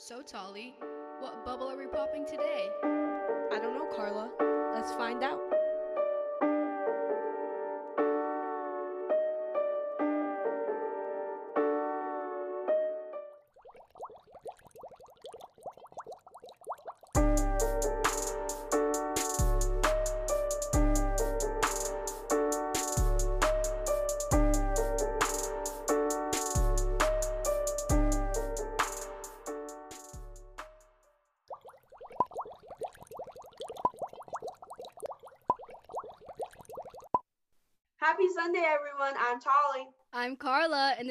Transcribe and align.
So, 0.00 0.22
Tolly, 0.22 0.76
what 1.18 1.44
bubble 1.44 1.68
are 1.68 1.76
we 1.76 1.88
popping 1.88 2.24
today? 2.24 2.68
I 2.84 3.58
don't 3.60 3.74
know, 3.74 3.88
Carla. 3.96 4.30
Let's 4.72 4.92
find 4.92 5.24
out. 5.24 5.40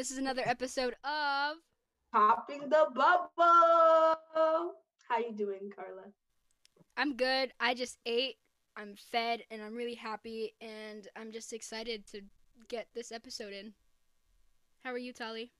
This 0.07 0.13
is 0.13 0.19
another 0.19 0.43
episode 0.45 0.95
of. 1.03 1.57
Popping 2.13 2.69
the 2.69 2.85
bubble. 2.95 3.27
How 5.09 5.17
you 5.19 5.33
doing, 5.35 5.69
Carla? 5.75 6.03
I'm 6.95 7.17
good. 7.17 7.51
I 7.59 7.73
just 7.73 7.97
ate. 8.05 8.37
I'm 8.77 8.95
fed, 8.95 9.41
and 9.51 9.61
I'm 9.61 9.75
really 9.75 9.95
happy, 9.95 10.55
and 10.61 11.05
I'm 11.17 11.33
just 11.33 11.51
excited 11.51 12.07
to 12.13 12.21
get 12.69 12.87
this 12.95 13.11
episode 13.11 13.51
in. 13.51 13.73
How 14.85 14.91
are 14.91 14.97
you, 14.97 15.11
Tali? 15.11 15.51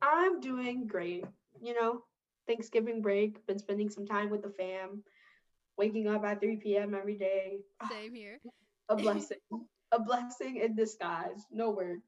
I'm 0.00 0.38
doing 0.38 0.86
great. 0.86 1.24
You 1.60 1.74
know, 1.74 2.04
Thanksgiving 2.46 3.02
break. 3.02 3.44
Been 3.48 3.58
spending 3.58 3.90
some 3.90 4.06
time 4.06 4.30
with 4.30 4.42
the 4.42 4.50
fam. 4.50 5.02
Waking 5.76 6.06
up 6.06 6.24
at 6.24 6.40
3 6.40 6.58
p.m. 6.58 6.94
every 6.94 7.16
day. 7.16 7.58
Same 7.90 8.14
here. 8.14 8.38
A 8.88 8.94
blessing. 8.94 9.38
a 9.90 9.98
blessing 9.98 10.58
in 10.58 10.76
disguise. 10.76 11.44
No 11.50 11.70
work. 11.70 11.98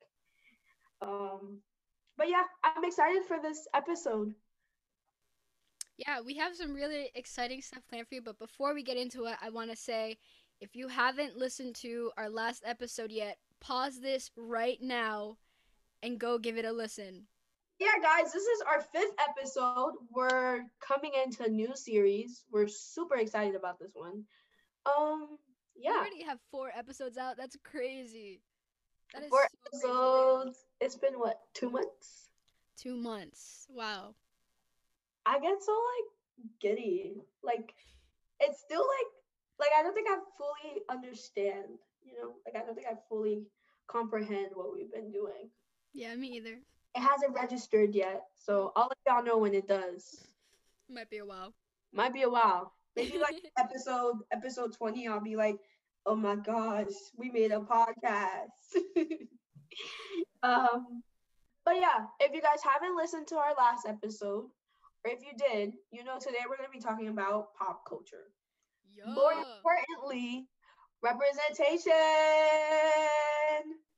Um, 1.03 1.61
but 2.17 2.29
yeah, 2.29 2.43
I'm 2.65 2.85
excited 2.85 3.25
for 3.27 3.39
this 3.43 3.67
episode. 3.75 4.35
Yeah, 5.99 6.21
we 6.25 6.35
have 6.37 6.55
some 6.55 6.75
really 6.75 7.11
exciting 7.15 7.63
stuff 7.63 7.83
planned 7.89 8.09
for 8.09 8.17
you, 8.17 8.23
but 8.23 8.39
before 8.39 8.75
we 8.75 8.83
get 8.83 8.99
into 8.99 9.25
it, 9.27 9.37
I 9.41 9.51
want 9.51 9.71
to 9.71 9.77
say 9.77 10.19
if 10.61 10.75
you 10.75 10.89
haven't 10.89 11.37
listened 11.37 11.75
to 11.77 12.11
our 12.17 12.29
last 12.29 12.63
episode 12.67 13.11
yet, 13.11 13.39
pause 13.61 14.01
this 14.01 14.31
right 14.37 14.79
now 14.81 15.39
and 16.03 16.19
go 16.19 16.39
give 16.39 16.59
it 16.59 16.65
a 16.65 16.73
listen. 16.73 17.27
Yeah, 17.79 17.89
guys, 18.03 18.33
this 18.33 18.43
is 18.45 18.63
our 18.67 18.81
fifth 18.81 19.15
episode. 19.29 19.95
We're 20.11 20.63
coming 20.81 21.13
into 21.25 21.45
a 21.45 21.49
new 21.49 21.75
series. 21.77 22.45
We're 22.51 22.69
super 22.69 23.17
excited 23.17 23.55
about 23.55 23.79
this 23.79 23.93
one. 23.95 24.25
Um, 24.87 25.37
yeah. 25.75 25.91
We 25.91 25.97
already 25.97 26.23
have 26.25 26.39
four 26.51 26.71
episodes 26.75 27.19
out. 27.19 27.37
That's 27.37 27.57
crazy. 27.65 28.41
That 29.15 29.25
is 29.25 29.31
four 29.31 29.41
so 29.41 29.49
crazy. 29.71 29.87
episodes. 29.87 30.65
It's 30.81 30.97
been 30.97 31.15
what 31.15 31.41
two 31.55 31.71
months? 31.71 32.29
Two 32.77 32.97
months. 32.97 33.67
Wow. 33.71 34.15
I 35.25 35.39
get 35.41 35.63
so 35.63 35.73
like 35.73 36.51
giddy. 36.61 37.23
Like 37.43 37.75
it's 38.41 38.61
still 38.61 38.81
like 38.83 39.13
like 39.59 39.71
I 39.79 39.83
don't 39.83 39.95
think 39.95 40.09
I 40.11 40.19
fully 40.37 40.83
understand. 40.91 41.79
You 42.05 42.13
know, 42.21 42.35
like 42.45 42.55
I 42.55 42.65
don't 42.65 42.75
think 42.75 42.87
I 42.87 42.95
fully 43.09 43.47
comprehend 43.89 44.49
what 44.55 44.73
we've 44.75 44.93
been 44.93 45.11
doing. 45.11 45.51
Yeah, 45.93 46.15
me 46.15 46.29
either. 46.29 46.59
It 46.95 47.01
hasn't 47.01 47.35
registered 47.35 47.95
yet, 47.95 48.25
so 48.35 48.73
I'll 48.77 48.89
let 48.89 48.99
y'all 49.07 49.25
know 49.25 49.39
when 49.39 49.55
it 49.55 49.69
does. 49.69 50.27
Might 50.89 51.11
be 51.11 51.19
a 51.19 51.27
while. 51.27 51.53
Might 51.93 52.15
be 52.15 52.23
a 52.23 52.31
while. 52.31 52.73
Maybe 52.95 53.19
like 53.19 53.43
episode 53.59 54.19
episode 54.33 54.73
20, 54.73 55.09
I'll 55.09 55.21
be 55.21 55.37
like, 55.37 55.57
oh 56.07 56.15
my 56.15 56.37
gosh, 56.37 56.93
we 57.17 57.31
made 57.31 57.51
a 57.51 57.61
podcast. 57.61 58.47
um, 60.43 61.03
but 61.65 61.77
yeah, 61.77 62.07
if 62.21 62.33
you 62.33 62.41
guys 62.41 62.61
haven't 62.63 62.97
listened 62.97 63.27
to 63.29 63.37
our 63.37 63.55
last 63.59 63.87
episode, 63.87 64.45
or 65.05 65.11
if 65.11 65.21
you 65.21 65.33
did, 65.37 65.75
you 65.91 66.05
know 66.05 66.19
today 66.19 66.39
we're 66.49 66.57
gonna 66.57 66.69
be 66.73 66.81
talking 66.81 67.09
about 67.09 67.55
pop 67.55 67.83
culture. 67.89 68.29
More 69.07 69.33
importantly, 69.33 70.49
representation. 71.03 71.93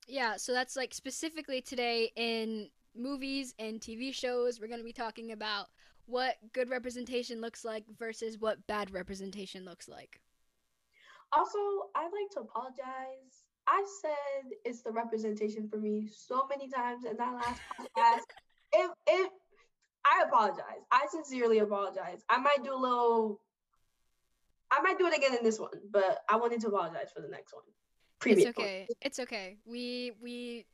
Yeah, 0.09 0.37
so 0.37 0.53
that's 0.53 0.77
like 0.77 0.93
specifically 0.93 1.61
today 1.61 2.11
in 2.17 2.69
movies 2.97 3.55
and 3.59 3.81
TV 3.81 4.13
shows, 4.13 4.61
we're 4.61 4.67
going 4.67 4.81
to 4.81 4.85
be 4.85 4.93
talking 4.93 5.33
about 5.33 5.67
what 6.07 6.37
good 6.53 6.71
representation 6.71 7.41
looks 7.41 7.65
like 7.65 7.85
versus 7.99 8.39
what 8.39 8.67
bad 8.67 8.91
representation 8.91 9.65
looks 9.65 9.89
like. 9.89 10.21
Also, 11.33 11.59
I'd 11.95 12.11
like 12.13 12.31
to 12.33 12.41
apologize. 12.41 13.45
I 13.67 13.85
said 14.01 14.51
it's 14.65 14.83
the 14.83 14.91
representation 14.91 15.69
for 15.69 15.77
me 15.77 16.09
so 16.11 16.47
many 16.49 16.69
times 16.71 17.05
in 17.05 17.17
that 17.17 17.35
last 17.35 17.61
podcast. 17.79 18.21
If 18.71 18.91
if 19.07 19.31
I 20.05 20.25
apologize. 20.27 20.83
I 20.93 21.07
sincerely 21.11 21.61
apologize. 21.61 22.23
I 22.29 22.39
might 22.39 22.63
do 22.63 22.75
a 22.75 22.77
little 22.77 23.41
I 24.71 24.83
might 24.83 24.99
do 24.99 25.07
it 25.07 25.17
again 25.17 25.35
in 25.35 25.43
this 25.43 25.59
one, 25.59 25.71
but 25.91 26.19
I 26.29 26.37
wanted 26.37 26.61
to 26.61 26.69
apologize 26.69 27.11
for 27.15 27.23
the 27.23 27.29
next 27.29 27.55
one. 27.55 27.63
Previous 28.19 28.49
It's 28.49 28.59
one. 28.59 28.67
okay. 28.67 28.89
It's 29.01 29.19
okay. 29.21 29.57
We 29.65 30.13
we 30.21 30.67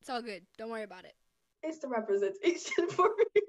it's 0.00 0.08
all 0.08 0.22
good. 0.22 0.42
Don't 0.56 0.70
worry 0.70 0.84
about 0.84 1.04
it. 1.04 1.14
It's 1.62 1.78
the 1.80 1.88
representation 1.88 2.88
for 2.90 3.10
me. 3.34 3.42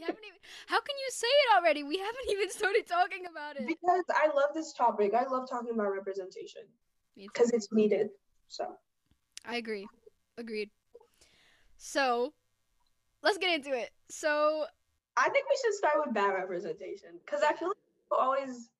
We 0.00 0.06
haven't 0.06 0.24
even 0.24 0.38
How 0.66 0.80
can 0.80 0.96
you 0.96 1.10
say 1.10 1.26
it 1.26 1.58
already? 1.58 1.82
We 1.82 1.98
haven't 1.98 2.30
even 2.30 2.50
started 2.50 2.86
talking 2.86 3.26
about 3.30 3.56
it. 3.56 3.66
because 3.66 4.04
I 4.08 4.28
love 4.28 4.54
this 4.54 4.72
topic. 4.72 5.12
I 5.12 5.26
love 5.26 5.46
talking 5.48 5.74
about 5.74 5.92
representation 5.92 6.62
because 7.16 7.50
it's 7.50 7.68
needed. 7.70 8.08
So 8.48 8.76
I 9.44 9.56
agree. 9.56 9.88
Agreed. 10.38 10.70
So, 11.76 12.32
let's 13.22 13.36
get 13.36 13.54
into 13.54 13.76
it. 13.76 13.90
So, 14.08 14.64
I 15.18 15.28
think 15.28 15.44
we 15.48 15.58
should 15.62 15.74
start 15.74 15.94
with 16.04 16.14
bad 16.14 16.32
representation 16.32 17.10
because 17.24 17.42
I 17.42 17.52
feel 17.54 17.68
like 17.68 17.76
people 18.04 18.18
always 18.18 18.70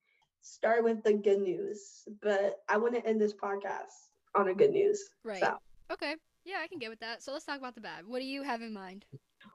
start 0.41 0.84
with 0.84 1.02
the 1.02 1.12
good 1.12 1.41
news, 1.41 2.08
but 2.22 2.62
I 2.69 2.78
want 2.78 2.94
to 2.94 3.06
end 3.06 3.20
this 3.20 3.34
podcast 3.34 4.08
on 4.34 4.48
a 4.48 4.54
good 4.54 4.70
news. 4.70 5.02
right. 5.25 5.44
So, 5.44 5.58
Okay. 5.92 6.14
Yeah, 6.47 6.56
I 6.62 6.66
can 6.66 6.78
get 6.78 6.88
with 6.88 7.00
that. 7.00 7.22
So, 7.22 7.32
let's 7.32 7.44
talk 7.44 7.58
about 7.58 7.75
the 7.75 7.82
bad. 7.82 8.06
What 8.06 8.20
do 8.20 8.25
you 8.26 8.42
have 8.42 8.62
in 8.62 8.72
mind? 8.72 9.04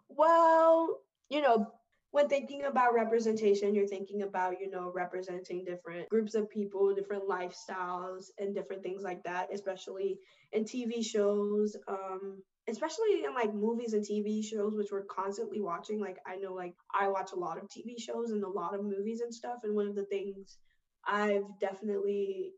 well, 0.10 1.00
you 1.30 1.42
know, 1.42 1.68
when 2.12 2.30
thinking 2.30 2.64
about 2.64 2.94
representation, 2.94 3.76
you're 3.76 3.88
thinking 3.88 4.22
about, 4.22 4.62
you 4.62 4.72
know, 4.72 4.90
representing 4.96 5.66
different 5.66 6.08
groups 6.08 6.34
of 6.34 6.50
people, 6.50 6.96
different 6.96 7.28
lifestyles, 7.28 8.28
and 8.40 8.56
different 8.56 8.84
things 8.84 9.04
like 9.04 9.22
that, 9.24 9.50
especially 9.54 10.20
in 10.54 10.64
TV 10.64 11.04
shows, 11.04 11.76
um, 11.90 12.42
especially 12.70 13.26
in 13.26 13.34
like 13.34 13.54
movies 13.54 13.94
and 13.94 14.06
TV 14.06 14.42
shows, 14.42 14.76
which 14.76 14.92
we're 14.92 15.04
constantly 15.04 15.60
watching. 15.60 16.00
Like, 16.00 16.18
I 16.26 16.38
know, 16.38 16.54
like, 16.54 16.76
I 16.94 17.10
watch 17.10 17.32
a 17.34 17.40
lot 17.40 17.58
of 17.58 17.70
TV 17.70 18.00
shows 18.00 18.32
and 18.32 18.44
a 18.46 18.50
lot 18.50 18.74
of 18.74 18.86
movies 18.86 19.20
and 19.20 19.34
stuff. 19.36 19.60
And 19.64 19.76
one 19.76 19.88
of 19.88 19.96
the 19.96 20.06
things 20.06 20.58
I've 21.06 21.60
definitely 21.60 22.54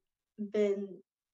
been 0.51 0.87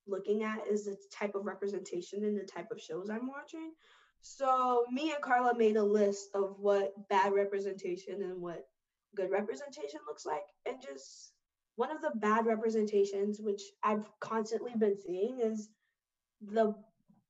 looking 0.07 0.43
at 0.43 0.67
is 0.67 0.85
the 0.85 0.95
type 1.11 1.35
of 1.35 1.45
representation 1.45 2.23
in 2.23 2.35
the 2.35 2.43
type 2.43 2.71
of 2.71 2.81
shows 2.81 3.09
I'm 3.09 3.27
watching. 3.27 3.73
So 4.23 4.85
me 4.91 5.11
and 5.11 5.21
Carla 5.21 5.55
made 5.55 5.75
a 5.75 5.83
list 5.83 6.29
of 6.33 6.55
what 6.57 6.93
bad 7.09 7.33
representation 7.33 8.23
and 8.23 8.41
what 8.41 8.65
good 9.15 9.29
representation 9.29 9.99
looks 10.07 10.25
like. 10.25 10.43
And 10.65 10.81
just 10.81 11.33
one 11.75 11.91
of 11.91 12.01
the 12.01 12.13
bad 12.15 12.45
representations, 12.45 13.39
which 13.41 13.61
I've 13.83 14.09
constantly 14.21 14.71
been 14.77 14.95
seeing, 14.97 15.39
is 15.41 15.69
the 16.41 16.73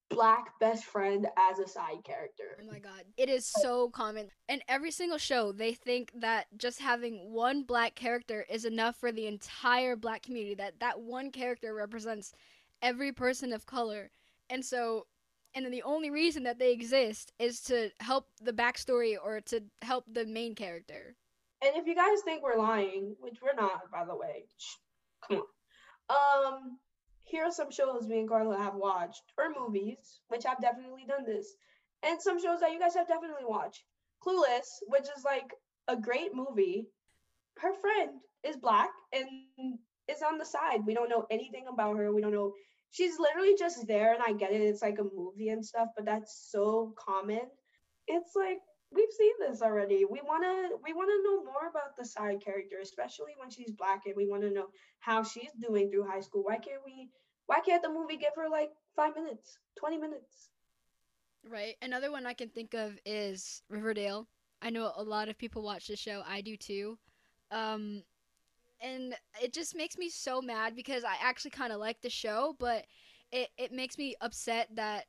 black 0.09 0.59
best 0.59 0.85
friend 0.85 1.27
as 1.37 1.57
a 1.57 1.67
side 1.67 2.03
character. 2.03 2.59
Oh 2.61 2.71
my 2.71 2.77
god. 2.77 3.05
It 3.17 3.27
is 3.27 3.51
so 3.61 3.89
common. 3.89 4.29
In 4.47 4.61
every 4.67 4.91
single 4.91 5.17
show, 5.17 5.51
they 5.51 5.73
think 5.73 6.11
that 6.15 6.45
just 6.57 6.79
having 6.79 7.33
one 7.33 7.63
black 7.63 7.95
character 7.95 8.45
is 8.47 8.65
enough 8.65 8.97
for 8.97 9.11
the 9.11 9.25
entire 9.25 9.95
black 9.95 10.21
community, 10.21 10.53
that 10.55 10.79
that 10.79 10.99
one 10.99 11.31
character 11.31 11.73
represents 11.73 12.33
every 12.83 13.11
person 13.11 13.51
of 13.51 13.65
color. 13.65 14.11
And 14.49 14.63
so, 14.63 15.07
and 15.55 15.65
then 15.65 15.71
the 15.71 15.83
only 15.83 16.09
reason 16.09 16.43
that 16.43 16.59
they 16.59 16.71
exist 16.71 17.31
is 17.39 17.61
to 17.61 17.89
help 17.99 18.27
the 18.41 18.53
backstory 18.53 19.15
or 19.23 19.41
to 19.41 19.63
help 19.81 20.05
the 20.11 20.25
main 20.25 20.55
character. 20.55 21.15
And 21.61 21.75
if 21.75 21.87
you 21.87 21.95
guys 21.95 22.21
think 22.25 22.43
we're 22.43 22.57
lying, 22.57 23.15
which 23.19 23.37
we're 23.41 23.59
not, 23.59 23.89
by 23.91 24.05
the 24.05 24.15
way, 24.15 24.45
come 25.27 25.41
on. 26.09 26.53
Um, 26.53 26.77
here 27.23 27.45
are 27.45 27.51
some 27.51 27.71
shows 27.71 28.07
me 28.07 28.19
and 28.19 28.29
Carla 28.29 28.57
have 28.57 28.75
watched, 28.75 29.23
or 29.37 29.45
movies, 29.57 30.19
which 30.27 30.45
I've 30.45 30.61
definitely 30.61 31.05
done 31.07 31.25
this, 31.25 31.55
and 32.03 32.21
some 32.21 32.41
shows 32.41 32.59
that 32.59 32.71
you 32.71 32.79
guys 32.79 32.95
have 32.95 33.07
definitely 33.07 33.45
watched. 33.45 33.83
Clueless, 34.25 34.67
which 34.87 35.03
is 35.03 35.23
like 35.23 35.53
a 35.87 35.95
great 35.95 36.35
movie. 36.35 36.87
Her 37.57 37.73
friend 37.73 38.19
is 38.43 38.57
black 38.57 38.89
and 39.13 39.27
is 40.09 40.21
on 40.21 40.37
the 40.37 40.45
side. 40.45 40.85
We 40.85 40.93
don't 40.93 41.09
know 41.09 41.25
anything 41.31 41.65
about 41.71 41.97
her. 41.97 42.13
We 42.13 42.21
don't 42.21 42.33
know. 42.33 42.53
She's 42.93 43.17
literally 43.17 43.55
just 43.57 43.87
there, 43.87 44.13
and 44.13 44.21
I 44.23 44.33
get 44.33 44.53
it. 44.53 44.61
It's 44.61 44.83
like 44.83 44.99
a 44.99 45.15
movie 45.15 45.49
and 45.49 45.65
stuff, 45.65 45.89
but 45.95 46.05
that's 46.05 46.47
so 46.51 46.93
common. 46.95 47.41
It's 48.07 48.35
like 48.35 48.59
we've 48.91 49.11
seen 49.17 49.33
this 49.39 49.63
already. 49.63 50.05
We 50.05 50.21
wanna 50.23 50.69
we 50.83 50.93
wanna 50.93 51.17
know 51.23 51.43
more 51.43 51.67
about 51.69 51.97
the 51.97 52.05
side 52.05 52.43
character, 52.45 52.77
especially 52.81 53.33
when 53.37 53.49
she's 53.49 53.71
black, 53.71 54.03
and 54.05 54.15
we 54.15 54.27
want 54.27 54.43
to 54.43 54.51
know 54.51 54.67
how 54.99 55.23
she's 55.23 55.51
doing 55.59 55.89
through 55.89 56.07
high 56.07 56.19
school. 56.19 56.43
Why 56.43 56.57
can't 56.57 56.85
we? 56.85 57.09
Why 57.47 57.61
can't 57.61 57.81
the 57.81 57.89
movie 57.89 58.17
give 58.17 58.35
her 58.35 58.47
like 58.47 58.69
five 58.95 59.15
minutes, 59.15 59.57
twenty 59.75 59.97
minutes? 59.97 60.49
Right. 61.43 61.75
Another 61.81 62.11
one 62.11 62.27
I 62.27 62.33
can 62.33 62.49
think 62.49 62.75
of 62.75 62.97
is 63.07 63.63
Riverdale. 63.69 64.27
I 64.61 64.69
know 64.69 64.93
a 64.95 65.03
lot 65.03 65.29
of 65.29 65.37
people 65.37 65.63
watch 65.63 65.87
the 65.87 65.95
show. 65.95 66.21
I 66.25 66.41
do 66.41 66.55
too. 66.55 66.99
Um, 67.51 68.03
and 68.83 69.15
it 69.41 69.53
just 69.53 69.75
makes 69.75 69.97
me 69.97 70.09
so 70.09 70.41
mad 70.41 70.75
because 70.75 71.03
I 71.03 71.15
actually 71.21 71.51
kind 71.51 71.71
of 71.71 71.79
like 71.79 72.01
the 72.01 72.09
show, 72.09 72.55
but 72.59 72.85
it, 73.31 73.49
it 73.57 73.71
makes 73.71 73.97
me 73.97 74.15
upset 74.21 74.67
that 74.75 75.05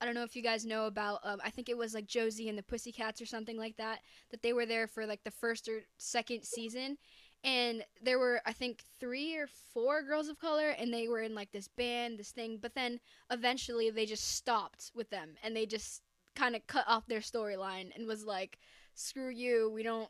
I 0.00 0.04
don't 0.04 0.14
know 0.14 0.24
if 0.24 0.34
you 0.34 0.42
guys 0.42 0.66
know 0.66 0.86
about. 0.86 1.20
Um, 1.22 1.40
I 1.44 1.50
think 1.50 1.68
it 1.68 1.76
was 1.78 1.94
like 1.94 2.06
Josie 2.06 2.48
and 2.48 2.58
the 2.58 2.62
Pussycats 2.62 3.20
or 3.20 3.26
something 3.26 3.56
like 3.56 3.76
that. 3.76 4.00
That 4.32 4.42
they 4.42 4.52
were 4.52 4.66
there 4.66 4.88
for 4.88 5.06
like 5.06 5.22
the 5.22 5.30
first 5.30 5.68
or 5.68 5.82
second 5.98 6.42
season, 6.42 6.96
and 7.44 7.84
there 8.02 8.18
were 8.18 8.40
I 8.44 8.52
think 8.52 8.82
three 8.98 9.36
or 9.36 9.46
four 9.72 10.02
girls 10.02 10.28
of 10.28 10.40
color, 10.40 10.70
and 10.70 10.92
they 10.92 11.06
were 11.06 11.20
in 11.20 11.36
like 11.36 11.52
this 11.52 11.68
band, 11.68 12.18
this 12.18 12.32
thing. 12.32 12.58
But 12.60 12.74
then 12.74 12.98
eventually 13.30 13.90
they 13.90 14.06
just 14.06 14.34
stopped 14.34 14.90
with 14.94 15.10
them, 15.10 15.34
and 15.44 15.54
they 15.54 15.66
just 15.66 16.02
kind 16.34 16.56
of 16.56 16.66
cut 16.66 16.84
off 16.88 17.06
their 17.06 17.20
storyline 17.20 17.94
and 17.94 18.08
was 18.08 18.24
like, 18.24 18.58
"Screw 18.94 19.30
you, 19.30 19.70
we 19.72 19.84
don't, 19.84 20.08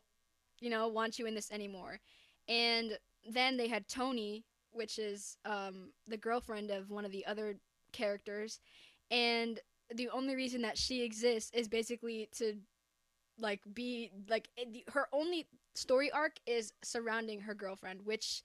you 0.59 0.71
know, 0.71 0.87
want 0.87 1.19
you 1.19 1.27
in 1.27 1.35
this 1.35 1.51
anymore." 1.51 1.99
And 2.47 2.97
then 3.29 3.57
they 3.57 3.67
had 3.67 3.87
Toni, 3.87 4.45
which 4.71 4.99
is 4.99 5.37
um, 5.45 5.91
the 6.07 6.17
girlfriend 6.17 6.71
of 6.71 6.89
one 6.89 7.05
of 7.05 7.11
the 7.11 7.25
other 7.25 7.57
characters, 7.91 8.59
and 9.11 9.59
the 9.93 10.09
only 10.09 10.35
reason 10.35 10.61
that 10.63 10.77
she 10.77 11.03
exists 11.03 11.51
is 11.53 11.67
basically 11.67 12.27
to 12.37 12.55
like 13.37 13.61
be 13.73 14.11
like 14.29 14.47
it, 14.57 14.89
her 14.89 15.07
only 15.11 15.47
story 15.75 16.11
arc 16.11 16.33
is 16.45 16.71
surrounding 16.83 17.41
her 17.41 17.55
girlfriend 17.55 17.99
which 18.03 18.43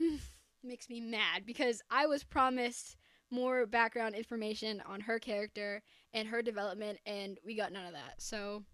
makes 0.62 0.88
me 0.88 1.00
mad 1.00 1.44
because 1.44 1.82
i 1.90 2.06
was 2.06 2.22
promised 2.22 2.96
more 3.30 3.66
background 3.66 4.14
information 4.14 4.82
on 4.86 5.00
her 5.00 5.18
character 5.18 5.82
and 6.12 6.28
her 6.28 6.42
development 6.42 6.98
and 7.06 7.38
we 7.44 7.56
got 7.56 7.72
none 7.72 7.86
of 7.86 7.92
that. 7.92 8.14
So 8.18 8.64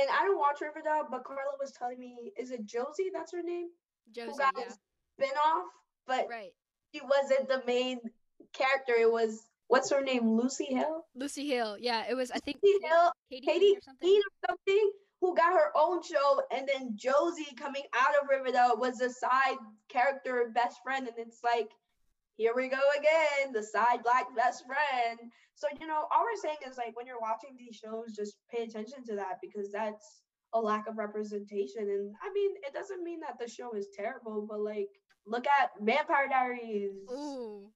and 0.00 0.08
i 0.10 0.24
don't 0.24 0.38
watch 0.38 0.60
riverdale 0.60 1.06
but 1.10 1.24
carla 1.24 1.42
was 1.60 1.72
telling 1.72 1.98
me 1.98 2.32
is 2.38 2.50
it 2.50 2.64
josie 2.64 3.10
that's 3.12 3.32
her 3.32 3.42
name 3.42 3.68
josie 4.14 4.30
who 4.30 4.38
got 4.38 4.54
yeah. 4.56 5.24
but 6.06 6.26
right 6.30 6.52
she 6.94 7.00
wasn't 7.02 7.48
the 7.48 7.62
main 7.66 7.98
character 8.52 8.94
it 8.98 9.10
was 9.10 9.48
what's 9.68 9.90
her 9.90 10.02
name? 10.02 10.36
Lucy 10.36 10.66
Hale. 10.66 11.04
Lucy 11.14 11.46
Hale. 11.46 11.76
Yeah, 11.78 12.04
it 12.08 12.14
was. 12.14 12.30
I 12.30 12.38
think 12.40 12.58
Lucy 12.62 12.86
Hale, 12.86 13.12
Katie, 13.30 13.46
Katie 13.46 13.76
or 13.76 13.80
something. 13.82 14.08
Or 14.08 14.48
something, 14.48 14.90
who 15.20 15.36
got 15.36 15.52
her 15.52 15.70
own 15.76 16.02
show, 16.02 16.42
and 16.50 16.68
then 16.72 16.92
Josie 16.96 17.54
coming 17.56 17.84
out 17.94 18.14
of 18.20 18.28
Riverdale 18.28 18.76
was 18.76 19.00
a 19.00 19.10
side 19.10 19.56
character 19.88 20.50
best 20.54 20.78
friend, 20.82 21.06
and 21.06 21.16
it's 21.18 21.40
like, 21.44 21.68
here 22.38 22.52
we 22.54 22.68
go 22.68 22.78
again, 22.96 23.52
the 23.52 23.62
side 23.62 24.02
black 24.04 24.34
best 24.34 24.64
friend. 24.64 25.18
So 25.54 25.66
you 25.80 25.86
know, 25.86 26.06
all 26.12 26.22
we're 26.22 26.40
saying 26.40 26.58
is 26.70 26.78
like 26.78 26.96
when 26.96 27.06
you're 27.06 27.20
watching 27.20 27.56
these 27.58 27.76
shows, 27.76 28.14
just 28.16 28.36
pay 28.50 28.62
attention 28.62 29.04
to 29.06 29.16
that 29.16 29.38
because 29.42 29.70
that's 29.72 30.22
a 30.54 30.60
lack 30.60 30.86
of 30.86 30.96
representation. 30.96 31.82
And 31.82 32.14
I 32.22 32.32
mean, 32.32 32.52
it 32.66 32.72
doesn't 32.72 33.02
mean 33.02 33.20
that 33.20 33.38
the 33.40 33.50
show 33.50 33.72
is 33.72 33.88
terrible, 33.94 34.46
but 34.48 34.60
like, 34.60 34.88
look 35.26 35.46
at 35.46 35.70
Vampire 35.80 36.28
Diaries. 36.28 36.92
Ooh. 37.10 37.70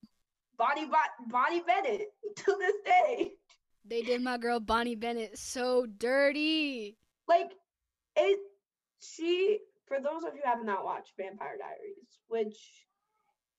Bonnie 0.57 0.89
Bonnie 1.29 1.63
Bennett 1.67 2.07
to 2.37 2.57
this 2.59 2.75
day. 2.85 3.33
They 3.85 4.03
did 4.03 4.23
my 4.23 4.39
girl 4.39 4.61
Bonnie 4.61 4.95
Bennett 4.95 5.37
so 5.37 5.87
dirty. 5.99 6.97
Like 7.27 7.51
it 8.15 8.39
she 9.01 9.59
for 9.87 9.99
those 10.01 10.23
of 10.23 10.35
you 10.35 10.41
who 10.45 10.49
have 10.49 10.65
not 10.65 10.85
watched 10.85 11.15
Vampire 11.19 11.57
Diaries, 11.59 12.21
which 12.29 12.87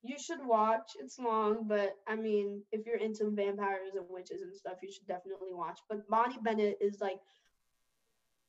you 0.04 0.18
should 0.20 0.46
watch. 0.46 0.92
It's 1.00 1.18
long, 1.18 1.68
but 1.68 1.96
I 2.08 2.16
mean, 2.16 2.62
if 2.72 2.86
you're 2.86 2.98
into 2.98 3.30
vampires 3.32 3.96
and 3.96 4.06
witches 4.10 4.42
and 4.42 4.54
stuff, 4.56 4.78
you 4.84 4.92
should 4.92 5.08
definitely 5.08 5.54
watch. 5.54 5.80
But 5.90 6.08
Bonnie 6.10 6.40
Bennett 6.44 6.78
is 6.82 7.00
like 7.00 7.20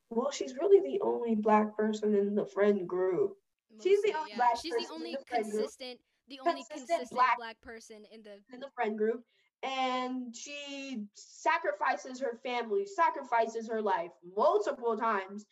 well, 0.09 0.31
she's 0.31 0.55
really 0.55 0.81
the 0.81 1.01
only 1.01 1.35
black 1.35 1.75
person 1.75 2.13
in 2.13 2.35
the 2.35 2.45
friend 2.45 2.87
group. 2.87 3.37
Mostly, 3.73 3.91
she's 3.91 4.01
the 4.03 4.13
only 4.17 4.31
yeah. 4.31 4.37
black 4.37 4.57
She's 4.61 4.73
person 4.73 4.87
the 4.87 4.93
only 4.93 5.09
in 5.09 5.17
the 5.19 5.35
consistent 5.35 5.99
the 6.27 6.39
only 6.39 6.63
Consistent 6.63 6.87
consistent 6.87 7.09
black- 7.11 7.37
black, 7.37 7.61
person 7.61 8.03
in 8.11 8.21
the 8.23 8.39
in 8.53 8.59
the 8.59 8.69
friend 8.75 8.97
group 8.97 9.23
and 9.63 10.35
she 10.35 11.03
sacrifices 11.13 12.19
her 12.19 12.39
family 12.43 12.85
sacrifices 12.85 13.67
her 13.67 13.81
life 13.81 14.11
multiple 14.35 14.97
times 14.97 15.45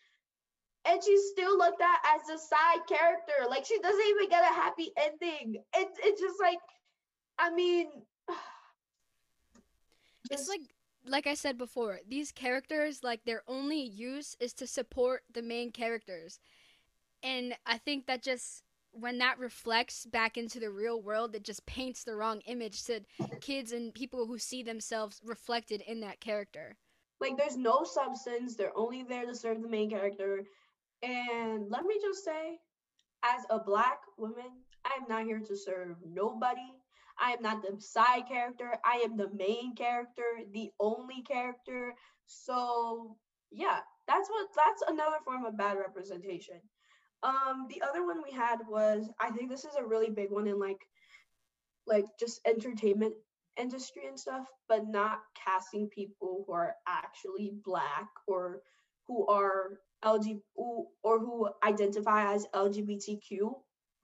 and 0.87 1.03
she's 1.03 1.29
still 1.31 1.57
looked 1.57 1.81
at 1.81 1.97
as 2.15 2.29
a 2.29 2.37
side 2.37 2.79
character 2.87 3.33
like 3.49 3.65
she 3.65 3.79
doesn't 3.79 4.07
even 4.09 4.29
get 4.29 4.43
a 4.43 4.53
happy 4.53 4.91
ending 4.97 5.55
it's 5.75 5.99
it's 6.03 6.21
just 6.21 6.39
like 6.41 6.59
i 7.39 7.53
mean 7.53 7.87
it's 10.31 10.47
like 10.47 10.61
like 11.07 11.27
I 11.27 11.33
said 11.33 11.57
before, 11.57 11.99
these 12.07 12.31
characters 12.31 13.03
like 13.03 13.23
their 13.25 13.43
only 13.47 13.81
use 13.81 14.35
is 14.39 14.53
to 14.53 14.67
support 14.67 15.23
the 15.33 15.41
main 15.41 15.71
characters. 15.71 16.39
And 17.21 17.55
I 17.65 17.77
think 17.77 18.07
that 18.07 18.21
just 18.21 18.63
when 18.91 19.17
that 19.17 19.39
reflects 19.39 20.05
back 20.05 20.37
into 20.37 20.59
the 20.59 20.69
real 20.69 21.01
world, 21.01 21.35
it 21.35 21.43
just 21.43 21.65
paints 21.65 22.03
the 22.03 22.15
wrong 22.15 22.41
image 22.41 22.83
to 22.83 23.01
kids 23.41 23.71
and 23.71 23.93
people 23.93 24.27
who 24.27 24.37
see 24.37 24.63
themselves 24.63 25.21
reflected 25.25 25.81
in 25.87 25.99
that 26.01 26.19
character. 26.19 26.77
like 27.19 27.37
there's 27.37 27.57
no 27.57 27.83
substance 27.83 28.55
they're 28.55 28.77
only 28.77 29.03
there 29.03 29.25
to 29.25 29.35
serve 29.35 29.61
the 29.61 29.67
main 29.67 29.89
character 29.89 30.43
and 31.03 31.69
let 31.69 31.83
me 31.85 31.95
just 32.01 32.23
say 32.23 32.57
as 33.23 33.43
a 33.49 33.59
black 33.59 33.99
woman 34.17 34.49
i'm 34.85 35.07
not 35.07 35.25
here 35.25 35.39
to 35.39 35.55
serve 35.55 35.97
nobody. 36.05 36.73
I 37.19 37.33
am 37.33 37.43
not 37.43 37.61
the 37.61 37.79
side 37.79 38.23
character. 38.27 38.73
I 38.83 39.03
am 39.05 39.17
the 39.17 39.29
main 39.29 39.75
character 39.75 40.23
the 40.51 40.71
only 40.79 41.21
character. 41.21 41.93
So 42.25 43.17
yeah 43.51 43.79
that's 44.07 44.29
what 44.29 44.47
that's 44.55 44.83
another 44.87 45.17
form 45.23 45.45
of 45.45 45.57
bad 45.57 45.77
representation. 45.77 46.59
Um 47.21 47.67
the 47.69 47.81
other 47.87 48.05
one 48.05 48.21
we 48.23 48.35
had 48.35 48.59
was 48.67 49.09
i 49.19 49.29
think 49.29 49.49
this 49.49 49.65
is 49.65 49.75
a 49.77 49.85
really 49.85 50.09
big 50.09 50.31
one 50.31 50.47
in 50.47 50.59
like 50.59 50.81
like 51.85 52.05
just 52.19 52.41
entertainment 52.45 53.13
industry 53.57 54.03
and 54.07 54.19
stuff, 54.19 54.47
but 54.67 54.87
not 54.87 55.19
casting 55.35 55.87
people 55.89 56.43
who 56.47 56.53
are 56.53 56.75
actually 56.87 57.51
black 57.63 58.09
or 58.27 58.61
who 59.07 59.27
are 59.27 59.79
LG 60.03 60.39
or 60.55 61.19
who 61.19 61.49
identify 61.63 62.33
as 62.33 62.45
LGBTQ 62.53 63.53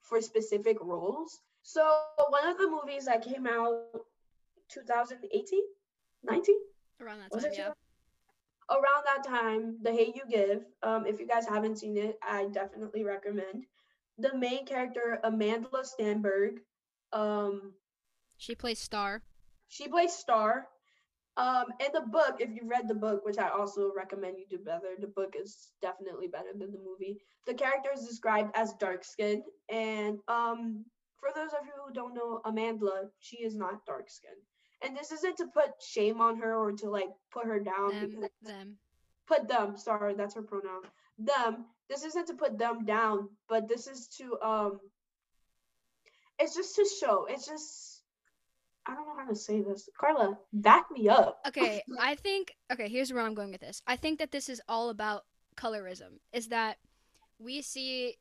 for 0.02 0.22
specific 0.22 0.78
roles. 0.82 1.40
So 1.64 2.02
one 2.30 2.48
of 2.48 2.58
the 2.58 2.70
movies 2.70 3.06
that 3.06 3.24
came 3.24 3.46
out 3.48 3.84
2018, 4.72 5.60
19 6.24 6.56
Around 7.02 7.20
that 7.20 7.32
Was 7.32 7.44
time, 7.44 7.54
yeah. 7.56 7.72
around 8.70 9.04
that 9.06 9.24
time, 9.28 9.78
The 9.82 9.92
Hate 9.92 10.16
You 10.16 10.24
Give. 10.30 10.66
Um, 10.84 11.06
if 11.06 11.20
you 11.20 11.28
guys 11.28 11.48
haven't 11.48 11.78
seen 11.78 11.98
it, 11.98 12.18
I 12.28 12.48
definitely 12.52 13.04
recommend. 13.04 13.66
The 14.18 14.36
main 14.38 14.66
character, 14.66 15.20
Amanda 15.24 15.70
Stenberg, 15.84 16.58
um, 17.14 17.74
She 18.38 18.56
plays 18.56 18.80
Starr. 18.80 19.22
she 19.70 19.88
plays 19.88 20.14
Starr. 20.14 20.68
Um, 21.40 21.68
in 21.80 21.92
the 21.94 22.02
book, 22.02 22.36
if 22.40 22.50
you 22.56 22.64
read 22.68 22.88
the 22.88 22.96
book, 23.06 23.26
which 23.26 23.38
I 23.40 23.48
also 23.50 23.92
recommend 23.96 24.38
you 24.38 24.46
do 24.50 24.64
better, 24.64 24.92
the 25.00 25.08
book 25.08 25.36
is 25.42 25.72
definitely 25.82 26.28
better 26.28 26.52
than 26.54 26.72
the 26.72 26.84
movie. 26.90 27.16
The 27.48 27.54
character 27.54 27.92
is 27.96 28.06
described 28.06 28.52
as 28.56 28.74
dark 28.74 29.06
skinned, 29.06 29.44
and 29.70 30.20
um, 30.28 30.84
for 31.20 31.30
those 31.34 31.54
of 31.54 31.66
you 31.66 31.72
who 31.86 31.94
don't 31.94 32.14
know 32.14 32.42
Amanda, 32.46 33.10
she 33.20 33.38
is 33.38 33.56
not 33.56 33.86
dark 33.86 34.10
skinned. 34.10 34.44
And 34.84 34.96
this 34.98 35.12
isn't 35.12 35.38
to 35.38 35.48
put 35.48 35.72
shame 35.82 36.22
on 36.22 36.38
her 36.40 36.56
or 36.56 36.72
to 36.74 36.90
like 36.90 37.10
put 37.32 37.46
her 37.46 37.60
down 37.60 37.90
Them, 37.90 38.10
because 38.10 38.30
them. 38.42 38.78
put 39.28 39.48
them 39.48 39.78
sorry 39.78 40.14
that's 40.16 40.36
her 40.36 40.42
pronoun 40.42 40.84
them 41.18 41.66
this 41.90 42.04
isn't 42.06 42.28
to 42.28 42.34
put 42.34 42.58
them 42.58 42.86
down 42.86 43.28
but 43.50 43.68
this 43.68 43.88
is 43.88 44.08
to 44.18 44.40
um 44.42 44.80
it's 46.40 46.56
just 46.56 46.76
to 46.76 46.86
show 47.00 47.26
it's 47.30 47.46
just 47.46 47.89
i 48.88 48.94
don't 48.96 49.06
know 49.08 49.16
how 49.18 49.28
to 49.28 49.36
say 49.36 49.62
this 49.62 49.90
carla 50.00 50.38
back 50.54 50.86
me 50.92 51.10
up 51.10 51.40
Okay, 51.50 51.82
I 52.00 52.16
think 52.16 52.56
okay, 52.72 52.88
here's 52.88 53.12
where 53.12 53.24
I'm 53.24 53.34
going 53.34 53.52
with 53.52 53.62
this. 53.62 53.82
I 53.88 53.96
think 53.96 54.20
that 54.20 54.32
this 54.32 54.50
is 54.50 54.62
all 54.68 54.90
about 54.90 55.26
colorism. 55.58 56.20
Is 56.32 56.50
that 56.50 56.78
we 57.40 57.62
see 57.62 58.18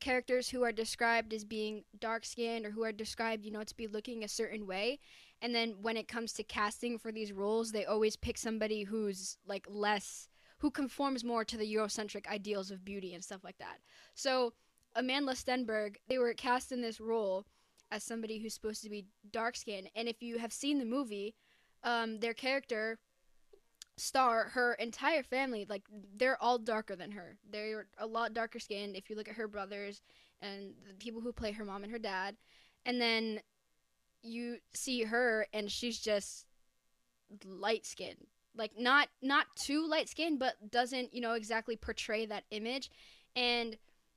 characters 0.00 0.48
who 0.48 0.62
are 0.62 0.72
described 0.72 1.32
as 1.32 1.44
being 1.44 1.84
dark 1.98 2.24
skinned 2.24 2.66
or 2.66 2.70
who 2.70 2.84
are 2.84 2.92
described, 2.92 3.44
you 3.44 3.50
know, 3.50 3.62
to 3.62 3.76
be 3.76 3.86
looking 3.86 4.24
a 4.24 4.28
certain 4.28 4.66
way. 4.66 4.98
And 5.40 5.54
then 5.54 5.76
when 5.82 5.96
it 5.96 6.08
comes 6.08 6.32
to 6.34 6.42
casting 6.42 6.98
for 6.98 7.12
these 7.12 7.32
roles, 7.32 7.72
they 7.72 7.84
always 7.84 8.16
pick 8.16 8.38
somebody 8.38 8.84
who's 8.84 9.36
like 9.46 9.66
less 9.68 10.28
who 10.58 10.70
conforms 10.70 11.24
more 11.24 11.44
to 11.44 11.58
the 11.58 11.74
Eurocentric 11.74 12.26
ideals 12.28 12.70
of 12.70 12.84
beauty 12.84 13.12
and 13.14 13.22
stuff 13.22 13.44
like 13.44 13.58
that. 13.58 13.80
So 14.14 14.54
Amanda 14.96 15.32
Stenberg, 15.32 15.96
they 16.08 16.18
were 16.18 16.32
cast 16.32 16.72
in 16.72 16.80
this 16.80 17.00
role 17.00 17.44
as 17.90 18.04
somebody 18.04 18.38
who's 18.38 18.54
supposed 18.54 18.82
to 18.82 18.90
be 18.90 19.06
dark 19.30 19.56
skinned. 19.56 19.90
And 19.94 20.08
if 20.08 20.22
you 20.22 20.38
have 20.38 20.52
seen 20.52 20.78
the 20.78 20.84
movie, 20.84 21.34
um, 21.82 22.20
their 22.20 22.34
character 22.34 22.98
star, 23.96 24.50
her 24.50 24.74
entire 24.74 25.22
family, 25.22 25.66
like 25.68 25.84
they're 26.16 26.42
all 26.42 26.58
darker 26.58 26.96
than 26.96 27.12
her. 27.12 27.38
They're 27.48 27.86
a 27.98 28.06
lot 28.06 28.34
darker 28.34 28.58
skinned. 28.58 28.96
If 28.96 29.08
you 29.08 29.16
look 29.16 29.28
at 29.28 29.36
her 29.36 29.48
brothers 29.48 30.02
and 30.40 30.74
the 30.88 30.94
people 30.94 31.20
who 31.20 31.32
play 31.32 31.52
her 31.52 31.64
mom 31.64 31.84
and 31.84 31.92
her 31.92 31.98
dad, 31.98 32.36
and 32.84 33.00
then 33.00 33.40
you 34.22 34.56
see 34.72 35.02
her 35.04 35.46
and 35.52 35.70
she's 35.70 35.98
just 35.98 36.46
light 37.44 37.84
skinned 37.84 38.26
like 38.56 38.72
not 38.78 39.08
not 39.22 39.46
too 39.56 39.86
light 39.86 40.08
skinned 40.08 40.38
but 40.38 40.54
doesn't 40.70 41.12
you 41.12 41.20
know 41.20 41.32
exactly 41.32 41.76
portray 41.76 42.26
that 42.26 42.44
image 42.50 42.90
and 43.36 43.76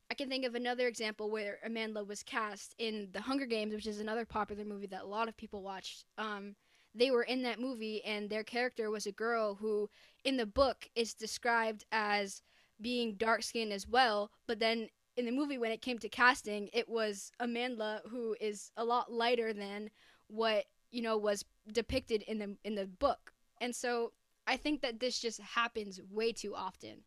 i 0.10 0.14
can 0.14 0.30
think 0.30 0.46
of 0.46 0.56
another 0.56 0.88
example 0.88 1.30
where 1.30 1.60
amanda 1.66 2.04
was 2.04 2.24
cast 2.24 2.76
in 2.78 3.08
the 3.12 3.22
hunger 3.22 3.46
games 3.46 3.74
which 3.74 3.88
is 3.88 4.00
another 4.00 4.26
popular 4.26 4.66
movie 4.66 4.88
that 4.88 5.04
a 5.04 5.08
lot 5.08 5.28
of 5.28 5.38
people 5.38 5.62
watched 5.62 6.06
um, 6.18 6.56
they 6.96 7.12
were 7.12 7.24
in 7.24 7.44
that 7.44 7.60
movie 7.60 8.04
and 8.04 8.30
their 8.30 8.44
character 8.44 8.90
was 8.90 9.06
a 9.06 9.12
girl 9.12 9.56
who 9.56 9.90
in 10.24 10.38
the 10.38 10.46
book 10.46 10.90
is 10.96 11.14
described 11.14 11.86
as 11.92 12.42
being 12.82 13.16
dark 13.16 13.44
skinned 13.44 13.74
as 13.74 13.88
well 13.88 14.32
but 14.48 14.60
then 14.60 14.88
in 15.16 15.26
the 15.26 15.32
movie 15.32 15.58
when 15.58 15.72
it 15.72 15.82
came 15.82 15.98
to 15.98 16.10
casting 16.10 16.70
it 16.74 16.88
was 16.88 17.32
amanda 17.40 18.02
who 18.10 18.36
is 18.40 18.72
a 18.78 18.84
lot 18.84 19.12
lighter 19.12 19.54
than 19.54 19.90
what 20.28 20.66
you 20.92 21.02
know 21.02 21.18
was 21.18 21.44
depicted 21.72 22.22
in 22.24 22.38
the 22.38 22.56
in 22.64 22.76
the 22.76 22.86
book 22.86 23.34
and 23.60 23.76
so 23.76 24.12
I 24.48 24.56
think 24.56 24.82
that 24.82 25.00
this 25.00 25.20
just 25.20 25.42
happens 25.42 26.00
way 26.10 26.32
too 26.32 26.56
often. 26.56 27.04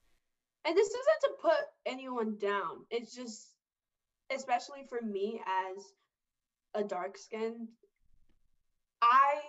And 0.67 0.77
this 0.77 0.89
isn't 0.89 1.21
to 1.23 1.31
put 1.41 1.67
anyone 1.87 2.37
down. 2.39 2.85
It's 2.91 3.15
just, 3.15 3.55
especially 4.35 4.85
for 4.89 5.01
me 5.01 5.41
as 5.47 5.83
a 6.75 6.85
dark 6.85 7.17
skinned, 7.17 7.69
I 9.03 9.41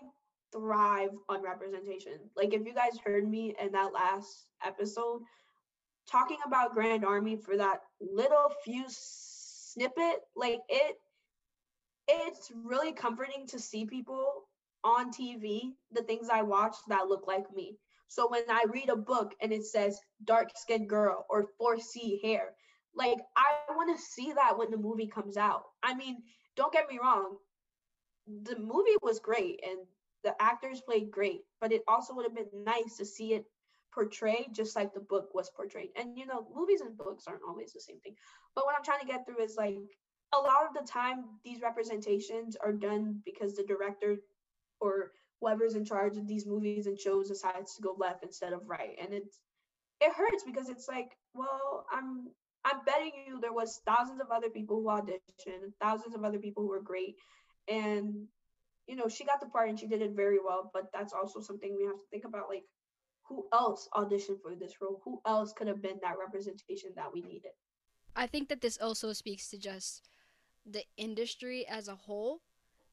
thrive 0.53 1.12
on 1.30 1.44
representation. 1.44 2.13
Like, 2.36 2.53
if 2.53 2.65
you 2.65 2.74
guys 2.74 2.98
heard 3.03 3.27
me 3.27 3.56
in 3.62 3.72
that 3.74 3.94
last 3.94 4.48
episode 4.65 5.22
talking 6.10 6.38
about 6.46 6.74
Grand 6.74 7.06
Army 7.06 7.36
for 7.36 7.58
that 7.58 7.82
little 8.00 8.51
few 8.63 8.86
snippet, 8.88 10.22
like, 10.36 10.60
it, 10.70 10.96
it's 12.08 12.51
really 12.63 12.94
comforting 12.94 13.48
to 13.48 13.60
see 13.60 13.86
people 13.86 14.44
on 14.84 15.12
TV 15.12 15.74
the 15.91 16.03
things 16.03 16.30
I 16.30 16.41
watch 16.41 16.75
that 16.88 17.08
look 17.08 17.27
like 17.27 17.53
me. 17.53 17.77
So 18.12 18.27
when 18.27 18.44
I 18.50 18.65
read 18.68 18.89
a 18.89 18.98
book 18.98 19.36
and 19.41 19.53
it 19.53 19.65
says 19.65 20.01
dark 20.25 20.50
skinned 20.58 20.89
girl 20.89 21.25
or 21.30 21.46
4C 21.62 22.22
hair, 22.22 22.50
like 22.94 23.18
I 23.38 23.74
want 23.74 23.98
to 23.98 24.03
see 24.03 24.34
that 24.34 24.58
when 24.58 24.70
the 24.70 24.75
movie 24.75 25.08
comes 25.08 25.38
out. 25.38 25.63
I 25.82 25.94
mean, 25.94 26.22
don't 26.58 26.74
get 26.74 26.89
me 26.89 27.00
wrong, 27.01 27.38
the 28.27 28.60
movie 28.60 28.98
was 29.01 29.22
great 29.22 29.62
and 29.65 29.80
the 30.25 30.36
actors 30.41 30.82
played 30.82 31.10
great, 31.10 31.44
but 31.62 31.72
it 31.72 31.84
also 31.88 32.13
would 32.13 32.25
have 32.25 32.36
been 32.36 32.65
nice 32.65 32.98
to 32.98 33.06
see 33.06 33.34
it 33.34 33.46
portrayed 33.94 34.48
just 34.51 34.75
like 34.75 34.94
the 34.94 35.00
book 35.00 35.30
was 35.34 35.50
portrayed. 35.50 35.91
And 35.96 36.18
you 36.18 36.25
know, 36.25 36.46
movies 36.53 36.82
and 36.82 36.98
books 36.98 37.27
aren't 37.27 37.48
always 37.48 37.72
the 37.72 37.80
same 37.80 38.01
thing. 38.01 38.15
But 38.56 38.65
what 38.65 38.75
I'm 38.77 38.84
trying 38.84 39.00
to 39.00 39.08
get 39.08 39.25
through 39.25 39.41
is 39.41 39.56
like 39.58 39.77
a 40.34 40.38
lot 40.38 40.68
of 40.68 40.74
the 40.74 40.86
time 40.86 41.39
these 41.46 41.62
representations 41.62 42.58
are 42.58 42.74
done 42.74 43.22
because 43.24 43.56
the 43.56 43.63
director 43.63 44.18
or 44.82 45.13
whoever's 45.41 45.75
in 45.75 45.83
charge 45.83 46.17
of 46.17 46.27
these 46.27 46.45
movies 46.45 46.88
and 46.88 46.98
shows 46.98 47.29
decides 47.29 47.75
to 47.75 47.81
go 47.81 47.95
left 47.98 48.24
instead 48.24 48.53
of 48.53 48.62
right. 48.67 48.95
And 49.01 49.13
it's 49.13 49.39
it 50.00 50.13
hurts 50.13 50.43
because 50.43 50.69
it's 50.69 50.88
like 50.88 51.12
well 51.36 51.86
i'm 51.91 52.27
i'm 52.65 52.83
betting 52.86 53.12
you 53.27 53.39
there 53.39 53.53
was 53.53 53.81
thousands 53.86 54.19
of 54.19 54.27
other 54.31 54.50
people 54.50 54.77
who 54.77 54.88
auditioned 54.88 55.74
thousands 55.79 56.15
of 56.15 56.24
other 56.24 56.39
people 56.39 56.63
who 56.63 56.69
were 56.69 56.81
great. 56.81 57.15
And 57.67 58.27
you 58.88 58.95
know 58.95 59.07
she 59.07 59.25
got 59.25 59.39
the 59.39 59.48
part 59.48 59.69
and 59.69 59.79
she 59.79 59.88
did 59.88 60.01
it 60.01 60.12
very 60.15 60.39
well 60.43 60.69
but 60.74 60.86
that's 60.93 61.13
also 61.13 61.39
something 61.39 61.75
we 61.77 61.86
have 61.86 61.95
to 61.95 62.10
think 62.12 62.25
about 62.25 62.50
like 62.50 62.63
who 63.31 63.48
else 63.53 63.88
auditioned 63.93 64.41
for 64.41 64.55
this 64.55 64.81
role? 64.81 65.01
Who 65.05 65.21
else 65.25 65.53
could 65.53 65.67
have 65.67 65.81
been 65.81 66.00
that 66.01 66.15
representation 66.19 66.89
that 66.95 67.13
we 67.13 67.21
needed? 67.21 67.51
I 68.13 68.27
think 68.27 68.50
that 68.50 68.60
this 68.60 68.77
also 68.77 69.13
speaks 69.13 69.50
to 69.50 69.57
just 69.57 70.10
the 70.65 70.83
industry 70.98 71.65
as 71.67 71.88
a 71.88 71.95
whole 71.95 72.41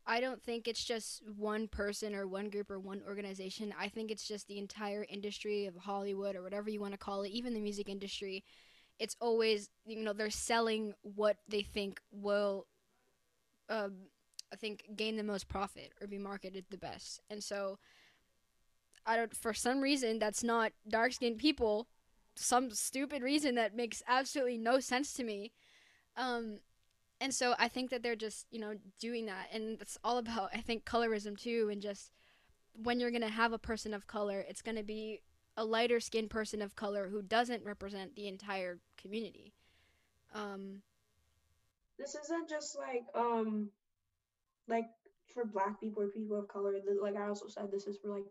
I 0.08 0.20
don't 0.20 0.42
think 0.42 0.66
it's 0.66 0.82
just 0.82 1.22
one 1.36 1.68
person 1.68 2.14
or 2.14 2.26
one 2.26 2.48
group 2.48 2.70
or 2.70 2.80
one 2.80 3.02
organization. 3.06 3.74
I 3.78 3.88
think 3.88 4.10
it's 4.10 4.26
just 4.26 4.48
the 4.48 4.58
entire 4.58 5.04
industry 5.06 5.66
of 5.66 5.76
Hollywood 5.76 6.34
or 6.34 6.42
whatever 6.42 6.70
you 6.70 6.80
want 6.80 6.94
to 6.94 6.98
call 6.98 7.22
it, 7.22 7.28
even 7.30 7.52
the 7.52 7.60
music 7.60 7.90
industry. 7.90 8.42
It's 8.98 9.16
always, 9.20 9.68
you 9.84 10.02
know, 10.02 10.14
they're 10.14 10.30
selling 10.30 10.94
what 11.02 11.36
they 11.46 11.60
think 11.60 12.00
will, 12.10 12.66
um, 13.68 13.96
I 14.50 14.56
think, 14.56 14.84
gain 14.96 15.16
the 15.16 15.22
most 15.22 15.46
profit 15.46 15.92
or 16.00 16.06
be 16.06 16.18
marketed 16.18 16.64
the 16.70 16.78
best. 16.78 17.20
And 17.28 17.44
so, 17.44 17.78
I 19.04 19.16
don't, 19.16 19.36
for 19.36 19.52
some 19.52 19.80
reason, 19.80 20.18
that's 20.18 20.42
not 20.42 20.72
dark 20.88 21.12
skinned 21.12 21.38
people. 21.38 21.86
Some 22.34 22.70
stupid 22.70 23.22
reason 23.22 23.56
that 23.56 23.76
makes 23.76 24.02
absolutely 24.08 24.58
no 24.58 24.80
sense 24.80 25.12
to 25.14 25.24
me. 25.24 25.52
Um, 26.16 26.60
and 27.20 27.34
so 27.34 27.54
I 27.58 27.68
think 27.68 27.90
that 27.90 28.02
they're 28.02 28.16
just 28.16 28.46
you 28.50 28.60
know 28.60 28.74
doing 29.00 29.26
that, 29.26 29.48
and 29.52 29.80
it's 29.80 29.98
all 30.04 30.18
about 30.18 30.50
I 30.54 30.60
think 30.60 30.84
colorism 30.84 31.38
too, 31.38 31.68
and 31.70 31.80
just 31.82 32.12
when 32.82 33.00
you're 33.00 33.10
gonna 33.10 33.28
have 33.28 33.52
a 33.52 33.58
person 33.58 33.94
of 33.94 34.06
color, 34.06 34.44
it's 34.48 34.62
gonna 34.62 34.82
be 34.82 35.22
a 35.56 35.64
lighter 35.64 36.00
skinned 36.00 36.30
person 36.30 36.62
of 36.62 36.76
color 36.76 37.08
who 37.08 37.20
doesn't 37.20 37.64
represent 37.64 38.14
the 38.14 38.28
entire 38.28 38.78
community. 38.96 39.52
Um, 40.32 40.82
this 41.98 42.14
isn't 42.14 42.48
just 42.48 42.78
like 42.78 43.04
um 43.14 43.70
like 44.68 44.86
for 45.34 45.44
black 45.44 45.80
people 45.80 46.02
or 46.02 46.08
people 46.08 46.38
of 46.38 46.48
color 46.48 46.72
like 47.02 47.16
i 47.16 47.26
also 47.26 47.48
said 47.48 47.70
this 47.70 47.86
is 47.86 47.98
for 47.98 48.08
like 48.08 48.26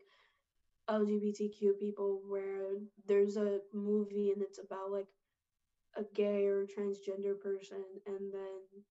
lgbtq 0.89 1.77
people 1.79 2.21
where 2.27 2.77
there's 3.07 3.37
a 3.37 3.59
movie 3.73 4.31
and 4.31 4.41
it's 4.41 4.59
about 4.59 4.91
like 4.91 5.07
a 5.97 6.03
gay 6.15 6.45
or 6.45 6.65
transgender 6.65 7.39
person 7.39 7.83
and 8.05 8.31
then 8.31 8.83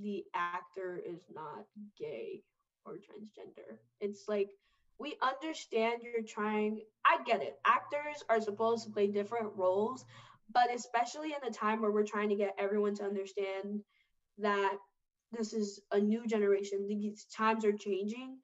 the 0.00 0.24
actor 0.34 1.00
is 1.04 1.24
not 1.34 1.64
gay 1.98 2.42
or 2.86 2.94
transgender. 2.94 3.76
It's 4.00 4.24
like 4.28 4.50
we 4.98 5.16
understand 5.22 6.02
you're 6.02 6.24
trying 6.26 6.80
I 7.04 7.18
get 7.24 7.42
it. 7.42 7.58
Actors 7.66 8.22
are 8.28 8.40
supposed 8.40 8.84
to 8.84 8.90
play 8.90 9.06
different 9.06 9.54
roles, 9.56 10.04
but 10.52 10.74
especially 10.74 11.28
in 11.28 11.48
a 11.48 11.52
time 11.52 11.80
where 11.80 11.90
we're 11.92 12.04
trying 12.04 12.28
to 12.30 12.36
get 12.36 12.54
everyone 12.58 12.94
to 12.96 13.04
understand 13.04 13.80
that 14.38 14.76
this 15.32 15.52
is 15.52 15.80
a 15.92 15.98
new 15.98 16.26
generation, 16.26 16.86
these 16.88 17.26
times 17.26 17.64
are 17.64 17.72
changing. 17.72 18.38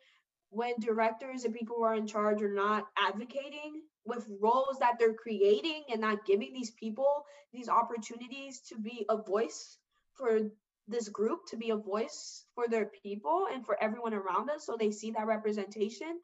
When 0.50 0.75
directors 0.81 1.45
and 1.45 1.55
people 1.55 1.76
who 1.76 1.83
are 1.83 1.97
in 1.97 2.07
charge 2.07 2.43
are 2.43 2.55
not 2.55 2.87
advocating 2.97 3.83
with 4.07 4.27
roles 4.41 4.79
that 4.81 4.95
they're 4.99 5.15
creating 5.15 5.85
and 5.91 6.01
not 6.01 6.27
giving 6.27 6.53
these 6.53 6.71
people 6.73 7.25
these 7.53 7.69
opportunities 7.69 8.61
to 8.61 8.79
be 8.79 9.07
a 9.09 9.17
voice 9.17 9.79
for 10.15 10.41
this 10.89 11.09
group 11.09 11.41
to 11.49 11.57
be 11.57 11.71
a 11.71 11.77
voice 11.77 12.45
for 12.55 12.69
their 12.69 12.91
people 13.03 13.49
and 13.53 13.67
for 13.67 13.77
everyone 13.83 14.15
around 14.15 14.51
us 14.51 14.65
so 14.67 14.77
they 14.79 14.91
see 14.91 15.11
that 15.11 15.27
representation 15.27 16.21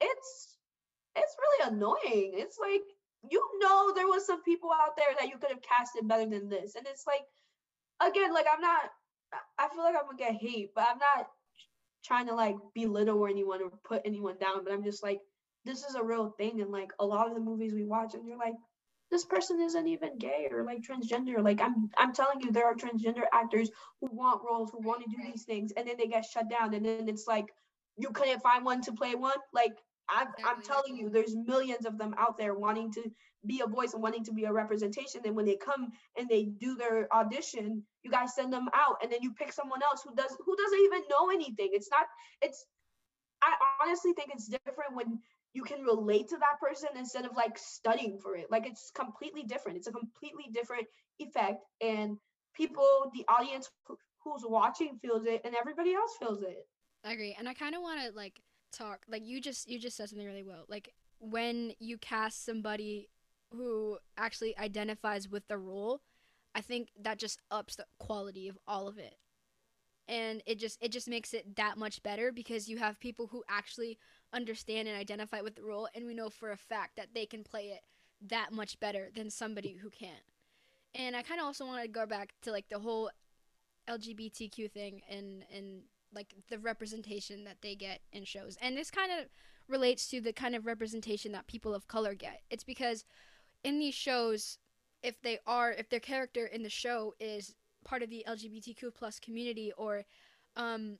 it's 0.00 0.56
it's 1.16 1.36
really 1.38 1.72
annoying. 1.74 2.32
It's 2.34 2.58
like 2.58 2.82
you 3.30 3.42
know 3.60 3.92
there 3.94 4.08
was 4.08 4.26
some 4.26 4.42
people 4.42 4.70
out 4.72 4.96
there 4.96 5.14
that 5.20 5.28
you 5.28 5.38
could 5.38 5.50
have 5.50 5.62
casted 5.62 6.08
better 6.08 6.28
than 6.28 6.48
this. 6.48 6.74
And 6.74 6.86
it's 6.86 7.06
like 7.06 7.22
again 8.06 8.32
like 8.34 8.46
i'm 8.52 8.60
not 8.60 8.90
i 9.58 9.68
feel 9.68 9.84
like 9.84 9.94
i'm 9.96 10.06
gonna 10.06 10.18
get 10.18 10.34
hate 10.34 10.70
but 10.74 10.86
i'm 10.90 10.98
not 10.98 11.28
trying 12.04 12.26
to 12.26 12.34
like 12.34 12.56
belittle 12.74 13.26
anyone 13.26 13.62
or 13.62 13.70
put 13.84 14.02
anyone 14.04 14.36
down 14.40 14.64
but 14.64 14.72
i'm 14.72 14.82
just 14.82 15.02
like 15.02 15.20
this 15.64 15.84
is 15.84 15.94
a 15.94 16.02
real 16.02 16.30
thing 16.30 16.60
and 16.60 16.70
like 16.70 16.92
a 16.98 17.06
lot 17.06 17.28
of 17.28 17.34
the 17.34 17.40
movies 17.40 17.72
we 17.74 17.84
watch 17.84 18.14
and 18.14 18.26
you're 18.26 18.38
like 18.38 18.54
this 19.10 19.24
person 19.26 19.60
isn't 19.60 19.88
even 19.88 20.16
gay 20.16 20.48
or 20.50 20.64
like 20.64 20.80
transgender. 20.80 21.42
Like 21.44 21.60
i'm 21.60 21.90
i'm 21.98 22.12
telling 22.14 22.40
you 22.40 22.50
there 22.50 22.66
are 22.66 22.74
transgender 22.74 23.24
actors 23.32 23.70
who 24.00 24.08
want 24.10 24.42
roles 24.48 24.70
who 24.70 24.86
want 24.86 25.02
to 25.04 25.10
do 25.10 25.22
these 25.30 25.44
things 25.44 25.72
and 25.76 25.86
then 25.86 25.96
they 25.98 26.06
get 26.06 26.24
shut 26.24 26.48
down 26.48 26.74
and 26.74 26.84
then 26.84 27.08
it's 27.08 27.26
like 27.26 27.46
you 27.98 28.10
couldn't 28.10 28.42
find 28.42 28.64
one 28.64 28.80
to 28.82 28.92
play 28.92 29.14
one? 29.14 29.36
Like 29.52 29.72
I'm, 30.08 30.28
I'm 30.46 30.62
telling 30.62 30.96
you 30.96 31.10
there's 31.10 31.36
millions 31.36 31.86
of 31.86 31.98
them 31.98 32.14
out 32.18 32.36
there 32.38 32.54
wanting 32.54 32.92
to 32.92 33.02
be 33.46 33.60
a 33.64 33.68
voice 33.68 33.92
and 33.92 34.02
wanting 34.02 34.24
to 34.24 34.32
be 34.32 34.44
a 34.44 34.52
representation 34.52 35.20
and 35.24 35.34
when 35.34 35.46
they 35.46 35.56
come 35.56 35.90
and 36.16 36.28
they 36.28 36.44
do 36.44 36.76
their 36.76 37.12
audition 37.12 37.82
you 38.02 38.10
guys 38.10 38.34
send 38.34 38.52
them 38.52 38.68
out 38.72 38.96
and 39.02 39.10
then 39.12 39.18
you 39.20 39.32
pick 39.32 39.52
someone 39.52 39.82
else 39.82 40.02
who 40.04 40.14
does 40.14 40.36
who 40.44 40.56
doesn't 40.56 40.80
even 40.80 41.02
know 41.10 41.30
anything. 41.30 41.70
It's 41.72 41.90
not 41.90 42.06
it's 42.40 42.64
i 43.42 43.52
honestly 43.84 44.12
think 44.12 44.30
it's 44.32 44.46
different 44.46 44.94
when 44.94 45.18
you 45.54 45.62
can 45.62 45.82
relate 45.82 46.28
to 46.28 46.36
that 46.38 46.60
person 46.60 46.88
instead 46.96 47.24
of 47.24 47.36
like 47.36 47.58
studying 47.58 48.18
for 48.18 48.36
it. 48.36 48.50
Like 48.50 48.66
it's 48.66 48.90
completely 48.90 49.42
different. 49.42 49.78
It's 49.78 49.86
a 49.86 49.92
completely 49.92 50.44
different 50.52 50.86
effect, 51.18 51.64
and 51.80 52.18
people, 52.54 53.10
the 53.14 53.24
audience 53.28 53.70
who's 53.86 54.44
watching 54.44 54.98
feels 55.00 55.26
it, 55.26 55.42
and 55.44 55.54
everybody 55.54 55.94
else 55.94 56.16
feels 56.18 56.42
it. 56.42 56.66
I 57.04 57.12
agree, 57.12 57.36
and 57.38 57.48
I 57.48 57.54
kind 57.54 57.74
of 57.74 57.82
want 57.82 58.00
to 58.00 58.16
like 58.16 58.40
talk. 58.72 59.04
Like 59.08 59.24
you 59.24 59.40
just 59.40 59.68
you 59.68 59.78
just 59.78 59.96
said 59.96 60.08
something 60.08 60.26
really 60.26 60.44
well. 60.44 60.64
Like 60.68 60.94
when 61.18 61.72
you 61.78 61.98
cast 61.98 62.44
somebody 62.44 63.08
who 63.52 63.98
actually 64.16 64.56
identifies 64.58 65.28
with 65.28 65.46
the 65.48 65.58
role, 65.58 66.00
I 66.54 66.60
think 66.60 66.88
that 67.00 67.18
just 67.18 67.40
ups 67.50 67.76
the 67.76 67.86
quality 67.98 68.48
of 68.48 68.58
all 68.66 68.88
of 68.88 68.98
it. 68.98 69.16
And 70.08 70.42
it 70.46 70.58
just 70.58 70.78
it 70.82 70.90
just 70.90 71.08
makes 71.08 71.32
it 71.32 71.56
that 71.56 71.78
much 71.78 72.02
better 72.02 72.32
because 72.32 72.68
you 72.68 72.78
have 72.78 72.98
people 72.98 73.28
who 73.28 73.44
actually 73.48 73.98
understand 74.32 74.88
and 74.88 74.96
identify 74.96 75.40
with 75.40 75.54
the 75.56 75.62
role 75.62 75.88
and 75.94 76.06
we 76.06 76.14
know 76.14 76.30
for 76.30 76.50
a 76.50 76.56
fact 76.56 76.96
that 76.96 77.08
they 77.14 77.26
can 77.26 77.44
play 77.44 77.66
it 77.66 77.82
that 78.28 78.52
much 78.52 78.78
better 78.80 79.10
than 79.14 79.30
somebody 79.30 79.76
who 79.80 79.90
can't. 79.90 80.24
And 80.94 81.16
I 81.16 81.22
kind 81.22 81.40
of 81.40 81.46
also 81.46 81.66
want 81.66 81.82
to 81.82 81.88
go 81.88 82.06
back 82.06 82.34
to 82.42 82.52
like 82.52 82.68
the 82.68 82.78
whole 82.78 83.10
LGBTQ 83.88 84.70
thing 84.70 85.02
and 85.08 85.44
and 85.54 85.82
like 86.14 86.34
the 86.50 86.58
representation 86.58 87.44
that 87.44 87.56
they 87.62 87.74
get 87.74 88.00
in 88.12 88.24
shows. 88.24 88.56
And 88.60 88.76
this 88.76 88.90
kind 88.90 89.10
of 89.10 89.26
relates 89.68 90.08
to 90.08 90.20
the 90.20 90.32
kind 90.32 90.54
of 90.54 90.66
representation 90.66 91.32
that 91.32 91.46
people 91.46 91.74
of 91.74 91.88
color 91.88 92.14
get. 92.14 92.42
It's 92.50 92.64
because 92.64 93.04
in 93.64 93.78
these 93.78 93.94
shows 93.94 94.58
if 95.02 95.20
they 95.22 95.38
are 95.46 95.72
if 95.72 95.88
their 95.88 96.00
character 96.00 96.46
in 96.46 96.62
the 96.62 96.68
show 96.70 97.14
is 97.18 97.54
part 97.84 98.02
of 98.02 98.10
the 98.10 98.24
LGBTQ 98.28 98.94
plus 98.94 99.18
community 99.18 99.72
or 99.76 100.04
um 100.56 100.98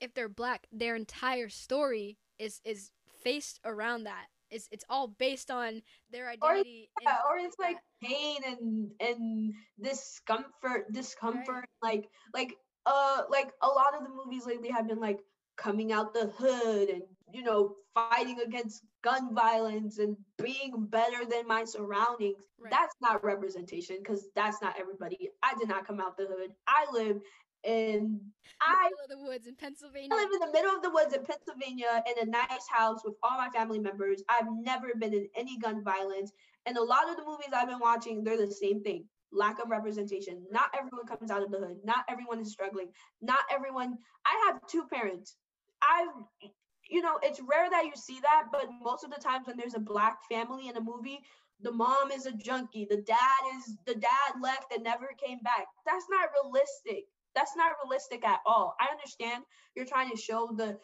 if 0.00 0.12
they're 0.12 0.28
black, 0.28 0.66
their 0.72 0.96
entire 0.96 1.48
story 1.48 2.18
is 2.38 2.60
is 2.64 2.90
faced 3.22 3.60
around 3.64 4.04
that. 4.04 4.26
It's 4.50 4.68
it's 4.70 4.84
all 4.88 5.08
based 5.08 5.50
on 5.50 5.82
their 6.10 6.28
identity. 6.28 6.90
Or, 6.96 7.02
yeah, 7.02 7.18
or 7.28 7.38
it's 7.38 7.58
like 7.58 7.76
pain 8.02 8.38
and 8.46 8.90
and 9.00 9.54
discomfort, 9.80 10.92
discomfort, 10.92 11.66
right. 11.82 11.94
like 11.94 12.08
like 12.34 12.54
uh 12.86 13.22
like 13.30 13.50
a 13.62 13.68
lot 13.68 13.96
of 13.96 14.04
the 14.04 14.10
movies 14.10 14.46
lately 14.46 14.70
have 14.70 14.86
been 14.86 15.00
like 15.00 15.20
coming 15.56 15.92
out 15.92 16.14
the 16.14 16.32
hood 16.36 16.88
and 16.88 17.02
you 17.32 17.42
know 17.42 17.74
fighting 17.94 18.40
against 18.40 18.82
gun 19.02 19.34
violence 19.34 19.98
and 19.98 20.16
being 20.42 20.72
better 20.90 21.24
than 21.24 21.46
my 21.46 21.64
surroundings 21.64 22.42
right. 22.58 22.70
that's 22.70 22.94
not 23.00 23.22
representation 23.22 23.96
because 24.02 24.26
that's 24.34 24.60
not 24.60 24.74
everybody 24.78 25.30
i 25.42 25.54
did 25.58 25.68
not 25.68 25.86
come 25.86 26.00
out 26.00 26.16
the 26.16 26.26
hood 26.26 26.50
i 26.66 26.84
live 26.92 27.20
in 27.64 28.20
I 28.60 28.90
the 29.08 29.18
woods 29.18 29.46
in 29.46 29.54
Pennsylvania. 29.56 30.10
I 30.12 30.16
live 30.16 30.30
in 30.34 30.46
the 30.46 30.52
middle 30.52 30.74
of 30.74 30.82
the 30.82 30.90
woods 30.90 31.14
in 31.14 31.24
Pennsylvania 31.24 32.02
in 32.06 32.28
a 32.28 32.30
nice 32.30 32.66
house 32.70 33.00
with 33.04 33.14
all 33.22 33.36
my 33.36 33.48
family 33.50 33.78
members. 33.78 34.22
I've 34.28 34.46
never 34.50 34.88
been 34.98 35.12
in 35.12 35.28
any 35.36 35.58
gun 35.58 35.82
violence. 35.82 36.32
And 36.66 36.76
a 36.76 36.82
lot 36.82 37.08
of 37.10 37.16
the 37.16 37.24
movies 37.24 37.48
I've 37.54 37.68
been 37.68 37.80
watching, 37.80 38.24
they're 38.24 38.38
the 38.38 38.52
same 38.52 38.82
thing. 38.82 39.04
Lack 39.32 39.62
of 39.62 39.70
representation. 39.70 40.42
Not 40.50 40.70
everyone 40.76 41.06
comes 41.06 41.30
out 41.30 41.42
of 41.42 41.50
the 41.50 41.58
hood. 41.58 41.78
Not 41.84 42.04
everyone 42.08 42.40
is 42.40 42.52
struggling. 42.52 42.88
Not 43.20 43.40
everyone. 43.50 43.98
I 44.24 44.42
have 44.46 44.66
two 44.68 44.84
parents. 44.86 45.36
I've 45.82 46.50
you 46.90 47.00
know, 47.00 47.18
it's 47.22 47.40
rare 47.40 47.70
that 47.70 47.86
you 47.86 47.92
see 47.96 48.20
that, 48.20 48.44
but 48.52 48.66
most 48.82 49.04
of 49.04 49.10
the 49.10 49.20
times 49.20 49.46
when 49.46 49.56
there's 49.56 49.74
a 49.74 49.80
black 49.80 50.18
family 50.30 50.68
in 50.68 50.76
a 50.76 50.80
movie, 50.82 51.18
the 51.62 51.72
mom 51.72 52.12
is 52.12 52.26
a 52.26 52.32
junkie, 52.32 52.86
the 52.88 53.00
dad 53.00 53.40
is 53.56 53.74
the 53.86 53.94
dad 53.94 54.40
left 54.42 54.70
and 54.70 54.84
never 54.84 55.08
came 55.24 55.38
back. 55.38 55.64
That's 55.86 56.04
not 56.10 56.28
realistic 56.42 57.06
that's 57.34 57.56
not 57.56 57.72
realistic 57.82 58.24
at 58.24 58.40
all. 58.46 58.74
I 58.80 58.90
understand 58.92 59.44
you're 59.74 59.86
trying 59.86 60.10
to 60.10 60.16
show 60.16 60.50
the 60.56 60.78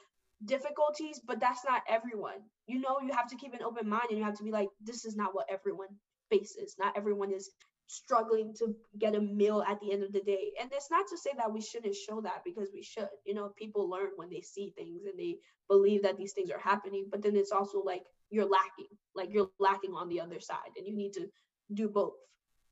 difficulties, 0.45 1.21
but 1.27 1.41
that's 1.41 1.65
not 1.69 1.83
everyone. 1.89 2.41
You 2.67 2.81
know, 2.81 2.99
you 3.03 3.13
have 3.13 3.29
to 3.29 3.37
keep 3.37 3.55
an 3.55 3.63
open 3.63 3.89
mind 3.89 4.07
and 4.11 4.19
you 4.19 4.25
have 4.25 4.39
to 4.39 4.45
be 4.45 4.51
like, 4.51 4.69
this 4.83 5.05
is 5.05 5.17
not 5.17 5.35
what 5.35 5.47
everyone 5.51 5.89
faces. 6.31 6.77
Not 6.79 6.97
everyone 6.97 7.33
is 7.33 7.51
struggling 7.87 8.55
to 8.57 8.75
get 8.99 9.17
a 9.17 9.21
meal 9.21 9.65
at 9.69 9.81
the 9.81 9.93
end 9.93 10.03
of 10.05 10.13
the 10.13 10.21
day. 10.21 10.53
And 10.61 10.71
it's 10.73 10.91
not 10.91 11.07
to 11.09 11.19
say 11.19 11.31
that 11.37 11.53
we 11.53 11.61
shouldn't 11.61 11.97
show 11.97 12.21
that 12.21 12.43
because 12.45 12.69
we 12.73 12.83
should. 12.83 13.09
You 13.27 13.35
know, 13.35 13.53
people 13.57 13.91
learn 13.91 14.11
when 14.17 14.31
they 14.31 14.41
see 14.41 14.73
things 14.77 15.03
and 15.05 15.19
they 15.19 15.39
believe 15.69 16.03
that 16.05 16.17
these 16.17 16.33
things 16.33 16.51
are 16.51 16.59
happening, 16.59 17.07
but 17.11 17.23
then 17.23 17.37
it's 17.37 17.53
also 17.53 17.83
like 17.83 18.03
you're 18.31 18.49
lacking, 18.49 18.97
like 19.15 19.31
you're 19.33 19.51
lacking 19.59 19.93
on 19.93 20.09
the 20.09 20.21
other 20.21 20.41
side 20.41 20.71
and 20.77 20.87
you 20.87 20.97
need 20.97 21.13
to 21.15 21.27
do 21.75 21.89
both. 21.89 22.15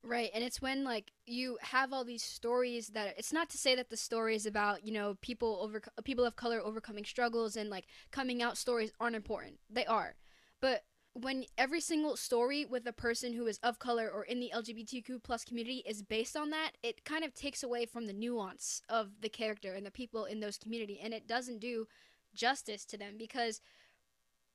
Right, 0.01 0.31
and 0.33 0.43
it's 0.43 0.61
when 0.61 0.85
like 0.85 1.11
you 1.25 1.57
have 1.61 1.91
all 1.91 2.05
these 2.05 2.23
stories 2.23 2.87
that 2.89 3.15
it's 3.17 3.33
not 3.33 3.49
to 3.49 3.57
say 3.57 3.75
that 3.75 3.89
the 3.89 3.97
story 3.97 4.33
is 4.33 4.45
about 4.45 4.85
you 4.85 4.93
know 4.93 5.17
people 5.21 5.59
over 5.61 5.81
people 6.05 6.23
of 6.23 6.37
color 6.37 6.61
overcoming 6.63 7.03
struggles 7.03 7.57
and 7.57 7.69
like 7.69 7.85
coming 8.09 8.41
out 8.41 8.57
stories 8.57 8.93
aren't 8.99 9.17
important. 9.17 9.59
They 9.69 9.85
are, 9.85 10.15
but 10.61 10.83
when 11.13 11.43
every 11.57 11.81
single 11.81 12.15
story 12.15 12.65
with 12.65 12.87
a 12.87 12.93
person 12.93 13.33
who 13.33 13.45
is 13.47 13.59
of 13.61 13.77
color 13.77 14.09
or 14.09 14.23
in 14.23 14.39
the 14.39 14.51
LGBTQ 14.55 15.21
plus 15.21 15.43
community 15.43 15.83
is 15.85 16.01
based 16.01 16.37
on 16.37 16.49
that, 16.51 16.71
it 16.81 17.03
kind 17.03 17.25
of 17.25 17.33
takes 17.33 17.61
away 17.61 17.85
from 17.85 18.05
the 18.05 18.13
nuance 18.13 18.81
of 18.87 19.19
the 19.21 19.29
character 19.29 19.73
and 19.73 19.85
the 19.85 19.91
people 19.91 20.23
in 20.23 20.39
those 20.39 20.57
community, 20.57 20.97
and 21.03 21.13
it 21.13 21.27
doesn't 21.27 21.59
do 21.59 21.87
justice 22.33 22.85
to 22.85 22.97
them 22.97 23.15
because 23.17 23.59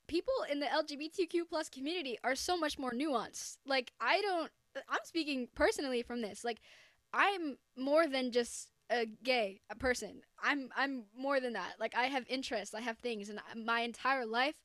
people 0.07 0.35
in 0.51 0.61
the 0.61 0.67
LGBTQ 0.67 1.49
plus 1.49 1.69
community 1.69 2.17
are 2.25 2.35
so 2.35 2.57
much 2.57 2.79
more 2.79 2.93
nuanced. 2.93 3.59
Like 3.67 3.93
I 4.01 4.23
don't 4.23 4.51
I'm 4.89 5.05
speaking 5.05 5.49
personally 5.55 6.03
from 6.03 6.23
this. 6.23 6.45
Like, 6.45 6.61
I'm 7.13 7.59
more 7.77 8.07
than 8.07 8.33
just 8.33 8.71
a 8.91 9.07
gay 9.07 9.63
a 9.71 9.75
person. 9.75 10.23
I'm 10.43 10.71
I'm 10.77 11.05
more 11.17 11.41
than 11.41 11.55
that. 11.55 11.75
Like, 11.79 11.95
I 11.97 12.05
have 12.05 12.25
interests, 12.29 12.75
I 12.75 12.81
have 12.81 12.99
things, 12.99 13.29
and 13.29 13.41
my 13.65 13.81
entire 13.81 14.27
life 14.27 14.57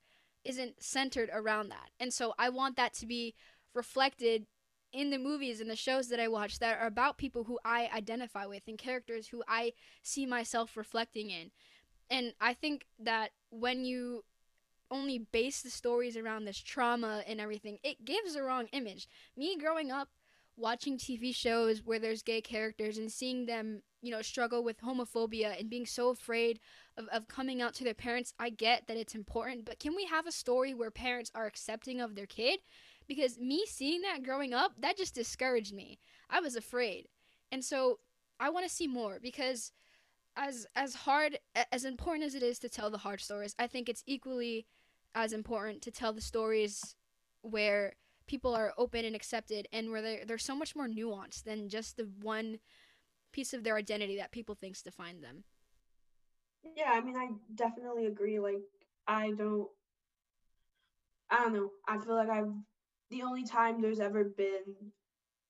isn't 0.43 0.81
centered 0.81 1.29
around 1.33 1.69
that. 1.69 1.89
And 1.99 2.13
so 2.13 2.33
I 2.39 2.49
want 2.49 2.75
that 2.77 2.93
to 2.95 3.05
be 3.05 3.35
reflected 3.73 4.45
in 4.91 5.11
the 5.11 5.17
movies 5.17 5.61
and 5.61 5.69
the 5.69 5.75
shows 5.75 6.07
that 6.09 6.19
I 6.19 6.27
watch 6.27 6.59
that 6.59 6.79
are 6.79 6.87
about 6.87 7.17
people 7.17 7.43
who 7.43 7.59
I 7.63 7.89
identify 7.93 8.45
with 8.45 8.63
and 8.67 8.77
characters 8.77 9.27
who 9.27 9.43
I 9.47 9.73
see 10.01 10.25
myself 10.25 10.75
reflecting 10.75 11.29
in. 11.29 11.51
And 12.09 12.33
I 12.41 12.53
think 12.53 12.85
that 12.99 13.31
when 13.51 13.85
you 13.85 14.23
only 14.91 15.19
base 15.19 15.61
the 15.61 15.69
stories 15.69 16.17
around 16.17 16.45
this 16.45 16.57
trauma 16.59 17.23
and 17.27 17.39
everything, 17.39 17.77
it 17.83 18.05
gives 18.05 18.33
the 18.33 18.43
wrong 18.43 18.67
image. 18.71 19.07
Me 19.37 19.57
growing 19.57 19.91
up 19.91 20.09
watching 20.59 20.97
TV 20.97 21.33
shows 21.33 21.81
where 21.83 21.99
there's 21.99 22.21
gay 22.21 22.41
characters 22.41 22.97
and 22.97 23.11
seeing 23.11 23.45
them, 23.45 23.81
you 24.01 24.11
know, 24.11 24.21
struggle 24.21 24.63
with 24.63 24.81
homophobia 24.81 25.57
and 25.57 25.69
being 25.69 25.85
so 25.85 26.09
afraid 26.09 26.59
of, 26.97 27.07
of 27.07 27.27
coming 27.27 27.61
out 27.61 27.73
to 27.75 27.83
their 27.83 27.93
parents, 27.93 28.33
I 28.39 28.49
get 28.49 28.87
that 28.87 28.97
it's 28.97 29.15
important, 29.15 29.65
but 29.65 29.79
can 29.79 29.95
we 29.95 30.05
have 30.05 30.27
a 30.27 30.31
story 30.31 30.73
where 30.73 30.91
parents 30.91 31.31
are 31.33 31.45
accepting 31.45 32.01
of 32.01 32.15
their 32.15 32.25
kid? 32.25 32.59
Because 33.07 33.39
me 33.39 33.65
seeing 33.65 34.01
that 34.01 34.23
growing 34.23 34.53
up, 34.53 34.73
that 34.79 34.97
just 34.97 35.15
discouraged 35.15 35.73
me. 35.73 35.97
I 36.29 36.41
was 36.41 36.55
afraid. 36.55 37.07
And 37.51 37.63
so 37.63 37.99
I 38.39 38.49
want 38.49 38.67
to 38.67 38.73
see 38.73 38.87
more 38.87 39.19
because 39.21 39.71
as 40.35 40.67
as 40.75 40.93
hard 40.93 41.39
as 41.71 41.85
important 41.85 42.25
as 42.25 42.35
it 42.35 42.43
is 42.43 42.59
to 42.59 42.69
tell 42.69 42.89
the 42.89 42.99
hard 42.99 43.21
stories, 43.21 43.55
I 43.57 43.67
think 43.67 43.89
it's 43.89 44.03
equally 44.05 44.67
as 45.15 45.33
important 45.33 45.81
to 45.83 45.91
tell 45.91 46.13
the 46.13 46.21
stories 46.21 46.95
where 47.41 47.93
people 48.27 48.53
are 48.53 48.73
open 48.77 49.05
and 49.05 49.15
accepted 49.15 49.67
and 49.73 49.89
where 49.89 50.01
they're, 50.01 50.25
they're 50.25 50.37
so 50.37 50.55
much 50.55 50.75
more 50.75 50.87
nuanced 50.87 51.43
than 51.43 51.67
just 51.67 51.97
the 51.97 52.07
one 52.21 52.59
piece 53.31 53.53
of 53.53 53.63
their 53.63 53.75
identity 53.75 54.17
that 54.17 54.31
people 54.31 54.55
thinks 54.55 54.81
define 54.81 55.21
them. 55.21 55.43
Yeah 56.75 56.91
i 56.91 57.01
mean 57.01 57.15
i 57.15 57.29
definitely 57.55 58.05
agree 58.05 58.39
like 58.39 58.59
i 59.07 59.31
don't 59.31 59.67
i 61.29 61.37
don't 61.37 61.53
know 61.53 61.69
i 61.87 61.97
feel 61.97 62.15
like 62.15 62.29
i've 62.29 62.51
the 63.09 63.23
only 63.23 63.43
time 63.45 63.81
there's 63.81 63.99
ever 63.99 64.25
been 64.25 64.75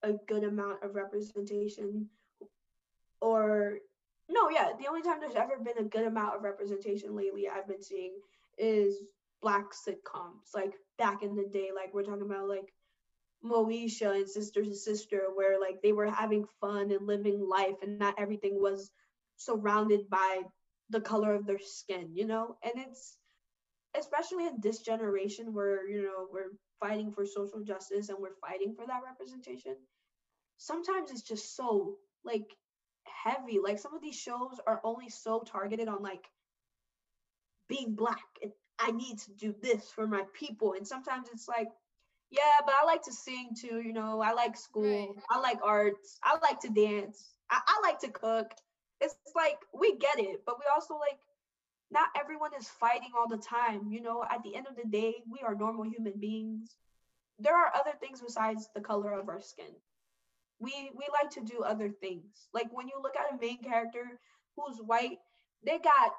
a 0.04 0.14
good 0.28 0.44
amount 0.44 0.84
of 0.84 0.96
representation 0.96 2.08
or 3.22 3.80
no 4.30 4.50
yeah 4.50 4.70
the 4.80 4.88
only 4.88 5.02
time 5.02 5.20
there's 5.20 5.36
ever 5.36 5.58
been 5.58 5.84
a 5.84 5.90
good 5.90 6.06
amount 6.06 6.36
of 6.36 6.44
representation 6.44 7.16
lately 7.16 7.50
i've 7.50 7.68
been 7.68 7.82
seeing 7.82 8.14
is 8.58 8.98
black 9.42 9.68
sitcoms 9.74 10.54
like 10.54 10.74
back 10.98 11.24
in 11.24 11.36
the 11.36 11.48
day 11.52 11.70
like 11.74 11.94
we're 11.94 12.04
talking 12.04 12.26
about 12.26 12.50
like 12.50 12.74
Moesha 13.44 14.16
and 14.16 14.30
Sister 14.30 14.64
to 14.64 14.76
Sister 14.76 15.22
where 15.34 15.60
like 15.60 15.82
they 15.82 15.94
were 15.94 16.10
having 16.12 16.46
fun 16.60 16.92
and 16.92 17.08
living 17.08 17.40
life 17.48 17.76
and 17.82 17.98
not 17.98 18.16
everything 18.20 18.62
was 18.62 18.92
surrounded 19.38 20.10
by 20.10 20.42
the 20.90 21.00
color 21.00 21.34
of 21.34 21.46
their 21.46 21.60
skin 21.60 22.10
you 22.14 22.26
know? 22.26 22.58
And 22.64 22.74
it's 22.76 23.18
especially 23.98 24.48
in 24.48 24.60
this 24.62 24.80
generation 24.82 25.54
where 25.54 25.88
you 25.90 26.04
know 26.04 26.28
we're 26.32 26.52
fighting 26.80 27.12
for 27.12 27.26
social 27.26 27.64
justice 27.64 28.10
and 28.10 28.18
we're 28.20 28.40
fighting 28.42 28.74
for 28.76 28.86
that 28.86 29.02
representation 29.06 29.76
sometimes 30.58 31.12
it's 31.12 31.22
just 31.22 31.56
so 31.56 31.96
like 32.24 32.46
heavy. 33.24 33.60
Like 33.64 33.80
some 33.80 33.96
of 33.96 34.02
these 34.02 34.16
shows 34.16 34.60
are 34.68 34.82
only 34.84 35.10
so 35.10 35.44
targeted 35.46 35.88
on 35.88 36.02
like 36.02 36.26
being 37.68 37.96
black 37.96 38.26
and 38.44 38.52
I 38.80 38.92
need 38.92 39.20
to 39.20 39.32
do 39.34 39.54
this 39.62 39.90
for 39.92 40.08
my 40.08 40.24
people. 40.34 40.74
And 40.74 40.88
sometimes 40.88 41.28
it's 41.32 41.48
like, 41.48 41.68
yeah, 42.32 42.62
but 42.66 42.74
I 42.82 42.86
like 42.86 43.04
to 43.04 43.12
sing 43.14 43.50
too, 43.60 43.82
you 43.82 43.94
know, 43.94 44.22
I 44.22 44.34
like 44.34 44.56
school, 44.56 44.84
right. 44.84 45.24
I 45.30 45.40
like 45.40 45.60
arts, 45.64 46.20
I 46.24 46.38
like 46.42 46.60
to 46.62 46.70
dance, 46.70 47.34
I, 47.50 47.60
I 47.68 47.88
like 47.88 48.00
to 48.00 48.10
cook. 48.10 48.52
It's 49.02 49.16
like 49.36 49.58
we 49.74 49.98
get 49.98 50.20
it, 50.20 50.44
but 50.46 50.60
we 50.60 50.66
also 50.74 50.96
like 50.96 51.20
not 51.92 52.10
everyone 52.20 52.52
is 52.60 52.68
fighting 52.68 53.12
all 53.18 53.28
the 53.28 53.44
time. 53.44 53.88
You 53.90 54.02
know, 54.02 54.24
at 54.30 54.44
the 54.44 54.56
end 54.56 54.68
of 54.70 54.76
the 54.76 54.88
day, 54.88 55.16
we 55.30 55.40
are 55.44 55.56
normal 55.56 55.86
human 55.86 56.20
beings. 56.20 56.76
There 57.40 57.56
are 57.56 57.72
other 57.76 57.94
things 58.00 58.22
besides 58.22 58.70
the 58.76 58.82
color 58.82 59.14
of 59.14 59.30
our 59.30 59.42
skin. 59.42 59.74
We 60.60 60.92
we 60.96 61.06
like 61.12 61.32
to 61.32 61.42
do 61.42 61.64
other 61.64 61.90
things. 61.90 62.48
Like 62.54 62.68
when 62.72 62.88
you 62.88 62.96
look 63.02 63.16
at 63.16 63.34
a 63.34 63.42
main 63.42 63.64
character 63.64 64.20
who's 64.56 64.78
white, 64.86 65.20
they 65.66 65.80
got 65.80 66.14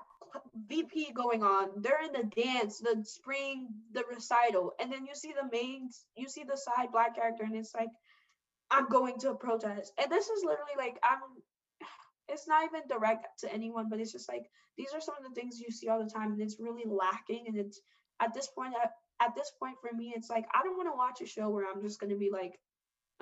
VP 0.68 1.12
going 1.12 1.42
on. 1.42 1.70
They're 1.76 2.02
in 2.04 2.12
the 2.12 2.42
dance, 2.42 2.78
the 2.78 3.02
spring, 3.04 3.68
the 3.92 4.04
recital, 4.10 4.72
and 4.80 4.92
then 4.92 5.04
you 5.06 5.14
see 5.14 5.32
the 5.32 5.48
main, 5.50 5.88
you 6.16 6.28
see 6.28 6.44
the 6.44 6.56
side 6.56 6.92
black 6.92 7.16
character, 7.16 7.44
and 7.44 7.56
it's 7.56 7.74
like, 7.74 7.88
I'm 8.70 8.88
going 8.88 9.18
to 9.20 9.30
a 9.30 9.34
protest, 9.34 9.92
and 10.00 10.10
this 10.10 10.28
is 10.28 10.44
literally 10.44 10.76
like 10.78 10.98
I'm. 11.02 11.20
It's 12.28 12.46
not 12.46 12.64
even 12.64 12.82
direct 12.88 13.26
to 13.40 13.52
anyone, 13.52 13.88
but 13.90 13.98
it's 13.98 14.12
just 14.12 14.28
like 14.28 14.44
these 14.78 14.92
are 14.94 15.00
some 15.00 15.16
of 15.18 15.24
the 15.24 15.34
things 15.34 15.58
you 15.58 15.72
see 15.72 15.88
all 15.88 16.02
the 16.02 16.08
time, 16.08 16.32
and 16.32 16.40
it's 16.40 16.60
really 16.60 16.84
lacking, 16.86 17.46
and 17.48 17.56
it's 17.58 17.80
at 18.20 18.32
this 18.34 18.48
point 18.48 18.74
at, 18.80 18.92
at 19.20 19.34
this 19.34 19.50
point 19.58 19.76
for 19.80 19.96
me 19.96 20.12
it's 20.16 20.30
like 20.30 20.44
I 20.54 20.62
don't 20.62 20.76
want 20.76 20.88
to 20.88 20.96
watch 20.96 21.20
a 21.22 21.26
show 21.26 21.50
where 21.50 21.66
I'm 21.68 21.82
just 21.82 21.98
going 21.98 22.10
to 22.10 22.18
be 22.18 22.30
like 22.30 22.52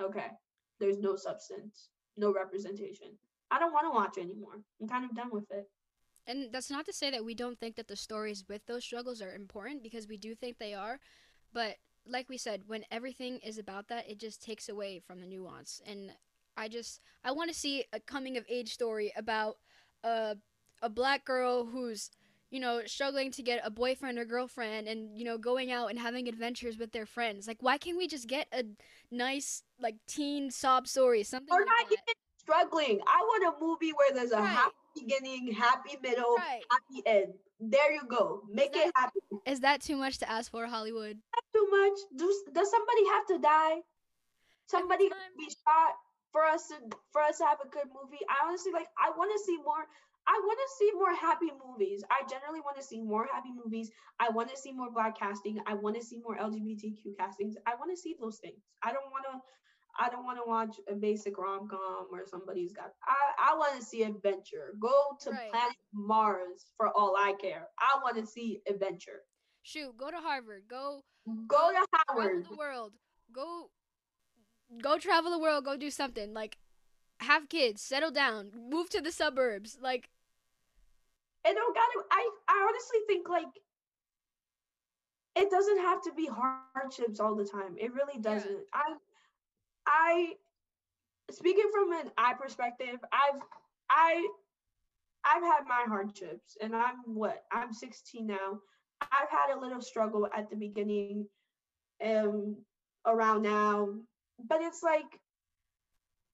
okay, 0.01 0.27
there's 0.79 0.99
no 0.99 1.15
substance, 1.15 1.89
no 2.17 2.33
representation. 2.33 3.09
I 3.51 3.59
don't 3.59 3.73
want 3.73 3.85
to 3.87 3.91
watch 3.91 4.17
anymore. 4.17 4.61
I'm 4.81 4.87
kind 4.87 5.05
of 5.05 5.15
done 5.15 5.29
with 5.31 5.45
it. 5.51 5.65
And 6.29 6.53
that's 6.53 6.71
not 6.71 6.85
to 6.85 6.93
say 6.93 7.11
that 7.11 7.25
we 7.25 7.35
don't 7.35 7.59
think 7.59 7.75
that 7.77 7.89
the 7.89 7.97
stories 7.97 8.45
with 8.47 8.65
those 8.67 8.85
struggles 8.85 9.21
are 9.21 9.33
important 9.33 9.83
because 9.83 10.07
we 10.07 10.17
do 10.17 10.35
think 10.35 10.59
they 10.59 10.75
are. 10.75 10.99
But 11.53 11.77
like 12.07 12.29
we 12.29 12.37
said, 12.37 12.63
when 12.67 12.85
everything 12.91 13.39
is 13.39 13.57
about 13.57 13.89
that, 13.89 14.09
it 14.09 14.19
just 14.19 14.43
takes 14.43 14.69
away 14.69 14.99
from 14.99 15.19
the 15.21 15.27
nuance. 15.27 15.81
And 15.87 16.11
I 16.57 16.69
just 16.69 17.01
I 17.23 17.31
want 17.31 17.49
to 17.51 17.55
see 17.57 17.85
a 17.93 17.99
coming 17.99 18.37
of 18.37 18.45
age 18.49 18.73
story 18.73 19.13
about 19.17 19.57
a 20.03 20.37
a 20.81 20.89
black 20.89 21.25
girl 21.25 21.65
who's 21.65 22.11
you 22.51 22.59
know 22.59 22.81
struggling 22.85 23.31
to 23.31 23.43
get 23.43 23.61
a 23.63 23.71
boyfriend 23.71 24.19
or 24.19 24.25
girlfriend 24.25 24.87
and 24.87 25.17
you 25.17 25.25
know 25.25 25.37
going 25.37 25.71
out 25.71 25.89
and 25.89 25.99
having 25.99 26.27
adventures 26.27 26.77
with 26.77 26.91
their 26.91 27.05
friends. 27.07 27.47
Like 27.47 27.61
why 27.61 27.77
can't 27.77 27.97
we 27.97 28.07
just 28.07 28.27
get 28.27 28.47
a 28.53 28.63
nice 29.11 29.63
like 29.79 29.95
teen 30.07 30.51
sob 30.51 30.87
story 30.87 31.23
something 31.23 31.55
Or 31.55 31.59
like 31.59 31.65
not 31.65 31.85
that? 31.89 31.91
even 31.91 32.15
struggling. 32.37 33.01
I 33.07 33.21
want 33.21 33.55
a 33.55 33.63
movie 33.65 33.91
where 33.93 34.13
there's 34.13 34.31
a 34.31 34.41
Right. 34.41 34.45
happy 34.45 34.75
beginning, 35.01 35.51
happy 35.53 35.97
middle, 36.01 36.35
Right. 36.35 36.63
happy 36.71 37.01
end. 37.05 37.33
There 37.59 37.91
you 37.91 38.03
go. 38.07 38.43
Make 38.49 38.75
it 38.75 38.91
that- 38.95 39.11
happy. 39.11 39.19
Is 39.45 39.59
that 39.61 39.81
too 39.81 39.97
much 39.97 40.17
to 40.19 40.29
ask 40.29 40.51
for 40.51 40.65
Hollywood? 40.65 41.17
Not 41.35 41.43
too 41.53 41.67
much. 41.69 41.97
Does, 42.15 42.35
does 42.53 42.69
somebody 42.71 43.05
have 43.07 43.25
to 43.27 43.37
die? 43.39 43.81
Somebody 44.67 45.09
be 45.37 45.49
shot 45.49 45.95
for 46.31 46.45
us 46.45 46.67
to 46.67 46.75
for 47.11 47.21
us 47.23 47.39
to 47.39 47.45
have 47.45 47.57
a 47.63 47.67
good 47.69 47.87
movie. 47.87 48.19
I 48.29 48.47
honestly 48.47 48.71
like. 48.71 48.87
I 48.97 49.09
want 49.17 49.31
to 49.33 49.39
see 49.43 49.57
more. 49.57 49.83
I 50.27 50.39
want 50.45 50.59
to 50.59 50.69
see 50.77 50.91
more 50.93 51.15
happy 51.15 51.49
movies. 51.65 52.03
I 52.11 52.21
generally 52.29 52.61
want 52.61 52.77
to 52.77 52.83
see 52.83 53.01
more 53.01 53.25
happy 53.33 53.49
movies. 53.51 53.89
I 54.19 54.29
want 54.29 54.49
to 54.51 54.57
see 54.57 54.71
more 54.71 54.91
black 54.91 55.17
casting. 55.17 55.57
I 55.65 55.73
want 55.73 55.95
to 55.95 56.03
see 56.03 56.19
more 56.19 56.37
LGBTQ 56.37 57.17
castings. 57.17 57.55
I 57.65 57.73
want 57.75 57.89
to 57.89 57.97
see 57.97 58.15
those 58.19 58.37
things. 58.37 58.61
I 58.83 58.91
don't 58.93 59.09
want 59.11 59.25
to. 59.31 59.41
I 59.97 60.09
don't 60.09 60.23
want 60.25 60.37
to 60.37 60.47
watch 60.47 60.75
a 60.87 60.95
basic 60.95 61.37
rom 61.37 61.67
com 61.67 62.07
where 62.09 62.25
somebody's 62.25 62.73
got. 62.73 62.91
I 63.05 63.51
I 63.53 63.57
want 63.57 63.79
to 63.79 63.85
see 63.85 64.03
adventure. 64.03 64.73
Go 64.79 64.93
to 65.21 65.31
Right. 65.31 65.49
planet 65.51 65.75
Mars 65.93 66.67
for 66.77 66.89
all 66.95 67.15
I 67.17 67.33
care. 67.33 67.67
I 67.79 67.99
want 68.03 68.17
to 68.17 68.25
see 68.25 68.61
adventure. 68.67 69.23
Shoot, 69.63 69.97
go 69.97 70.09
to 70.11 70.17
Harvard. 70.17 70.63
Go 70.69 71.01
Go 71.47 71.71
to 71.71 71.85
Howard. 72.07 72.45
the 72.49 72.55
world. 72.55 72.93
Go 73.31 73.69
go 74.81 74.97
travel 74.97 75.31
the 75.31 75.39
world, 75.39 75.65
go 75.65 75.75
do 75.77 75.89
something. 75.89 76.33
Like 76.33 76.57
have 77.21 77.49
kids, 77.49 77.81
settle 77.81 78.11
down, 78.11 78.51
move 78.69 78.89
to 78.91 79.01
the 79.01 79.11
suburbs. 79.11 79.77
Like 79.81 80.09
And 81.45 81.55
don't 81.55 81.75
gotta 81.75 82.03
I 82.11 82.29
I 82.47 82.67
honestly 82.69 82.99
think 83.07 83.27
like 83.29 83.47
it 85.35 85.49
doesn't 85.49 85.79
have 85.79 86.01
to 86.03 86.11
be 86.13 86.27
hardships 86.27 87.19
all 87.19 87.35
the 87.35 87.45
time. 87.45 87.75
It 87.77 87.93
really 87.93 88.19
doesn't. 88.19 88.59
I 88.73 88.95
I 89.89 90.33
speaking 91.31 91.69
from 91.73 91.91
an 91.93 92.11
I 92.17 92.33
perspective, 92.33 92.99
I've 93.11 93.41
I 93.89 94.27
I've 95.25 95.43
had 95.43 95.67
my 95.67 95.83
hardships 95.87 96.57
and 96.61 96.75
I'm 96.75 96.97
what? 97.05 97.43
I'm 97.51 97.73
16 97.73 98.25
now. 98.25 98.59
I've 99.01 99.29
had 99.29 99.55
a 99.55 99.59
little 99.59 99.81
struggle 99.81 100.27
at 100.35 100.49
the 100.49 100.55
beginning 100.55 101.27
um 102.03 102.57
around 103.05 103.41
now, 103.41 103.89
but 104.47 104.61
it's 104.61 104.83
like 104.83 105.19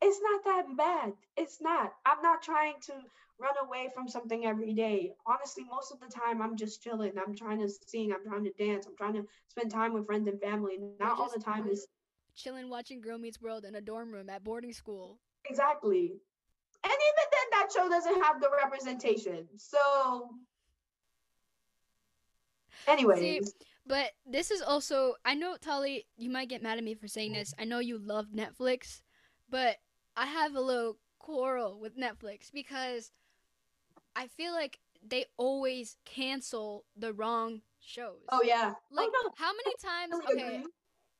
it's 0.01 0.19
not 0.21 0.43
that 0.43 0.77
bad. 0.77 1.13
It's 1.37 1.61
not. 1.61 1.93
I'm 2.05 2.21
not 2.21 2.43
trying 2.43 2.75
to 2.87 2.93
run 3.39 3.55
away 3.65 3.89
from 3.93 4.07
something 4.07 4.45
every 4.45 4.73
day. 4.73 5.13
Honestly, 5.25 5.63
most 5.63 5.91
of 5.91 5.99
the 5.99 6.07
time 6.07 6.41
I'm 6.41 6.57
just 6.57 6.83
chilling. 6.83 7.13
I'm 7.17 7.35
trying 7.35 7.59
to 7.59 7.69
sing, 7.87 8.11
I'm 8.13 8.29
trying 8.29 8.43
to 8.45 8.51
dance, 8.51 8.85
I'm 8.85 8.95
trying 8.95 9.13
to 9.13 9.25
spend 9.47 9.71
time 9.71 9.93
with 9.93 10.05
friends 10.05 10.27
and 10.27 10.39
family. 10.39 10.77
Not 10.99 11.17
all 11.19 11.29
the 11.33 11.41
time 11.41 11.67
is 11.67 11.87
chilling 12.35 12.69
watching 12.69 13.01
Girl 13.01 13.17
Meets 13.17 13.41
World 13.41 13.65
in 13.65 13.75
a 13.75 13.81
dorm 13.81 14.11
room 14.11 14.29
at 14.29 14.43
boarding 14.43 14.73
school. 14.73 15.19
exactly. 15.49 16.13
And 16.83 16.93
even 16.93 17.25
then 17.31 17.47
that 17.51 17.71
show 17.73 17.89
doesn't 17.89 18.21
have 18.23 18.39
the 18.39 18.49
representation. 18.63 19.47
So 19.57 20.29
anyways, 22.87 23.53
But 23.87 24.11
this 24.25 24.51
is 24.51 24.61
also 24.61 25.15
I 25.23 25.33
know 25.33 25.57
Tali, 25.59 26.05
you 26.17 26.29
might 26.29 26.49
get 26.49 26.61
mad 26.61 26.77
at 26.77 26.83
me 26.83 26.93
for 26.93 27.07
saying 27.07 27.33
this. 27.33 27.53
I 27.57 27.65
know 27.65 27.79
you 27.79 27.97
love 27.97 28.27
Netflix, 28.35 29.01
but 29.49 29.77
I 30.15 30.25
have 30.25 30.55
a 30.55 30.61
little 30.61 30.97
quarrel 31.19 31.79
with 31.79 31.97
Netflix 31.97 32.51
because 32.53 33.11
I 34.15 34.27
feel 34.27 34.53
like 34.53 34.79
they 35.07 35.25
always 35.37 35.97
cancel 36.05 36.85
the 36.95 37.13
wrong 37.13 37.61
shows. 37.79 38.21
oh 38.29 38.41
yeah. 38.43 38.73
Oh, 38.75 38.95
like 38.95 39.09
oh 39.09 39.23
no, 39.23 39.31
how 39.37 39.51
many 39.53 39.75
times 39.81 40.23
okay. 40.31 40.63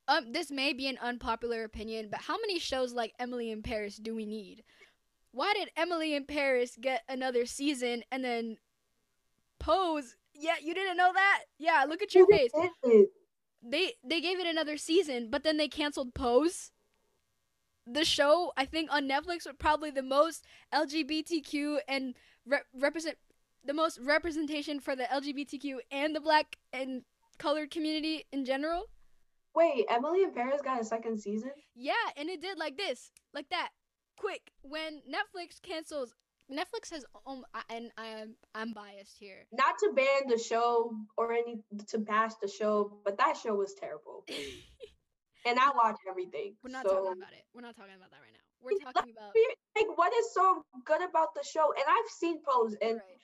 Um 0.08 0.32
this 0.32 0.50
may 0.50 0.72
be 0.72 0.86
an 0.88 0.98
unpopular 1.00 1.64
opinion, 1.64 2.08
but 2.10 2.20
how 2.22 2.36
many 2.38 2.58
shows 2.58 2.92
like 2.92 3.14
Emily 3.18 3.50
in 3.50 3.62
Paris 3.62 3.96
do 3.96 4.14
we 4.14 4.26
need? 4.26 4.62
Why 5.32 5.52
did 5.54 5.70
Emily 5.76 6.14
in 6.14 6.24
Paris 6.24 6.78
get 6.80 7.02
another 7.08 7.44
season 7.46 8.02
and 8.10 8.24
then 8.24 8.56
Pose? 9.58 10.16
Yeah, 10.34 10.54
you 10.62 10.74
didn't 10.74 10.96
know 10.96 11.12
that? 11.12 11.40
Yeah, 11.58 11.84
look 11.88 12.02
at 12.02 12.14
your 12.14 12.26
face. 12.26 12.50
They 13.62 13.94
they 14.04 14.20
gave 14.20 14.38
it 14.38 14.46
another 14.46 14.76
season, 14.76 15.28
but 15.30 15.42
then 15.44 15.56
they 15.56 15.68
canceled 15.68 16.14
Pose. 16.14 16.70
The 17.86 18.04
show, 18.04 18.52
I 18.56 18.64
think 18.64 18.92
on 18.92 19.08
Netflix 19.08 19.46
was 19.46 19.54
probably 19.58 19.90
the 19.90 20.02
most 20.02 20.44
LGBTQ 20.74 21.78
and 21.88 22.14
re- 22.44 22.58
represent 22.74 23.16
the 23.64 23.74
most 23.74 23.98
representation 24.00 24.80
for 24.80 24.96
the 24.96 25.04
LGBTQ 25.04 25.78
and 25.90 26.14
the 26.14 26.20
black 26.20 26.56
and 26.72 27.02
colored 27.38 27.70
community 27.70 28.24
in 28.32 28.44
general. 28.44 28.86
Wait, 29.56 29.86
Emily 29.88 30.22
in 30.22 30.32
Paris 30.32 30.60
got 30.62 30.80
a 30.80 30.84
second 30.84 31.18
season? 31.18 31.50
Yeah, 31.74 31.94
and 32.18 32.28
it 32.28 32.42
did 32.42 32.58
like 32.58 32.76
this, 32.76 33.10
like 33.32 33.48
that, 33.48 33.70
quick. 34.18 34.52
When 34.60 35.00
Netflix 35.08 35.62
cancels, 35.62 36.12
Netflix 36.52 36.92
has 36.92 37.06
um, 37.26 37.42
and 37.70 37.90
I 37.96 38.06
am 38.06 38.36
I'm 38.54 38.74
biased 38.74 39.16
here. 39.18 39.46
Not 39.52 39.78
to 39.78 39.92
ban 39.96 40.28
the 40.28 40.38
show 40.38 40.92
or 41.16 41.32
any 41.32 41.62
to 41.88 41.98
bash 41.98 42.32
the 42.42 42.48
show, 42.48 43.00
but 43.02 43.16
that 43.16 43.38
show 43.42 43.54
was 43.54 43.74
terrible. 43.80 44.24
And 45.48 45.60
I 45.60 45.70
watch 45.76 45.94
everything. 46.10 46.56
We're 46.64 46.72
not 46.72 46.82
so 46.82 46.90
talking 46.90 47.22
about 47.22 47.30
it. 47.30 47.44
We're 47.54 47.62
not 47.62 47.76
talking 47.76 47.94
about 47.94 48.10
that 48.10 48.18
right 48.18 48.34
now. 48.34 48.42
We're 48.58 48.82
talking 48.82 49.14
about 49.14 49.30
like 49.76 49.96
what 49.96 50.12
is 50.12 50.34
so 50.34 50.64
good 50.84 51.00
about 51.08 51.34
the 51.36 51.44
show? 51.46 51.70
And 51.70 51.84
I've 51.86 52.10
seen 52.18 52.42
Pose 52.42 52.74
and 52.82 52.96
right. 52.96 53.20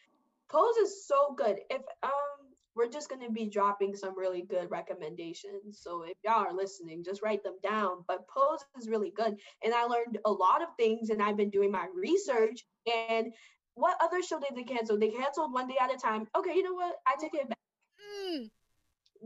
Pose 0.48 0.76
is 0.76 1.04
so 1.08 1.34
good. 1.34 1.58
If 1.68 1.82
um 2.04 2.51
we're 2.74 2.88
just 2.88 3.08
gonna 3.08 3.30
be 3.30 3.48
dropping 3.48 3.94
some 3.94 4.18
really 4.18 4.42
good 4.42 4.70
recommendations. 4.70 5.80
So 5.80 6.02
if 6.02 6.14
y'all 6.24 6.44
are 6.46 6.54
listening, 6.54 7.04
just 7.04 7.22
write 7.22 7.42
them 7.44 7.56
down. 7.62 8.04
But 8.08 8.26
Pose 8.28 8.64
is 8.78 8.88
really 8.88 9.10
good. 9.14 9.36
And 9.64 9.74
I 9.74 9.84
learned 9.84 10.18
a 10.24 10.30
lot 10.30 10.62
of 10.62 10.68
things 10.78 11.10
and 11.10 11.22
I've 11.22 11.36
been 11.36 11.50
doing 11.50 11.70
my 11.70 11.86
research. 11.94 12.64
And 13.10 13.32
what 13.74 13.96
other 14.02 14.22
show 14.22 14.38
did 14.40 14.56
they 14.56 14.64
cancel? 14.64 14.98
They 14.98 15.10
canceled 15.10 15.52
one 15.52 15.68
day 15.68 15.76
at 15.80 15.94
a 15.94 15.98
time. 15.98 16.26
Okay, 16.36 16.54
you 16.54 16.62
know 16.62 16.74
what? 16.74 16.94
I 17.06 17.14
take 17.20 17.34
it 17.34 17.48
back. 17.48 17.58
Mm, 18.00 18.50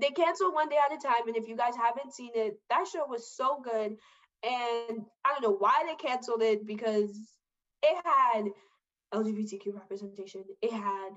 They 0.01 0.11
canceled 0.11 0.55
one 0.55 0.69
day 0.69 0.79
at 0.85 0.97
a 0.97 1.01
time. 1.01 1.27
And 1.27 1.37
if 1.37 1.49
you 1.49 1.57
guys 1.57 1.75
haven't 1.77 2.15
seen 2.15 2.31
it, 2.35 2.61
that 2.71 2.87
show 2.93 3.07
was 3.09 3.35
so 3.35 3.61
good. 3.63 3.97
And 4.43 5.05
I 5.25 5.33
don't 5.33 5.43
know 5.43 5.57
why 5.57 5.85
they 5.87 5.95
canceled 5.97 6.43
it 6.43 6.67
because 6.67 7.17
it 7.83 7.97
had 8.05 8.47
LGBTQ 9.13 9.75
representation. 9.75 10.45
It 10.63 10.73
had 10.73 11.11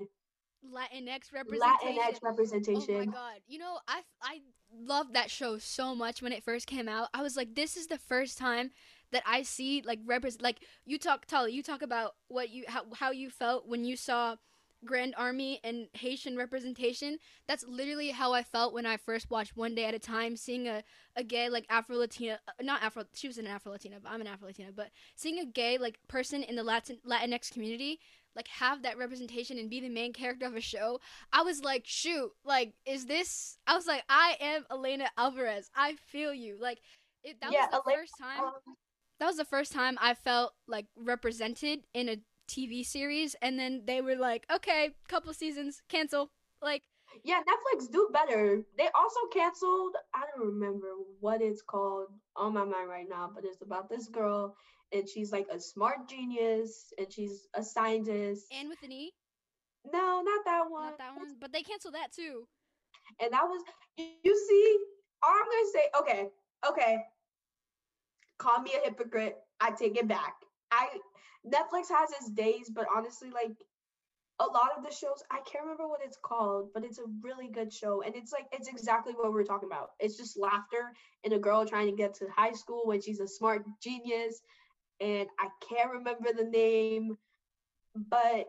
Latinx 0.64 1.32
representation. 1.32 1.98
Latinx 1.98 2.22
representation. 2.22 2.94
Oh 2.94 2.98
my 2.98 3.04
god! 3.06 3.40
You 3.48 3.58
know, 3.58 3.78
I 3.88 4.02
I 4.22 4.40
loved 4.74 5.14
that 5.14 5.30
show 5.30 5.58
so 5.58 5.94
much 5.94 6.22
when 6.22 6.32
it 6.32 6.44
first 6.44 6.66
came 6.66 6.88
out. 6.88 7.08
I 7.14 7.22
was 7.22 7.36
like, 7.36 7.54
this 7.54 7.76
is 7.76 7.86
the 7.86 7.98
first 7.98 8.38
time 8.38 8.70
that 9.12 9.22
I 9.26 9.42
see 9.42 9.82
like 9.84 9.98
represent 10.04 10.42
like 10.42 10.58
you 10.84 10.98
talk 10.98 11.26
Tully, 11.26 11.52
you 11.52 11.62
talk 11.62 11.82
about 11.82 12.14
what 12.28 12.50
you 12.50 12.64
how 12.68 12.84
how 12.94 13.10
you 13.10 13.30
felt 13.30 13.66
when 13.66 13.84
you 13.84 13.96
saw 13.96 14.36
Grand 14.84 15.14
Army 15.16 15.60
and 15.62 15.88
Haitian 15.92 16.36
representation. 16.36 17.18
That's 17.46 17.64
literally 17.66 18.10
how 18.10 18.32
I 18.32 18.42
felt 18.42 18.72
when 18.72 18.86
I 18.86 18.96
first 18.96 19.30
watched 19.30 19.56
One 19.56 19.74
Day 19.74 19.84
at 19.84 19.94
a 19.94 19.98
Time, 19.98 20.36
seeing 20.36 20.68
a, 20.68 20.82
a 21.16 21.22
gay 21.22 21.48
like 21.48 21.66
Afro 21.68 21.96
Latina, 21.96 22.38
uh, 22.48 22.52
not 22.62 22.82
Afro, 22.82 23.04
she 23.14 23.26
was 23.26 23.38
an 23.38 23.46
Afro 23.46 23.72
Latina, 23.72 23.96
but 24.02 24.10
I'm 24.10 24.20
an 24.20 24.26
Afro 24.26 24.48
Latina, 24.48 24.70
but 24.74 24.90
seeing 25.16 25.38
a 25.38 25.44
gay 25.44 25.76
like 25.76 25.98
person 26.08 26.42
in 26.42 26.56
the 26.56 26.62
Latin 26.62 26.98
Latinx 27.06 27.52
community 27.52 28.00
like 28.36 28.48
have 28.48 28.82
that 28.82 28.98
representation 28.98 29.58
and 29.58 29.68
be 29.70 29.80
the 29.80 29.88
main 29.88 30.12
character 30.12 30.46
of 30.46 30.54
a 30.56 30.60
show, 30.60 31.00
I 31.32 31.42
was 31.42 31.62
like, 31.62 31.82
shoot, 31.86 32.30
like, 32.44 32.74
is 32.86 33.06
this? 33.06 33.58
I 33.66 33.74
was 33.76 33.86
like, 33.86 34.04
I 34.08 34.36
am 34.40 34.64
Elena 34.70 35.08
Alvarez. 35.16 35.70
I 35.74 35.96
feel 36.08 36.32
you. 36.32 36.56
Like, 36.60 36.78
it, 37.24 37.40
that 37.40 37.52
Yeah, 37.52 37.62
was 37.62 37.70
the 37.70 37.76
Elena- 37.90 38.00
first 38.02 38.12
time. 38.20 38.40
Um, 38.44 38.52
That 39.18 39.26
was 39.26 39.36
the 39.36 39.44
first 39.44 39.72
time 39.72 39.98
I 40.00 40.14
felt 40.14 40.54
like 40.66 40.86
represented 40.96 41.80
in 41.92 42.08
a 42.08 42.16
TV 42.48 42.84
series, 42.84 43.36
and 43.42 43.58
then 43.58 43.82
they 43.86 44.00
were 44.00 44.16
like, 44.16 44.46
okay, 44.52 44.90
couple 45.08 45.32
seasons, 45.34 45.82
cancel. 45.88 46.30
Like, 46.62 46.82
yeah, 47.24 47.40
Netflix 47.40 47.90
do 47.92 48.08
better. 48.12 48.62
They 48.78 48.88
also 48.94 49.20
canceled. 49.32 49.94
I 50.14 50.22
don't 50.34 50.46
remember 50.54 50.86
what 51.20 51.42
it's 51.42 51.60
called 51.62 52.06
on 52.36 52.54
my 52.54 52.64
mind 52.64 52.88
right 52.88 53.08
now, 53.08 53.30
but 53.34 53.44
it's 53.44 53.60
about 53.62 53.88
this 53.90 54.08
girl, 54.08 54.54
and 54.92 55.08
she's 55.08 55.32
like 55.32 55.46
a 55.52 55.60
smart 55.60 56.08
genius, 56.08 56.92
and 56.98 57.12
she's 57.12 57.48
a 57.54 57.62
scientist. 57.62 58.46
and 58.52 58.68
with 58.68 58.82
an 58.82 58.92
E, 58.92 59.12
no, 59.92 60.22
not 60.24 60.44
that 60.44 60.64
one. 60.68 60.86
not 60.86 60.98
that 60.98 61.16
one, 61.16 61.36
but 61.40 61.52
they 61.52 61.62
canceled 61.62 61.94
that 61.94 62.12
too. 62.12 62.46
And 63.20 63.32
that 63.32 63.44
was 63.44 63.62
you 63.96 64.46
see, 64.48 64.78
all 65.22 65.34
I'm 65.34 65.44
gonna 65.44 65.70
say, 65.72 65.84
okay, 66.00 66.28
okay. 66.68 67.04
Call 68.38 68.60
me 68.60 68.72
a 68.74 68.84
hypocrite. 68.84 69.36
I 69.60 69.70
take 69.70 69.96
it 69.96 70.08
back. 70.08 70.34
I 70.70 70.88
Netflix 71.46 71.88
has 71.90 72.10
its 72.10 72.30
days, 72.30 72.70
but 72.70 72.86
honestly, 72.94 73.30
like 73.30 73.52
a 74.40 74.44
lot 74.44 74.70
of 74.76 74.82
the 74.82 74.90
shows, 74.90 75.22
I 75.30 75.40
can't 75.40 75.64
remember 75.64 75.86
what 75.86 76.00
it's 76.02 76.16
called, 76.22 76.70
but 76.72 76.84
it's 76.84 76.98
a 76.98 77.04
really 77.22 77.48
good 77.48 77.72
show. 77.72 78.02
And 78.02 78.14
it's 78.16 78.32
like 78.32 78.46
it's 78.52 78.68
exactly 78.68 79.12
what 79.12 79.32
we're 79.32 79.44
talking 79.44 79.68
about. 79.68 79.90
It's 79.98 80.16
just 80.16 80.38
laughter 80.38 80.92
and 81.24 81.32
a 81.34 81.38
girl 81.38 81.66
trying 81.66 81.86
to 81.86 81.96
get 81.96 82.14
to 82.14 82.26
high 82.34 82.52
school 82.52 82.82
when 82.86 83.02
she's 83.02 83.20
a 83.20 83.28
smart 83.28 83.64
genius. 83.82 84.40
And 85.00 85.28
I 85.38 85.48
can't 85.66 85.90
remember 85.90 86.30
the 86.36 86.44
name, 86.44 87.16
but 87.94 88.46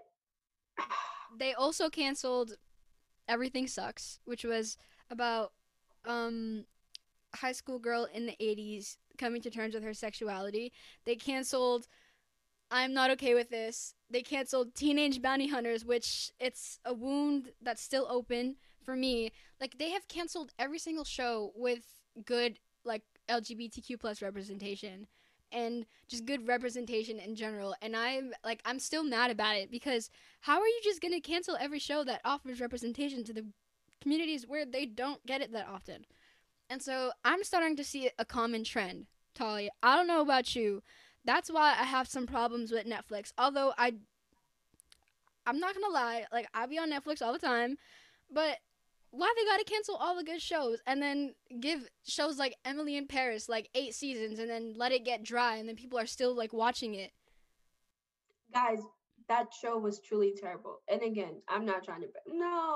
they 1.39 1.53
also 1.53 1.89
canceled 1.89 2.53
Everything 3.27 3.67
Sucks, 3.67 4.19
which 4.25 4.43
was 4.43 4.77
about 5.09 5.53
um 6.05 6.65
high 7.33 7.51
school 7.51 7.79
girl 7.79 8.07
in 8.13 8.25
the 8.25 8.35
80s 8.41 8.97
coming 9.17 9.41
to 9.41 9.49
terms 9.49 9.73
with 9.73 9.83
her 9.83 9.93
sexuality. 9.93 10.73
They 11.05 11.15
canceled 11.15 11.87
I'm 12.73 12.93
not 12.93 13.11
okay 13.11 13.33
with 13.33 13.49
this. 13.49 13.95
They 14.09 14.21
canceled 14.21 14.73
Teenage 14.75 15.21
Bounty 15.21 15.49
Hunters, 15.49 15.83
which 15.83 16.31
it's 16.39 16.79
a 16.85 16.93
wound 16.93 17.51
that's 17.61 17.81
still 17.81 18.07
open 18.09 18.55
for 18.81 18.95
me. 18.95 19.31
Like 19.59 19.77
they 19.77 19.91
have 19.91 20.07
canceled 20.07 20.53
every 20.57 20.79
single 20.79 21.03
show 21.03 21.51
with 21.55 21.83
good 22.25 22.59
like 22.85 23.03
LGBTQ 23.29 23.99
plus 23.99 24.21
representation 24.21 25.07
and 25.51 25.85
just 26.07 26.25
good 26.25 26.47
representation 26.47 27.19
in 27.19 27.35
general. 27.35 27.75
And 27.81 27.95
I'm 27.95 28.33
like 28.43 28.61
I'm 28.65 28.79
still 28.79 29.03
mad 29.03 29.31
about 29.31 29.55
it 29.55 29.71
because 29.71 30.09
how 30.41 30.59
are 30.59 30.67
you 30.67 30.79
just 30.83 31.01
gonna 31.01 31.21
cancel 31.21 31.57
every 31.59 31.79
show 31.79 32.03
that 32.03 32.21
offers 32.25 32.61
representation 32.61 33.23
to 33.25 33.33
the 33.33 33.45
communities 34.01 34.47
where 34.47 34.65
they 34.65 34.85
don't 34.85 35.25
get 35.25 35.41
it 35.41 35.51
that 35.53 35.67
often? 35.67 36.05
And 36.69 36.81
so 36.81 37.11
I'm 37.25 37.43
starting 37.43 37.75
to 37.75 37.83
see 37.83 38.09
a 38.17 38.25
common 38.25 38.63
trend, 38.63 39.07
Talia. 39.35 39.69
I 39.83 39.95
don't 39.95 40.07
know 40.07 40.21
about 40.21 40.55
you, 40.55 40.81
that's 41.25 41.51
why 41.51 41.75
I 41.79 41.83
have 41.83 42.07
some 42.07 42.25
problems 42.25 42.71
with 42.71 42.85
Netflix. 42.85 43.31
Although 43.37 43.73
I 43.77 43.93
I'm 45.45 45.59
not 45.59 45.73
gonna 45.73 45.93
lie, 45.93 46.25
like 46.31 46.47
I 46.53 46.65
be 46.65 46.77
on 46.77 46.91
Netflix 46.91 47.21
all 47.21 47.33
the 47.33 47.39
time, 47.39 47.77
but 48.31 48.57
why 49.11 49.31
they 49.35 49.45
gotta 49.45 49.65
cancel 49.65 49.95
all 49.95 50.15
the 50.15 50.23
good 50.23 50.41
shows 50.41 50.79
and 50.87 51.01
then 51.01 51.35
give 51.59 51.89
shows 52.03 52.39
like 52.39 52.55
Emily 52.65 52.95
in 52.97 53.07
Paris 53.07 53.49
like 53.49 53.69
eight 53.75 53.93
seasons 53.93 54.39
and 54.39 54.49
then 54.49 54.73
let 54.75 54.91
it 54.91 55.05
get 55.05 55.23
dry 55.23 55.57
and 55.57 55.67
then 55.67 55.75
people 55.75 55.99
are 55.99 56.05
still 56.05 56.35
like 56.35 56.53
watching 56.53 56.95
it. 56.95 57.11
Guys, 58.53 58.79
that 59.27 59.47
show 59.61 59.77
was 59.77 59.99
truly 59.99 60.33
terrible. 60.35 60.81
And 60.89 61.01
again, 61.01 61.41
I'm 61.47 61.65
not 61.65 61.83
trying 61.83 62.01
to 62.01 62.07
no. 62.27 62.75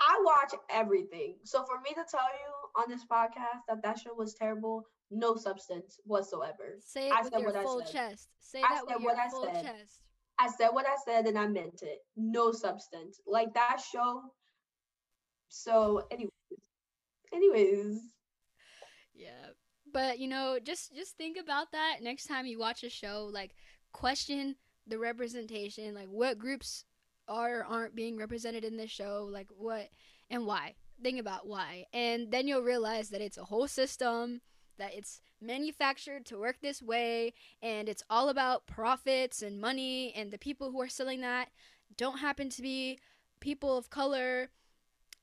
I 0.00 0.20
watch 0.24 0.52
everything. 0.70 1.36
So 1.44 1.64
for 1.64 1.80
me 1.80 1.90
to 1.90 2.04
tell 2.10 2.20
you 2.20 2.82
on 2.82 2.90
this 2.90 3.04
podcast 3.04 3.62
that 3.68 3.82
that 3.82 3.98
show 3.98 4.14
was 4.14 4.34
terrible, 4.34 4.84
no 5.10 5.36
substance 5.36 6.00
whatsoever. 6.04 6.78
Say 6.80 7.08
it 7.08 7.12
I 7.12 7.22
with 7.22 7.32
your 7.38 7.62
full 7.62 7.82
chest. 7.82 8.28
Say 8.40 8.60
I 8.62 8.74
that 8.74 8.86
with 8.86 9.02
your 9.02 9.30
full 9.30 9.46
chest. 9.46 10.00
I 10.38 10.48
said 10.48 10.68
what 10.72 10.86
I 10.86 10.96
said 11.04 11.26
and 11.26 11.38
I 11.38 11.46
meant 11.46 11.82
it. 11.82 11.98
No 12.16 12.52
substance. 12.52 13.20
Like 13.26 13.54
that 13.54 13.80
show. 13.80 14.22
So, 15.52 16.06
anyways, 16.10 16.30
anyways. 17.32 18.00
Yeah, 19.14 19.50
but 19.92 20.18
you 20.18 20.26
know, 20.26 20.58
just 20.62 20.94
just 20.94 21.18
think 21.18 21.36
about 21.36 21.72
that 21.72 21.98
next 22.00 22.26
time 22.26 22.46
you 22.46 22.58
watch 22.58 22.82
a 22.82 22.88
show. 22.88 23.28
Like, 23.30 23.54
question 23.92 24.56
the 24.86 24.98
representation. 24.98 25.94
Like, 25.94 26.08
what 26.08 26.38
groups 26.38 26.86
are 27.28 27.64
aren't 27.64 27.94
being 27.94 28.16
represented 28.16 28.64
in 28.64 28.78
this 28.78 28.90
show? 28.90 29.28
Like, 29.30 29.48
what 29.54 29.90
and 30.30 30.46
why? 30.46 30.74
Think 31.02 31.20
about 31.20 31.46
why, 31.46 31.84
and 31.92 32.30
then 32.30 32.48
you'll 32.48 32.62
realize 32.62 33.10
that 33.10 33.20
it's 33.20 33.36
a 33.36 33.44
whole 33.44 33.68
system 33.68 34.40
that 34.78 34.94
it's 34.94 35.20
manufactured 35.38 36.24
to 36.24 36.38
work 36.38 36.56
this 36.62 36.80
way 36.80 37.34
and 37.62 37.88
it's 37.90 38.02
all 38.08 38.30
about 38.30 38.66
profits 38.66 39.42
and 39.42 39.60
money 39.60 40.14
and 40.16 40.30
the 40.30 40.38
people 40.38 40.70
who 40.70 40.80
are 40.80 40.88
selling 40.88 41.20
that 41.20 41.48
don't 41.96 42.18
happen 42.18 42.48
to 42.48 42.62
be 42.62 42.98
people 43.38 43.76
of 43.76 43.90
color 43.90 44.48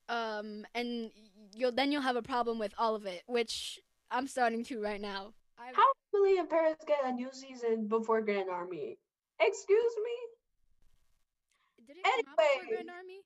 um, 0.10 0.66
and 0.76 1.12
you'll 1.54 1.72
then 1.72 1.92
you'll 1.92 2.02
have 2.02 2.18
a 2.18 2.22
problem 2.22 2.60
with 2.60 2.74
all 2.78 2.96
of 2.96 3.06
it 3.06 3.24
which 3.28 3.80
i'm 4.12 4.28
starting 4.28 4.64
to 4.64 4.82
right 4.82 5.02
now. 5.02 5.34
I've... 5.58 5.76
how 5.76 5.84
will 6.14 6.40
in 6.40 6.48
Paris 6.48 6.78
get 6.88 7.00
a 7.06 7.12
new 7.12 7.30
season 7.32 7.88
before 7.88 8.22
grand 8.22 8.50
army. 8.50 8.98
Excuse 9.40 9.94
me? 10.04 11.88
Did 11.88 11.98
it 11.98 12.06
anyway, 12.06 12.68
grand 12.68 12.90
army? 12.90 13.22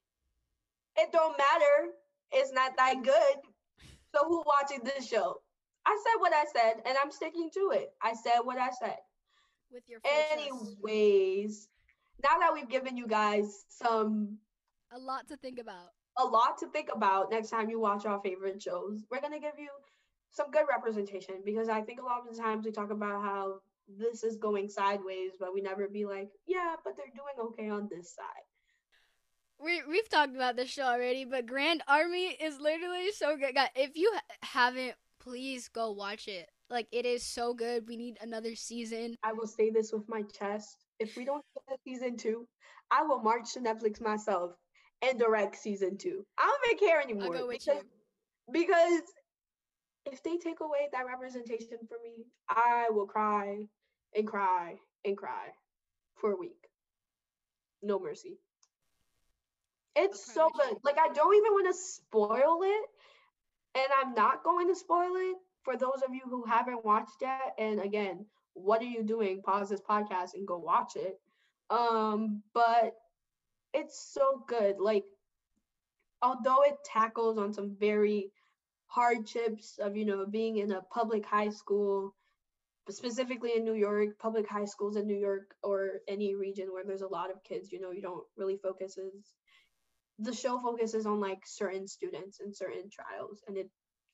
It 0.97 1.11
don't 1.11 1.37
matter. 1.37 1.91
It's 2.31 2.51
not 2.53 2.71
that 2.77 3.03
good. 3.03 3.85
So 4.13 4.27
who 4.27 4.43
watching 4.45 4.83
this 4.83 5.07
show? 5.07 5.41
I 5.85 5.97
said 6.03 6.19
what 6.19 6.33
I 6.33 6.45
said, 6.53 6.81
and 6.85 6.97
I'm 7.03 7.11
sticking 7.11 7.49
to 7.53 7.71
it. 7.73 7.89
I 8.01 8.13
said 8.13 8.39
what 8.43 8.57
I 8.57 8.69
said. 8.79 8.97
With 9.71 9.83
your 9.87 9.99
anyways, 10.05 11.67
now 12.23 12.39
that 12.39 12.53
we've 12.53 12.69
given 12.69 12.95
you 12.95 13.07
guys 13.07 13.65
some 13.69 14.37
a 14.95 14.99
lot 14.99 15.27
to 15.29 15.37
think 15.37 15.59
about, 15.59 15.89
a 16.17 16.25
lot 16.25 16.57
to 16.59 16.67
think 16.67 16.89
about 16.93 17.31
next 17.31 17.49
time 17.49 17.69
you 17.69 17.79
watch 17.79 18.05
our 18.05 18.21
favorite 18.21 18.61
shows, 18.61 19.03
we're 19.09 19.21
gonna 19.21 19.39
give 19.39 19.57
you 19.57 19.69
some 20.31 20.51
good 20.51 20.65
representation 20.69 21.35
because 21.45 21.69
I 21.69 21.81
think 21.81 21.99
a 21.99 22.05
lot 22.05 22.21
of 22.27 22.35
the 22.35 22.41
times 22.41 22.65
we 22.65 22.71
talk 22.71 22.91
about 22.91 23.23
how 23.23 23.59
this 23.87 24.23
is 24.23 24.37
going 24.37 24.69
sideways, 24.69 25.31
but 25.39 25.53
we 25.53 25.61
never 25.61 25.87
be 25.87 26.05
like, 26.05 26.29
yeah, 26.47 26.75
but 26.83 26.93
they're 26.95 27.05
doing 27.07 27.51
okay 27.51 27.69
on 27.69 27.89
this 27.89 28.15
side. 28.15 28.25
We 29.59 29.81
we've 29.87 30.09
talked 30.09 30.35
about 30.35 30.55
this 30.55 30.69
show 30.69 30.83
already, 30.83 31.25
but 31.25 31.45
Grand 31.45 31.83
Army 31.87 32.27
is 32.41 32.59
literally 32.59 33.11
so 33.11 33.37
good. 33.37 33.55
God, 33.55 33.69
if 33.75 33.95
you 33.95 34.11
haven't 34.41 34.95
please 35.23 35.69
go 35.69 35.91
watch 35.91 36.27
it. 36.27 36.49
Like 36.69 36.87
it 36.91 37.05
is 37.05 37.23
so 37.23 37.53
good. 37.53 37.87
We 37.87 37.97
need 37.97 38.17
another 38.21 38.55
season. 38.55 39.15
I 39.23 39.33
will 39.33 39.47
say 39.47 39.69
this 39.69 39.91
with 39.93 40.07
my 40.09 40.23
chest. 40.37 40.85
If 40.99 41.15
we 41.15 41.25
don't 41.25 41.43
get 41.55 41.77
a 41.77 41.79
season 41.83 42.17
two, 42.17 42.47
I 42.91 43.03
will 43.03 43.21
march 43.21 43.53
to 43.53 43.59
Netflix 43.59 44.01
myself 44.01 44.51
and 45.03 45.19
direct 45.19 45.55
season 45.57 45.97
two. 45.97 46.25
I 46.37 46.43
don't 46.43 46.77
even 46.77 46.87
care 46.87 47.01
anymore. 47.01 47.35
I'll 47.35 47.41
go 47.41 47.47
with 47.47 47.59
because, 47.65 47.83
because 48.51 49.01
if 50.05 50.23
they 50.23 50.37
take 50.37 50.59
away 50.61 50.89
that 50.91 51.05
representation 51.05 51.77
from 51.87 51.97
me, 52.03 52.25
I 52.49 52.87
will 52.89 53.05
cry 53.05 53.67
and 54.15 54.27
cry 54.27 54.75
and 55.05 55.17
cry 55.17 55.49
for 56.15 56.31
a 56.31 56.37
week. 56.37 56.69
No 57.81 57.99
mercy. 57.99 58.37
It's 59.95 60.33
so 60.33 60.49
good. 60.55 60.77
Like 60.83 60.97
I 60.97 61.13
don't 61.13 61.35
even 61.35 61.51
want 61.51 61.67
to 61.67 61.79
spoil 61.79 62.61
it 62.63 62.89
and 63.75 63.87
I'm 64.01 64.13
not 64.13 64.43
going 64.43 64.67
to 64.67 64.75
spoil 64.75 65.15
it 65.15 65.37
for 65.63 65.77
those 65.77 66.01
of 66.07 66.13
you 66.13 66.21
who 66.25 66.45
haven't 66.45 66.83
watched 66.83 67.21
yet. 67.21 67.53
And 67.57 67.79
again, 67.79 68.25
what 68.53 68.81
are 68.81 68.85
you 68.85 69.03
doing? 69.03 69.41
Pause 69.41 69.69
this 69.69 69.81
podcast 69.81 70.33
and 70.35 70.47
go 70.47 70.57
watch 70.57 70.95
it. 70.95 71.19
Um, 71.69 72.41
but 72.53 72.95
it's 73.73 74.11
so 74.13 74.43
good. 74.47 74.77
Like, 74.79 75.05
although 76.21 76.63
it 76.63 76.77
tackles 76.85 77.37
on 77.37 77.53
some 77.53 77.75
very 77.79 78.31
hardships 78.87 79.79
of 79.79 79.97
you 79.97 80.05
know 80.05 80.25
being 80.25 80.57
in 80.57 80.71
a 80.71 80.81
public 80.93 81.25
high 81.25 81.49
school 81.49 82.13
specifically 82.89 83.53
in 83.55 83.63
New 83.63 83.73
York, 83.73 84.19
public 84.19 84.47
high 84.47 84.65
schools 84.65 84.97
in 84.97 85.07
New 85.07 85.17
York 85.17 85.55
or 85.63 86.01
any 86.07 86.35
region 86.35 86.67
where 86.71 86.83
there's 86.85 87.01
a 87.01 87.07
lot 87.07 87.31
of 87.31 87.43
kids, 87.43 87.71
you 87.71 87.79
know, 87.79 87.91
you 87.91 88.01
don't 88.01 88.23
really 88.37 88.57
focuses 88.57 89.33
the 90.19 90.33
show 90.33 90.59
focuses 90.59 91.05
on 91.05 91.19
like 91.19 91.41
certain 91.45 91.87
students 91.87 92.39
and 92.39 92.55
certain 92.55 92.89
trials 92.91 93.41
and 93.47 93.57
it 93.57 93.69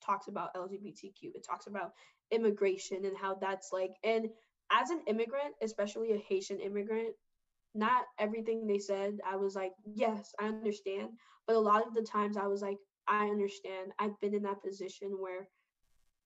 talks 0.05 0.27
about 0.27 0.53
lgbtq 0.55 1.13
it 1.21 1.45
talks 1.45 1.67
about 1.67 1.91
immigration 2.31 3.05
and 3.05 3.17
how 3.17 3.35
that's 3.35 3.69
like 3.73 3.91
and 4.03 4.29
as 4.71 4.89
an 4.91 5.01
immigrant 5.07 5.53
especially 5.61 6.13
a 6.13 6.17
haitian 6.29 6.59
immigrant 6.59 7.13
not 7.75 8.03
everything 8.17 8.65
they 8.65 8.79
said 8.79 9.19
i 9.25 9.35
was 9.35 9.55
like 9.55 9.71
yes 9.95 10.33
i 10.39 10.45
understand 10.45 11.09
but 11.47 11.55
a 11.55 11.59
lot 11.59 11.85
of 11.85 11.93
the 11.93 12.01
times 12.01 12.37
i 12.37 12.47
was 12.47 12.61
like 12.61 12.77
i 13.07 13.25
understand 13.25 13.91
i've 13.99 14.19
been 14.19 14.33
in 14.33 14.43
that 14.43 14.61
position 14.63 15.11
where 15.19 15.47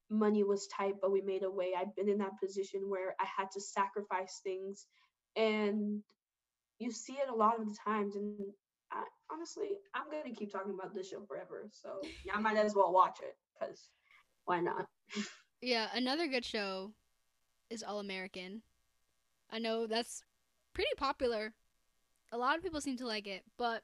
money 0.10 0.44
was 0.44 0.68
tight 0.68 0.96
but 1.02 1.12
we 1.12 1.22
made 1.22 1.44
a 1.44 1.52
way 1.52 1.74
i've 1.78 1.96
been 1.96 2.10
in 2.10 2.18
that 2.18 2.40
position 2.40 2.82
where 2.88 3.16
i 3.20 3.26
had 3.26 3.50
to 3.52 3.60
sacrifice 3.60 4.42
things 4.44 4.88
and 5.36 6.02
you 6.80 6.92
see 6.92 7.14
it 7.14 7.30
a 7.30 7.36
lot 7.36 7.60
of 7.60 7.66
the 7.66 7.76
times 7.86 8.16
and 8.16 8.36
I, 8.94 9.04
honestly, 9.32 9.70
I'm 9.94 10.10
gonna 10.12 10.36
keep 10.36 10.52
talking 10.52 10.74
about 10.74 10.94
this 10.94 11.10
show 11.10 11.24
forever. 11.26 11.68
So 11.72 12.00
yeah, 12.26 12.34
I 12.36 12.40
might 12.40 12.58
as 12.58 12.76
well 12.76 12.94
watch 12.94 13.20
it 13.22 13.36
because 13.60 13.90
why 14.46 14.60
not? 14.60 14.86
yeah, 15.62 15.88
another 15.94 16.28
good 16.28 16.46
show 16.46 16.94
is 17.70 17.84
All 17.84 18.00
American. 18.00 18.62
I 19.50 19.60
know 19.60 19.88
that's 19.88 20.24
pretty 20.74 20.92
popular. 20.98 21.54
A 22.32 22.38
lot 22.38 22.58
of 22.58 22.64
people 22.64 22.82
seem 22.82 22.98
to 22.98 23.08
like 23.08 23.28
it, 23.28 23.44
but 23.58 23.84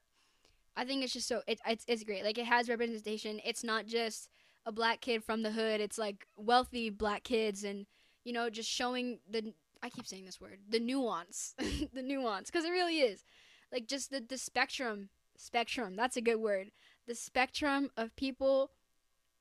I 0.75 0.85
think 0.85 1.03
it's 1.03 1.13
just 1.13 1.27
so 1.27 1.41
it, 1.47 1.59
it's 1.67 1.85
it's 1.87 2.03
great. 2.03 2.23
Like 2.23 2.37
it 2.37 2.45
has 2.45 2.69
representation. 2.69 3.39
It's 3.43 3.63
not 3.63 3.85
just 3.85 4.29
a 4.65 4.71
black 4.71 5.01
kid 5.01 5.23
from 5.23 5.43
the 5.43 5.51
hood. 5.51 5.81
It's 5.81 5.97
like 5.97 6.27
wealthy 6.35 6.89
black 6.89 7.23
kids, 7.23 7.63
and 7.63 7.85
you 8.23 8.33
know, 8.33 8.49
just 8.49 8.69
showing 8.69 9.19
the 9.29 9.53
I 9.81 9.89
keep 9.89 10.07
saying 10.07 10.25
this 10.25 10.41
word, 10.41 10.59
the 10.67 10.79
nuance, 10.79 11.55
the 11.93 12.01
nuance, 12.01 12.49
because 12.49 12.65
it 12.65 12.71
really 12.71 12.99
is 12.99 13.23
like 13.71 13.87
just 13.87 14.11
the 14.11 14.19
the 14.19 14.37
spectrum 14.37 15.09
spectrum 15.37 15.95
that's 15.95 16.17
a 16.17 16.21
good 16.21 16.35
word 16.35 16.69
the 17.09 17.15
spectrum 17.15 17.89
of 17.97 18.15
people. 18.15 18.71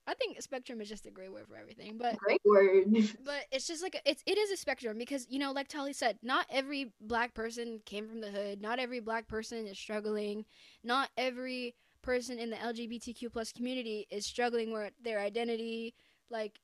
I 0.09 0.14
think 0.14 0.40
spectrum 0.40 0.81
is 0.81 0.88
just 0.88 1.05
a 1.05 1.11
great 1.11 1.31
word 1.31 1.47
for 1.47 1.57
everything, 1.57 1.99
but 1.99 2.16
Great 2.16 2.40
word. 2.44 2.87
but 3.25 3.44
it's 3.53 3.66
just 3.66 3.83
like 3.83 3.94
a, 3.94 4.11
it's 4.11 4.23
it 4.27 4.38
is 4.38 4.51
a 4.51 4.57
spectrum 4.57 4.97
because 4.97 5.27
you 5.29 5.38
know, 5.38 5.53
like 5.53 5.68
Tali 5.68 5.92
said, 5.92 6.18
not 6.23 6.47
every 6.51 6.92
black 7.01 7.35
person 7.35 7.81
came 7.85 8.09
from 8.09 8.23
the 8.23 8.31
hood. 8.31 8.62
Not 8.62 8.79
every 8.79 9.01
black 9.01 9.29
person 9.29 9.66
is 9.66 9.79
struggling. 9.79 10.47
Not 10.83 11.11
every 11.18 11.75
person 12.01 12.38
in 12.38 12.49
the 12.49 12.57
LGBTQ 12.57 13.31
plus 13.31 13.53
community 13.53 14.07
is 14.11 14.25
struggling 14.25 14.73
with 14.73 14.94
their 15.03 15.21
identity. 15.21 15.94
Like, 16.31 16.61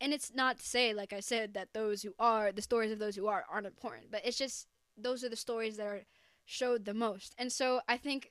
and 0.00 0.12
it's 0.12 0.32
not 0.32 0.58
to 0.58 0.64
say, 0.64 0.94
like 0.94 1.12
I 1.12 1.20
said, 1.20 1.54
that 1.54 1.72
those 1.72 2.02
who 2.02 2.14
are 2.20 2.52
the 2.52 2.62
stories 2.62 2.92
of 2.92 3.00
those 3.00 3.16
who 3.16 3.26
are 3.26 3.44
aren't 3.50 3.66
important, 3.66 4.12
but 4.12 4.22
it's 4.24 4.38
just 4.38 4.68
those 4.96 5.24
are 5.24 5.28
the 5.28 5.36
stories 5.36 5.76
that 5.76 5.86
are 5.86 6.02
showed 6.44 6.84
the 6.84 6.94
most. 6.94 7.34
And 7.36 7.50
so 7.50 7.80
I 7.88 7.96
think 7.96 8.30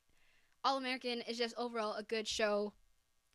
All 0.64 0.78
American 0.78 1.22
is 1.22 1.38
just 1.38 1.56
overall 1.58 1.96
a 1.96 2.04
good 2.04 2.28
show. 2.28 2.74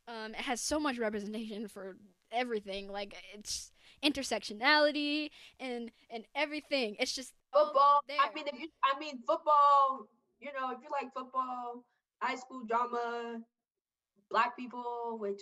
Um, 0.08 0.34
it 0.34 0.40
has 0.42 0.60
so 0.60 0.78
much 0.78 0.98
representation 0.98 1.68
for 1.68 1.96
everything, 2.30 2.90
like 2.90 3.16
it's 3.34 3.72
intersectionality 4.04 5.30
and 5.58 5.90
and 6.10 6.24
everything. 6.34 6.96
It's 6.98 7.14
just 7.14 7.32
all 7.52 7.66
football. 7.66 8.00
I 8.08 8.32
mean, 8.34 8.46
if 8.46 8.60
you, 8.60 8.68
I 8.84 8.98
mean, 8.98 9.18
football. 9.26 10.08
You 10.38 10.52
know, 10.52 10.70
if 10.70 10.78
you 10.82 10.88
like 10.92 11.12
football, 11.14 11.84
high 12.20 12.36
school 12.36 12.62
drama, 12.68 13.40
black 14.30 14.56
people, 14.56 15.16
which 15.18 15.40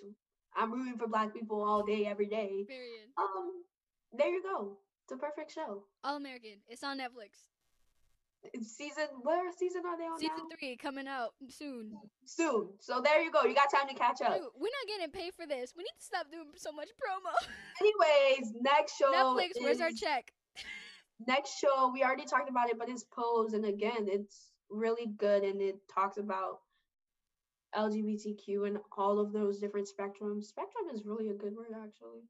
I'm 0.57 0.73
rooting 0.73 0.99
for 0.99 1.09
black 1.09 1.35
people 1.35 1.63
all 1.63 1.83
day, 1.83 2.07
every 2.07 2.27
day. 2.27 2.65
period. 2.69 3.09
Um, 3.19 3.51
there 4.13 4.29
you 4.29 4.43
go. 4.43 4.79
It's 5.05 5.13
a 5.13 5.17
perfect 5.17 5.53
show. 5.53 5.85
All 6.05 6.17
American. 6.17 6.63
It's 6.69 6.85
on 6.85 6.99
Netflix. 6.99 7.54
It's 8.53 8.77
season. 8.77 9.07
Where 9.23 9.51
season 9.57 9.83
are 9.87 9.97
they 9.97 10.05
on 10.05 10.19
Season 10.19 10.37
now? 10.37 10.57
three 10.59 10.77
coming 10.77 11.07
out 11.09 11.31
soon. 11.49 11.93
Soon. 12.27 12.69
So 12.81 13.01
there 13.03 13.23
you 13.23 13.31
go. 13.31 13.43
You 13.45 13.55
got 13.55 13.71
time 13.73 13.89
to 13.89 13.95
catch 13.95 14.21
up. 14.21 14.35
Dude, 14.35 14.47
we're 14.57 14.69
not 14.69 14.87
getting 14.87 15.11
paid 15.11 15.33
for 15.35 15.47
this. 15.47 15.73
We 15.77 15.83
need 15.83 15.97
to 15.99 16.05
stop 16.05 16.27
doing 16.31 16.47
so 16.57 16.71
much 16.73 16.89
promo. 17.01 17.33
Anyways, 17.81 18.53
next 18.61 18.97
show. 18.99 19.13
Netflix, 19.13 19.51
where's 19.61 19.81
our 19.81 19.91
check? 19.91 20.33
next 21.29 21.59
show 21.59 21.91
we 21.93 22.03
already 22.03 22.25
talked 22.25 22.51
about 22.51 22.69
it 22.69 22.77
but 22.77 22.89
it's 22.89 23.05
pose 23.05 23.53
and 23.53 23.65
again 23.65 24.07
it's 24.09 24.51
really 24.69 25.07
good 25.17 25.45
and 25.45 25.63
it 25.63 25.77
talks 25.89 26.17
about 26.19 26.59
lgbtq 27.77 28.67
and 28.67 28.79
all 28.99 29.21
of 29.21 29.33
those 29.33 29.61
different 29.61 29.87
spectrums 29.89 30.45
spectrum 30.45 30.85
is 30.93 31.05
really 31.07 31.29
a 31.29 31.33
good 31.33 31.55
word 31.57 31.69
actually 31.85 32.21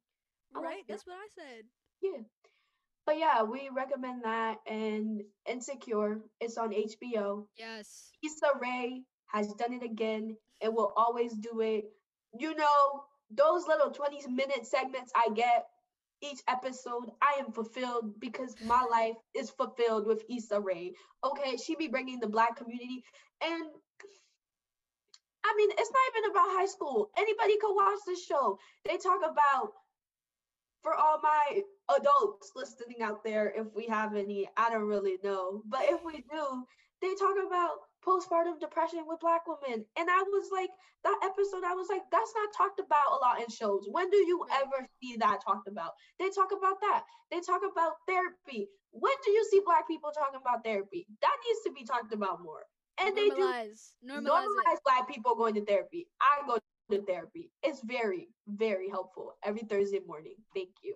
I 0.55 0.59
like 0.59 0.65
Right? 0.67 0.79
it. 0.81 0.85
That's 0.89 1.07
what 1.07 1.17
I 1.17 1.29
said. 1.35 1.65
yeah 2.03 2.21
but 3.07 3.19
yeah 3.19 3.43
we 3.43 3.69
recommend 3.75 4.25
that 4.25 4.57
and 4.67 5.23
insecure 5.49 6.21
it's 6.41 6.57
on 6.59 6.71
hbo 6.71 7.47
Yes. 7.59 8.11
Issa 8.25 8.59
Rae 8.61 9.03
has 9.27 9.53
done 9.55 9.73
it 9.73 9.83
again 9.83 10.37
and 10.63 10.75
will 10.75 10.93
always 10.97 11.33
do 11.35 11.61
it. 11.61 11.85
You 12.39 12.55
know, 12.55 13.05
those 13.31 13.67
little 13.67 13.91
20 13.91 14.29
minute 14.31 14.67
segments 14.67 15.13
I 15.15 15.29
get 15.35 15.67
each 16.23 16.41
episode, 16.49 17.11
I 17.21 17.41
am 17.41 17.53
fulfilled 17.53 18.19
because 18.21 18.57
my 18.65 18.83
life 18.91 19.17
is 19.35 19.51
fulfilled 19.51 20.07
with 20.07 20.23
Issa 20.31 20.61
Rae. 20.61 20.93
Okay, 21.25 21.57
she 21.57 21.77
be 21.77 21.89
bringing 21.89 22.21
the 22.21 22.29
black 22.29 22.57
community 22.57 23.05
and 23.43 23.65
I 25.47 25.53
mean, 25.59 25.71
it's 25.73 25.91
not 25.91 26.17
even 26.17 26.31
about 26.31 26.57
high 26.59 26.67
school. 26.67 27.11
Anybody 27.19 27.59
could 27.61 27.75
watch 27.75 27.99
this 28.07 28.25
show. 28.25 28.59
They 28.87 28.97
talk 28.97 29.21
about 29.21 29.73
for 30.85 30.95
all 30.95 31.19
my 31.23 31.63
adults 31.97 32.53
listening 32.55 33.03
out 33.03 33.25
there, 33.25 33.53
if 33.57 33.67
we 33.75 33.87
have 33.87 34.15
any, 34.15 34.49
I 34.57 34.71
don't 34.71 34.87
really 34.87 35.17
know. 35.25 35.63
But 35.67 35.81
if 35.85 36.05
we 36.05 36.23
do, 36.31 36.65
they 37.01 37.15
talk 37.19 37.35
about 37.45 37.81
postpartum 38.07 38.61
depression 38.61 39.01
with 39.09 39.19
black 39.19 39.43
women. 39.49 39.85
And 39.99 40.09
I 40.11 40.23
was 40.23 40.51
like, 40.53 40.69
that 41.03 41.19
episode, 41.25 41.65
I 41.65 41.75
was 41.75 41.89
like, 41.91 42.03
that's 42.13 42.33
not 42.37 42.53
talked 42.57 42.81
about 42.81 43.13
a 43.13 43.21
lot 43.25 43.41
in 43.41 43.49
shows. 43.49 43.89
When 43.91 44.11
do 44.11 44.19
you 44.19 44.47
ever 44.53 44.87
see 45.03 45.17
that 45.17 45.41
talked 45.45 45.69
about? 45.69 45.93
They 46.21 46.29
talk 46.29 46.53
about 46.57 46.81
that. 46.81 47.05
They 47.31 47.41
talk 47.41 47.63
about 47.65 47.95
therapy. 48.07 48.69
When 48.93 49.13
do 49.25 49.31
you 49.31 49.45
see 49.51 49.61
black 49.65 49.89
people 49.89 50.13
talking 50.15 50.41
about 50.41 50.65
therapy? 50.65 51.07
That 51.21 51.37
needs 51.49 51.61
to 51.65 51.73
be 51.73 51.85
talked 51.85 52.13
about 52.13 52.43
more. 52.43 52.65
And 53.01 53.17
they 53.17 53.29
do 53.29 53.37
normalize. 53.37 53.97
Normalize, 54.07 54.23
normalize 54.23 54.81
black 54.85 55.09
people 55.09 55.35
going 55.35 55.55
to 55.55 55.65
therapy. 55.65 56.07
I 56.21 56.47
go 56.47 56.59
to 56.91 57.03
therapy. 57.03 57.51
It's 57.63 57.81
very, 57.85 58.29
very 58.47 58.89
helpful 58.89 59.37
every 59.45 59.63
Thursday 59.63 60.01
morning. 60.07 60.35
Thank 60.55 60.71
you. 60.83 60.95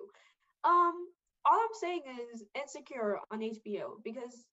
Um, 0.64 1.08
all 1.44 1.58
I'm 1.58 1.74
saying 1.80 2.02
is 2.32 2.44
Insecure 2.54 3.18
on 3.30 3.40
HBO 3.40 4.02
because 4.04 4.44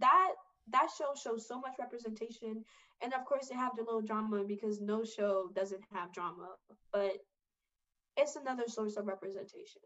that 0.00 0.32
that 0.68 0.88
show 0.96 1.12
shows 1.14 1.46
so 1.46 1.60
much 1.60 1.74
representation, 1.78 2.64
and 3.02 3.12
of 3.12 3.24
course 3.24 3.48
they 3.48 3.54
have 3.54 3.72
the 3.76 3.82
little 3.82 4.00
drama 4.00 4.44
because 4.44 4.80
no 4.80 5.04
show 5.04 5.50
doesn't 5.54 5.82
have 5.92 6.12
drama, 6.12 6.48
but 6.92 7.18
it's 8.16 8.36
another 8.36 8.64
source 8.66 8.96
of 8.96 9.06
representation. 9.06 9.82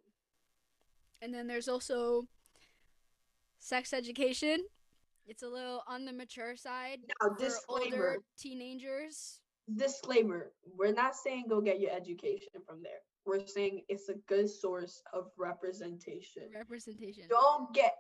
And 1.21 1.35
then 1.35 1.47
there's 1.47 1.68
also 1.68 2.27
sex 3.59 3.92
education. 3.92 4.64
It's 5.27 5.42
a 5.42 5.49
little 5.49 5.83
on 5.87 6.05
the 6.05 6.12
mature 6.12 6.57
side 6.57 7.01
Now, 7.21 7.35
for 7.37 7.51
older 7.68 8.18
teenagers. 8.38 9.40
Disclaimer 9.76 10.50
we're 10.76 10.92
not 10.92 11.14
saying 11.14 11.44
go 11.48 11.61
get 11.61 11.81
your 11.81 11.90
education 11.92 12.48
from 12.66 12.83
there. 12.83 13.00
We're 13.26 13.46
saying 13.46 13.83
it's 13.88 14.09
a 14.09 14.14
good 14.26 14.48
source 14.48 15.02
of 15.12 15.26
representation. 15.37 16.44
Representation. 16.54 17.24
don't 17.28 17.74
get 17.74 17.94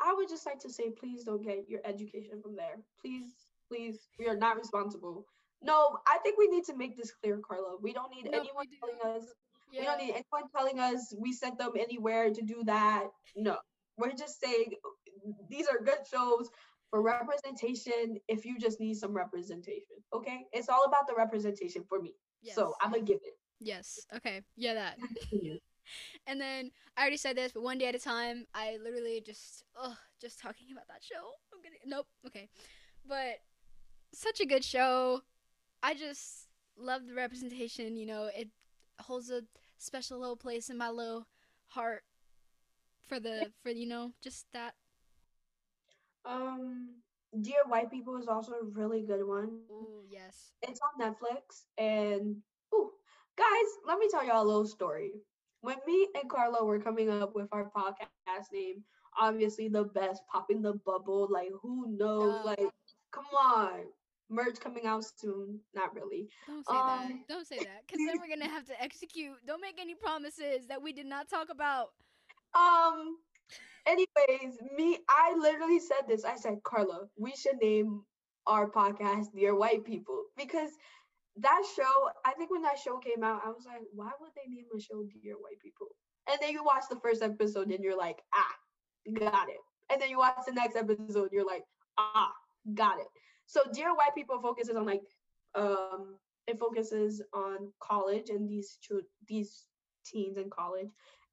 i 0.00 0.14
would 0.14 0.28
just 0.28 0.46
like 0.46 0.60
to 0.60 0.70
say 0.70 0.90
please 0.90 1.24
don't 1.24 1.42
get 1.42 1.68
your 1.68 1.80
education 1.84 2.40
from 2.42 2.54
there. 2.54 2.76
Please 3.00 3.30
please 3.68 3.98
we 4.18 4.28
are 4.28 4.36
not 4.36 4.56
responsible. 4.56 5.26
No 5.62 5.98
i 6.06 6.18
think 6.22 6.38
we 6.38 6.46
need 6.48 6.64
to 6.64 6.76
make 6.76 6.96
this 6.96 7.12
clear 7.22 7.38
carla. 7.38 7.76
We 7.82 7.92
don't 7.92 8.12
need 8.14 8.30
No, 8.30 8.38
anyone 8.38 8.66
do. 8.70 8.76
telling 8.80 9.16
us 9.16 9.24
Yeah. 9.72 9.80
we 9.80 9.86
don't 9.86 9.98
need 9.98 10.10
anyone 10.12 10.48
telling 10.56 10.78
us 10.78 11.12
we 11.18 11.32
sent 11.32 11.58
them 11.58 11.72
anywhere 11.78 12.30
to 12.30 12.42
do 12.42 12.62
that. 12.64 13.06
No 13.36 13.56
we're 13.96 14.12
just 14.12 14.40
saying 14.40 14.74
these 15.50 15.66
are 15.66 15.80
good 15.84 15.98
shows 16.08 16.48
for 16.90 17.02
representation 17.02 18.18
if 18.28 18.44
you 18.44 18.58
just 18.58 18.80
need 18.80 18.94
some 18.94 19.12
representation 19.12 19.96
okay 20.14 20.46
it's 20.52 20.68
all 20.68 20.84
about 20.84 21.06
the 21.06 21.14
representation 21.16 21.84
for 21.88 22.00
me 22.00 22.14
yes. 22.42 22.54
so 22.54 22.74
i'm 22.82 22.90
gonna 22.90 23.02
give 23.02 23.18
it 23.24 23.38
Yes. 23.60 24.06
Okay. 24.14 24.42
Yeah, 24.56 24.74
that. 24.74 24.98
And 26.26 26.38
then 26.38 26.70
I 26.98 27.00
already 27.00 27.16
said 27.16 27.34
this, 27.34 27.52
but 27.52 27.62
one 27.62 27.78
day 27.78 27.86
at 27.86 27.94
a 27.94 27.98
time, 27.98 28.46
I 28.54 28.76
literally 28.84 29.22
just, 29.24 29.64
oh, 29.74 29.96
just 30.20 30.38
talking 30.38 30.66
about 30.70 30.86
that 30.88 31.02
show. 31.02 31.30
I'm 31.50 31.62
gonna, 31.62 31.76
nope, 31.86 32.06
okay. 32.26 32.50
But 33.08 33.38
such 34.12 34.40
a 34.40 34.44
good 34.44 34.62
show. 34.62 35.22
I 35.82 35.94
just 35.94 36.48
love 36.76 37.06
the 37.06 37.14
representation. 37.14 37.96
You 37.96 38.04
know, 38.04 38.28
it 38.36 38.50
holds 39.00 39.30
a 39.30 39.40
special 39.78 40.18
little 40.18 40.36
place 40.36 40.68
in 40.68 40.76
my 40.76 40.90
little 40.90 41.26
heart 41.68 42.02
for 43.06 43.18
the, 43.18 43.50
for, 43.62 43.70
you 43.70 43.88
know, 43.88 44.12
just 44.20 44.44
that. 44.52 44.74
Um 46.28 46.90
dear 47.42 47.60
white 47.66 47.90
people 47.90 48.16
is 48.16 48.28
also 48.28 48.52
a 48.52 48.64
really 48.72 49.02
good 49.02 49.26
one 49.26 49.50
Oh, 49.70 50.02
yes. 50.08 50.52
it's 50.62 50.80
on 50.80 51.00
netflix 51.00 51.64
and 51.76 52.36
ooh, 52.74 52.90
guys 53.36 53.68
let 53.86 53.98
me 53.98 54.08
tell 54.10 54.24
y'all 54.24 54.42
a 54.42 54.46
little 54.46 54.66
story 54.66 55.12
when 55.60 55.76
me 55.86 56.08
and 56.20 56.30
Carla 56.30 56.64
were 56.64 56.78
coming 56.80 57.10
up 57.10 57.34
with 57.34 57.48
our 57.52 57.70
podcast 57.76 58.52
name 58.52 58.82
obviously 59.20 59.68
the 59.68 59.84
best 59.84 60.22
popping 60.32 60.62
the 60.62 60.74
bubble 60.86 61.28
like 61.30 61.50
who 61.60 61.96
knows 61.98 62.44
like 62.44 62.70
come 63.12 63.26
on 63.36 63.80
merch 64.30 64.58
coming 64.60 64.86
out 64.86 65.04
soon 65.16 65.58
not 65.74 65.94
really 65.94 66.28
Don't 66.46 66.66
say 66.66 66.74
that. 66.74 67.06
Um, 67.10 67.24
Don't 67.28 67.46
say 67.46 67.58
that. 67.58 67.82
Because 67.86 67.98
then 68.06 68.16
we're 68.20 68.28
going 68.28 68.46
to 68.46 68.54
have 68.54 68.66
to 68.66 68.82
execute. 68.82 69.36
Don't 69.46 69.60
make 69.62 69.78
any 69.80 69.94
promises 69.94 70.66
that 70.68 70.82
we 70.82 70.92
did 70.92 71.06
not 71.06 71.28
talk 71.30 71.48
about. 71.50 71.88
Um. 72.54 73.16
Anyways, 73.88 74.58
me, 74.76 74.98
I 75.08 75.34
literally 75.38 75.80
said 75.80 76.06
this. 76.06 76.24
I 76.24 76.36
said, 76.36 76.62
Carla, 76.62 77.08
we 77.16 77.32
should 77.34 77.56
name 77.62 78.02
our 78.46 78.70
podcast 78.70 79.32
"Dear 79.34 79.54
White 79.54 79.84
People" 79.84 80.24
because 80.36 80.72
that 81.38 81.62
show. 81.74 82.10
I 82.26 82.34
think 82.34 82.50
when 82.50 82.62
that 82.62 82.78
show 82.78 82.98
came 82.98 83.24
out, 83.24 83.40
I 83.46 83.48
was 83.48 83.64
like, 83.64 83.80
why 83.94 84.10
would 84.20 84.32
they 84.36 84.54
name 84.54 84.66
a 84.76 84.78
show 84.78 85.04
"Dear 85.22 85.36
White 85.36 85.58
People"? 85.62 85.88
And 86.30 86.38
then 86.42 86.50
you 86.50 86.62
watch 86.62 86.84
the 86.90 87.00
first 87.00 87.22
episode, 87.22 87.70
and 87.70 87.82
you're 87.82 87.96
like, 87.96 88.18
ah, 88.34 88.54
got 89.18 89.48
it. 89.48 89.62
And 89.90 90.02
then 90.02 90.10
you 90.10 90.18
watch 90.18 90.44
the 90.46 90.52
next 90.52 90.76
episode, 90.76 91.30
you're 91.32 91.46
like, 91.46 91.64
ah, 91.96 92.32
got 92.74 93.00
it. 93.00 93.08
So 93.46 93.62
"Dear 93.72 93.94
White 93.94 94.14
People" 94.14 94.38
focuses 94.42 94.76
on 94.76 94.84
like, 94.84 95.02
um, 95.54 96.18
it 96.46 96.58
focuses 96.58 97.22
on 97.32 97.72
college 97.80 98.28
and 98.28 98.50
these 98.50 98.76
chil- 98.82 99.08
these 99.26 99.64
teens 100.04 100.36
in 100.36 100.50
college 100.50 100.88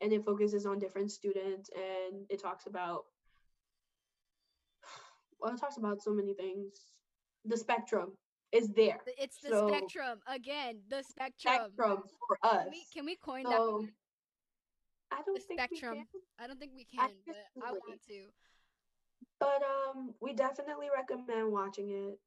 and 0.05 0.13
it 0.13 0.23
focuses 0.23 0.67
on 0.67 0.77
different 0.77 1.09
students 1.11 1.67
and 1.75 2.25
it 2.29 2.39
talks 2.39 2.67
about 2.67 3.05
well 5.39 5.51
it 5.53 5.59
talks 5.59 5.77
about 5.77 6.01
so 6.01 6.13
many 6.13 6.33
things 6.35 6.73
the 7.45 7.57
spectrum 7.57 8.11
is 8.51 8.69
there 8.69 8.99
It's 9.17 9.39
the 9.41 9.49
So- 9.49 9.67
spectrum. 9.67 10.19
Again, 10.27 10.79
the 10.89 11.03
spectrum. 11.03 11.55
spectrum 11.73 12.03
for 12.27 12.37
us 12.43 12.63
Can 12.63 12.71
we, 12.71 12.83
can 12.93 13.05
we 13.05 13.15
coin 13.15 13.43
that? 13.43 13.51
so 13.57 13.79
word? 13.81 13.89
i 15.11 15.21
don't 15.25 15.33
The 15.35 15.41
think 15.47 15.59
spectrum. 15.59 15.97
we 15.97 16.05
can, 16.05 16.21
I 16.39 16.47
don't 16.47 16.59
think 16.59 16.71
we 16.75 16.85
can, 16.85 17.09
but 17.25 17.35
I 17.65 17.71
want 17.71 17.99
to. 18.07 18.19
but 19.39 19.61
um 19.73 20.13
we 20.21 20.33
definitely 20.33 20.87
recommend 20.95 21.51
watching 21.51 21.89
it 21.89 22.19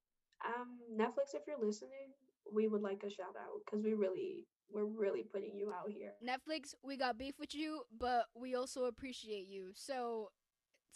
um, 0.47 0.79
Netflix, 0.97 1.35
if 1.35 1.43
you're 1.49 1.59
listening, 1.59 2.14
we 2.55 2.68
would 2.68 2.81
like 2.81 3.03
a 3.05 3.11
shout 3.11 3.35
out 3.37 3.59
because 3.64 3.83
we 3.85 3.95
really, 3.95 4.47
we're 4.71 4.85
really 4.85 5.23
putting 5.23 5.57
you 5.57 5.73
out 5.73 5.91
here. 5.91 6.12
Netflix, 6.23 6.75
we 6.83 6.97
got 6.97 7.16
beef 7.19 7.35
with 7.39 7.55
you, 7.55 7.83
but 7.99 8.27
we 8.35 8.55
also 8.55 8.85
appreciate 8.85 9.47
you. 9.49 9.71
So 9.75 10.31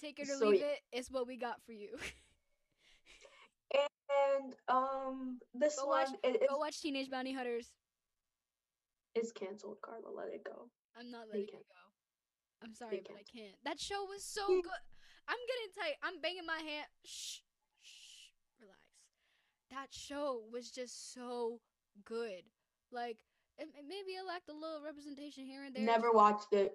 take 0.01 0.19
it 0.19 0.29
or 0.29 0.37
So 0.37 0.49
leave 0.49 0.63
it. 0.63 0.81
It's 0.93 1.11
what 1.11 1.27
we 1.27 1.37
got 1.37 1.63
for 1.65 1.73
you. 1.73 1.97
And 4.35 4.55
um, 4.69 5.39
this 5.55 5.77
Go 5.81 5.87
one 5.87 6.05
watch- 6.05 6.19
it, 6.23 6.43
Go 6.49 6.59
watch 6.59 6.81
Teenage 6.83 7.11
Bounty 7.11 7.33
Hunters. 7.33 7.71
it's 9.15 9.33
canceled. 9.33 9.79
Carla, 9.83 10.11
let 10.15 10.29
it 10.29 10.45
go. 10.45 10.69
I'm 10.99 11.11
not 11.11 11.29
letting 11.29 11.45
it 11.45 11.51
go. 11.53 11.83
I'm 12.63 12.75
sorry, 12.75 13.03
but 13.07 13.17
I 13.17 13.25
can't. 13.35 13.55
That 13.65 13.81
show 13.81 14.05
was 14.05 14.23
so 14.23 14.47
good. 14.47 14.83
I'm 15.29 15.39
getting 15.49 15.73
tight. 15.79 15.97
I'm 16.03 16.21
banging 16.21 16.47
my 16.47 16.59
hand. 16.59 16.87
Shh, 17.05 17.39
shh, 17.81 18.29
relax. 18.61 18.81
That 19.71 19.87
show 19.91 20.43
was 20.53 20.71
just 20.71 21.15
so 21.15 21.61
good. 22.05 22.43
Like, 22.91 23.19
maybe 23.89 24.13
it 24.13 24.27
lacked 24.27 24.49
a 24.49 24.53
little 24.53 24.81
representation 24.85 25.45
here 25.47 25.65
and 25.65 25.75
there. 25.75 25.85
Never 25.85 26.11
watched 26.13 26.53
it. 26.53 26.73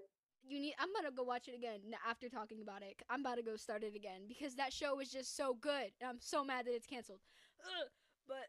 You 0.48 0.60
need. 0.62 0.76
I'm 0.80 0.90
gonna 0.96 1.12
go 1.14 1.24
watch 1.24 1.48
it 1.48 1.56
again 1.56 1.80
after 2.08 2.30
talking 2.30 2.62
about 2.62 2.82
it. 2.82 2.96
I'm 3.10 3.20
about 3.22 3.36
to 3.36 3.44
go 3.44 3.56
start 3.58 3.84
it 3.84 3.96
again 3.96 4.22
because 4.28 4.56
that 4.56 4.72
show 4.72 4.96
was 4.96 5.10
just 5.12 5.36
so 5.36 5.56
good. 5.60 5.92
I'm 6.06 6.20
so 6.20 6.44
mad 6.44 6.66
that 6.66 6.74
it's 6.74 6.88
canceled. 6.88 7.20
Ugh, 7.66 7.88
but 8.28 8.48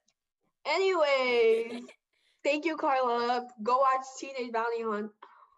Anyways, 0.66 1.82
thank 2.44 2.64
you, 2.64 2.76
Carla. 2.76 3.46
Go 3.62 3.78
watch 3.78 4.04
Teenage 4.20 4.52
Bounty 4.52 4.82
Hunt 4.82 5.10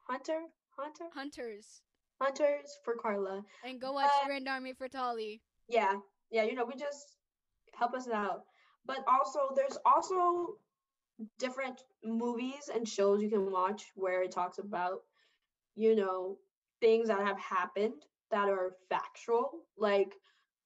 Hunter 0.09 0.41
Hunter 0.79 1.05
Hunters 1.15 1.83
Hunters 2.21 2.79
for 2.85 2.95
Carla. 2.95 3.43
and 3.65 3.81
go 3.81 3.93
watch 3.93 4.11
But- 4.23 4.27
Grand 4.29 4.49
Army 4.49 4.73
for 4.73 4.89
Tali. 4.89 5.41
Yeah, 5.69 5.95
yeah. 6.31 6.45
You 6.45 6.55
know, 6.55 6.65
we 6.65 6.75
just 6.75 7.17
help 7.79 7.95
us 7.95 8.09
out. 8.09 8.45
But 8.87 9.05
also, 9.07 9.41
there's 9.55 9.77
also 9.85 10.57
different 11.39 11.83
movies 12.05 12.71
and 12.73 12.87
shows 12.89 13.23
you 13.23 13.31
can 13.31 13.51
watch 13.51 13.93
where 13.95 14.23
it 14.23 14.33
talks 14.33 14.59
about, 14.59 15.01
you 15.75 15.95
know, 15.97 16.39
things 16.81 17.09
that 17.09 17.21
have 17.27 17.39
happened 17.39 18.05
that 18.31 18.49
are 18.49 18.75
factual. 18.89 19.51
Like 19.77 20.15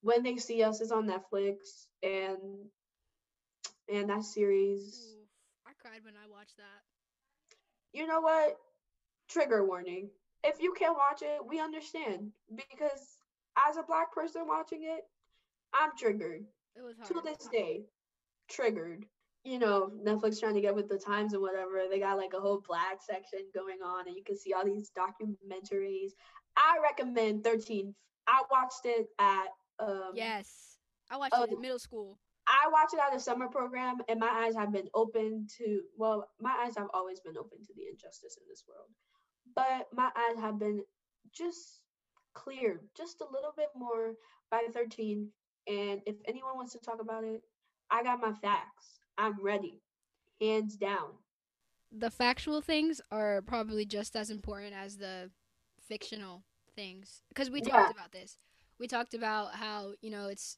when 0.01 0.23
they 0.23 0.37
see 0.37 0.63
us 0.63 0.81
is 0.81 0.91
on 0.91 1.07
Netflix 1.07 1.87
and 2.03 2.69
and 3.89 4.09
that 4.09 4.23
series. 4.23 5.15
Oof, 5.21 5.27
I 5.67 5.73
cried 5.73 6.03
when 6.03 6.15
I 6.15 6.27
watched 6.29 6.57
that. 6.57 6.83
You 7.93 8.05
know 8.07 8.21
what? 8.21 8.57
Trigger 9.27 9.65
warning. 9.65 10.09
If 10.43 10.61
you 10.61 10.73
can't 10.77 10.97
watch 10.97 11.21
it, 11.21 11.45
we 11.47 11.59
understand 11.59 12.31
because 12.55 13.17
as 13.67 13.77
a 13.77 13.83
black 13.83 14.13
person 14.13 14.43
watching 14.47 14.83
it, 14.83 15.01
I'm 15.73 15.91
triggered 15.97 16.45
It 16.75 16.81
was 16.81 16.95
hard. 16.97 17.13
to 17.13 17.21
this 17.23 17.47
day 17.51 17.85
triggered 18.47 19.05
you 19.45 19.59
know 19.59 19.91
netflix 20.03 20.39
trying 20.39 20.55
to 20.55 20.61
get 20.61 20.75
with 20.75 20.89
the 20.89 20.97
times 20.97 21.33
and 21.33 21.41
whatever 21.41 21.83
they 21.89 21.99
got 21.99 22.17
like 22.17 22.33
a 22.35 22.39
whole 22.41 22.61
black 22.67 22.99
section 23.01 23.39
going 23.53 23.77
on 23.85 24.07
and 24.07 24.15
you 24.17 24.23
can 24.23 24.35
see 24.37 24.53
all 24.53 24.65
these 24.65 24.91
documentaries 24.97 26.11
i 26.57 26.77
recommend 26.81 27.43
13 27.43 27.93
i 28.27 28.41
watched 28.51 28.85
it 28.85 29.07
at 29.19 29.47
um 29.79 30.11
Yes. 30.13 30.77
I 31.11 31.17
watched 31.17 31.35
Oh. 31.37 31.43
it 31.43 31.51
in 31.51 31.61
middle 31.61 31.79
school. 31.79 32.17
i 32.47 32.67
watched 32.71 32.93
it 32.95 32.99
at 32.99 33.15
a 33.15 33.19
summer 33.19 33.47
program 33.47 33.97
and 34.09 34.19
my 34.19 34.27
eyes 34.29 34.55
have 34.55 34.71
been 34.71 34.89
open 34.95 35.47
to 35.59 35.81
well 35.97 36.27
my 36.41 36.55
eyes 36.65 36.75
have 36.75 36.87
always 36.93 37.19
been 37.19 37.37
open 37.37 37.59
to 37.65 37.73
the 37.75 37.83
injustice 37.91 38.37
in 38.41 38.43
this 38.49 38.63
world 38.67 38.89
but 39.55 39.87
my 39.93 40.09
eyes 40.17 40.39
have 40.41 40.57
been 40.59 40.83
just 41.31 41.81
cleared 42.33 42.79
just 42.97 43.21
a 43.21 43.31
little 43.31 43.53
bit 43.55 43.69
more 43.75 44.13
by 44.49 44.63
13 44.73 45.29
and 45.67 46.01
if 46.05 46.15
anyone 46.27 46.55
wants 46.55 46.73
to 46.73 46.79
talk 46.79 46.99
about 46.99 47.23
it 47.23 47.41
i 47.91 48.01
got 48.03 48.19
my 48.19 48.33
facts 48.33 48.99
i'm 49.17 49.41
ready 49.41 49.79
hands 50.41 50.75
down 50.77 51.09
The 51.91 52.09
factual 52.09 52.61
things 52.61 53.01
are 53.11 53.41
probably 53.41 53.85
just 53.85 54.15
as 54.15 54.29
important 54.29 54.73
as 54.73 54.97
the 54.97 55.31
fictional 55.87 56.43
things 56.75 57.21
because 57.29 57.49
we 57.49 57.61
Yeah. 57.61 57.71
talked 57.71 57.91
about 57.91 58.11
this. 58.11 58.37
We 58.79 58.87
talked 58.87 59.13
about 59.13 59.55
how, 59.55 59.93
you 60.01 60.09
know, 60.09 60.27
it's 60.27 60.57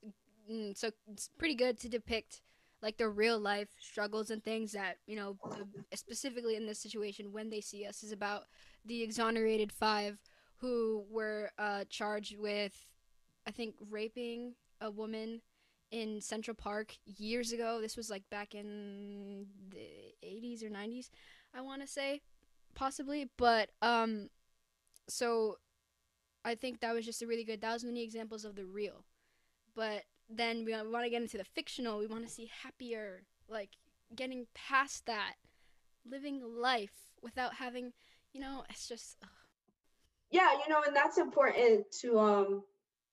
mm, 0.49 0.75
so 0.75 0.91
it's 1.11 1.29
pretty 1.37 1.55
good 1.55 1.77
to 1.79 1.89
depict 1.89 2.41
like 2.81 2.97
the 2.97 3.09
real 3.09 3.39
life 3.39 3.69
struggles 3.79 4.31
and 4.31 4.43
things 4.43 4.71
that, 4.71 4.97
you 5.05 5.15
know, 5.15 5.37
specifically 5.93 6.55
in 6.55 6.65
this 6.65 6.79
situation 6.79 7.31
when 7.31 7.49
they 7.49 7.61
see 7.61 7.85
us 7.85 8.03
is 8.03 8.11
about 8.11 8.43
the 8.85 9.03
exonerated 9.03 9.71
5 9.71 10.19
who 10.57 11.05
were 11.09 11.51
uh 11.59 11.83
charged 11.89 12.37
with 12.37 12.87
I 13.47 13.51
think 13.51 13.75
raping 13.89 14.55
a 14.81 14.89
woman 14.91 15.41
in 15.91 16.21
Central 16.21 16.55
Park 16.55 16.95
years 17.05 17.51
ago. 17.51 17.79
This 17.81 17.97
was 17.97 18.09
like 18.09 18.23
back 18.29 18.55
in 18.55 19.47
the 19.69 19.87
80s 20.25 20.63
or 20.63 20.69
90s, 20.69 21.09
I 21.53 21.61
want 21.61 21.81
to 21.81 21.87
say, 21.87 22.21
possibly. 22.75 23.29
But 23.37 23.69
um, 23.81 24.29
so 25.07 25.57
I 26.43 26.55
think 26.55 26.79
that 26.81 26.93
was 26.93 27.05
just 27.05 27.21
a 27.21 27.27
really 27.27 27.43
good. 27.43 27.61
That 27.61 27.73
was 27.73 27.83
many 27.83 28.03
examples 28.03 28.45
of 28.45 28.55
the 28.55 28.65
real. 28.65 29.05
But 29.75 30.03
then 30.29 30.65
we, 30.65 30.73
want 30.73 31.05
to 31.05 31.09
get 31.09 31.21
into 31.21 31.37
the 31.37 31.43
fictional. 31.43 31.99
We 31.99 32.07
want 32.07 32.25
to 32.25 32.33
see 32.33 32.49
happier, 32.63 33.23
like 33.47 33.69
getting 34.15 34.47
past 34.53 35.05
that, 35.05 35.35
living 36.09 36.41
life 36.43 37.13
without 37.21 37.55
having, 37.55 37.93
you 38.33 38.41
know, 38.41 38.63
it's 38.69 38.87
just. 38.87 39.17
ugh. 39.23 39.29
yeah 40.31 40.51
you 40.53 40.73
know 40.73 40.81
and 40.85 40.95
that's 40.95 41.17
important 41.17 41.85
to 42.01 42.19
um 42.19 42.63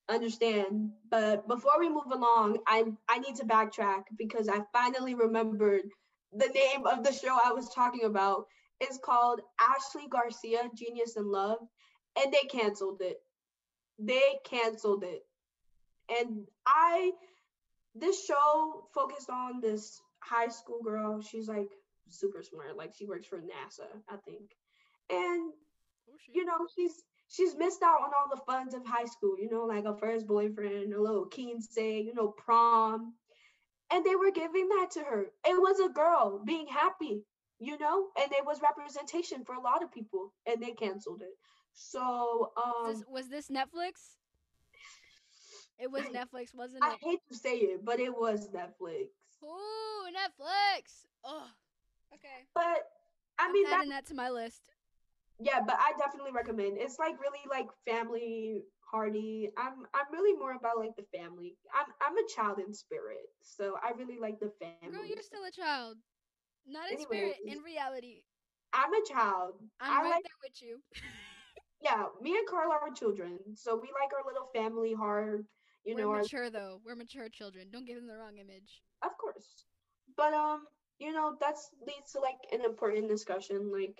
understand. 0.09 0.91
But 1.11 1.47
before 1.49 1.79
we 1.79 1.89
move 1.89 2.11
along 2.13 2.59
i 2.67 2.85
i 3.09 3.19
need 3.19 3.37
to 3.37 3.45
backtrack 3.47 4.03
because 4.19 4.49
i 4.49 4.61
finally 4.73 5.15
remembered 5.15 5.83
the 6.33 6.49
name 6.49 6.87
of 6.87 7.05
the 7.05 7.13
show 7.13 7.37
i 7.45 7.53
was 7.53 7.73
talking 7.75 8.05
about. 8.05 8.47
Is 8.81 8.99
called 9.03 9.41
ashley 9.61 10.09
garcia 10.11 10.69
genius 10.77 11.17
in 11.17 11.31
love 11.31 11.59
and 12.21 12.33
they 12.33 12.47
canceled 12.49 13.01
it. 13.01 13.17
They 13.99 14.39
canceled 14.45 15.05
it. 15.05 15.23
And 16.11 16.47
i 16.67 17.13
this 17.95 18.27
show 18.27 18.89
focused 18.93 19.31
on 19.31 19.61
this 19.61 20.01
high 20.19 20.49
school 20.49 20.83
girl. 20.83 21.23
She's 21.23 21.49
like 21.49 21.71
super 22.09 22.43
smart. 22.43 22.77
Like 22.77 22.93
she 22.95 23.07
works 23.07 23.27
for 23.27 23.39
nasa 23.39 23.87
i 24.11 24.17
think. 24.17 24.51
And 25.11 25.53
oh, 26.11 26.17
you 26.33 26.45
know, 26.45 26.67
she's 26.75 27.05
she's 27.29 27.57
missed 27.57 27.83
out 27.83 28.01
on 28.03 28.11
all 28.19 28.35
the 28.35 28.43
funs 28.47 28.75
of 28.75 28.87
high 28.87 29.07
school, 29.07 29.37
you 29.39 29.51
know, 29.51 29.65
like 29.65 29.85
a 29.85 29.97
first 29.97 30.27
boyfriend, 30.27 30.93
a 30.93 31.01
little 31.01 31.29
say, 31.61 32.01
you 32.01 32.15
know, 32.15 32.29
prom. 32.29 33.15
And 33.93 34.05
they 34.05 34.17
were 34.17 34.31
giving 34.31 34.69
that 34.69 34.91
to 34.93 35.01
her. 35.01 35.27
It 35.47 35.61
was 35.61 35.79
a 35.79 35.93
girl 35.93 36.43
being 36.45 36.67
happy, 36.67 37.23
you 37.59 37.79
know, 37.79 38.07
and 38.21 38.33
it 38.33 38.45
was 38.45 38.61
representation 38.63 39.45
for 39.45 39.55
a 39.55 39.61
lot 39.61 39.83
of 39.83 39.93
people, 39.93 40.33
and 40.47 40.63
they 40.63 40.73
canceled 40.73 41.23
it. 41.23 41.37
So 41.75 42.53
um 42.57 42.93
this, 42.93 43.05
was 43.09 43.29
this 43.29 43.49
Netflix? 43.49 44.17
It 45.79 45.91
was 45.91 46.03
Netflix, 46.05 46.55
wasn't 46.55 46.85
it? 46.85 46.89
I 46.89 46.97
hate 47.01 47.21
to 47.31 47.37
say 47.37 47.57
it, 47.57 47.85
but 47.85 47.99
it 47.99 48.11
was 48.11 48.49
Netflix. 48.49 49.09
Ooh, 49.43 50.07
Netflix. 50.09 51.05
Oh, 51.25 51.47
okay. 52.15 52.47
But 52.55 52.63
I 53.39 53.47
I'm 53.47 53.53
mean 53.53 53.65
that 53.65 53.81
adding 53.81 53.91
that 53.91 54.07
to 54.07 54.15
my 54.15 54.31
list. 54.31 54.71
Yeah, 55.41 55.61
but 55.67 55.77
I 55.79 55.93
definitely 55.99 56.33
recommend. 56.33 56.79
It's 56.79 56.99
like 56.99 57.19
really 57.21 57.43
like 57.51 57.67
family 57.87 58.63
hearty. 58.81 59.51
I'm 59.59 59.85
I'm 59.95 60.13
really 60.13 60.39
more 60.39 60.53
about 60.53 60.79
like 60.79 60.95
the 60.97 61.05
family. 61.17 61.57
I'm 61.75 61.93
I'm 62.01 62.17
a 62.17 62.29
child 62.35 62.59
in 62.65 62.73
spirit, 62.73 63.27
so 63.43 63.75
I 63.83 63.91
really 63.99 64.19
like 64.21 64.39
the 64.41 64.53
family. 64.61 64.97
Girl, 64.97 65.07
you're 65.07 65.23
still 65.23 65.45
a 65.45 65.51
child. 65.51 65.97
Not 66.67 66.91
in 66.91 67.01
spirit, 67.01 67.37
in 67.47 67.59
reality. 67.61 68.23
I'm 68.73 68.93
a 68.93 69.05
child. 69.07 69.55
I'm 69.81 69.93
I 69.93 70.03
right 70.03 70.11
like 70.11 70.23
there 70.25 70.43
with 70.43 70.63
you. 70.63 70.81
yeah. 71.83 72.05
Me 72.23 72.37
and 72.37 72.47
Carla 72.49 72.79
are 72.81 72.91
children, 72.91 73.39
so 73.55 73.75
we 73.75 73.89
like 74.01 74.13
our 74.15 74.25
little 74.27 74.49
family 74.55 74.95
hard. 74.95 75.45
You 75.85 75.95
know, 75.95 76.09
We're 76.09 76.17
our, 76.17 76.23
mature 76.23 76.51
though. 76.51 76.81
We're 76.85 76.97
mature 76.97 77.29
children. 77.29 77.69
Don't 77.71 77.87
give 77.87 77.97
them 77.97 78.07
the 78.07 78.17
wrong 78.17 78.39
image. 78.39 78.83
of 79.03 79.11
course. 79.19 79.67
But 80.17 80.33
um, 80.33 80.65
you 80.99 81.13
know, 81.13 81.37
that's 81.41 81.71
leads 81.87 82.13
to 82.13 82.21
like 82.21 82.39
an 82.53 82.65
important 82.65 83.09
discussion. 83.09 83.71
Like 83.71 83.99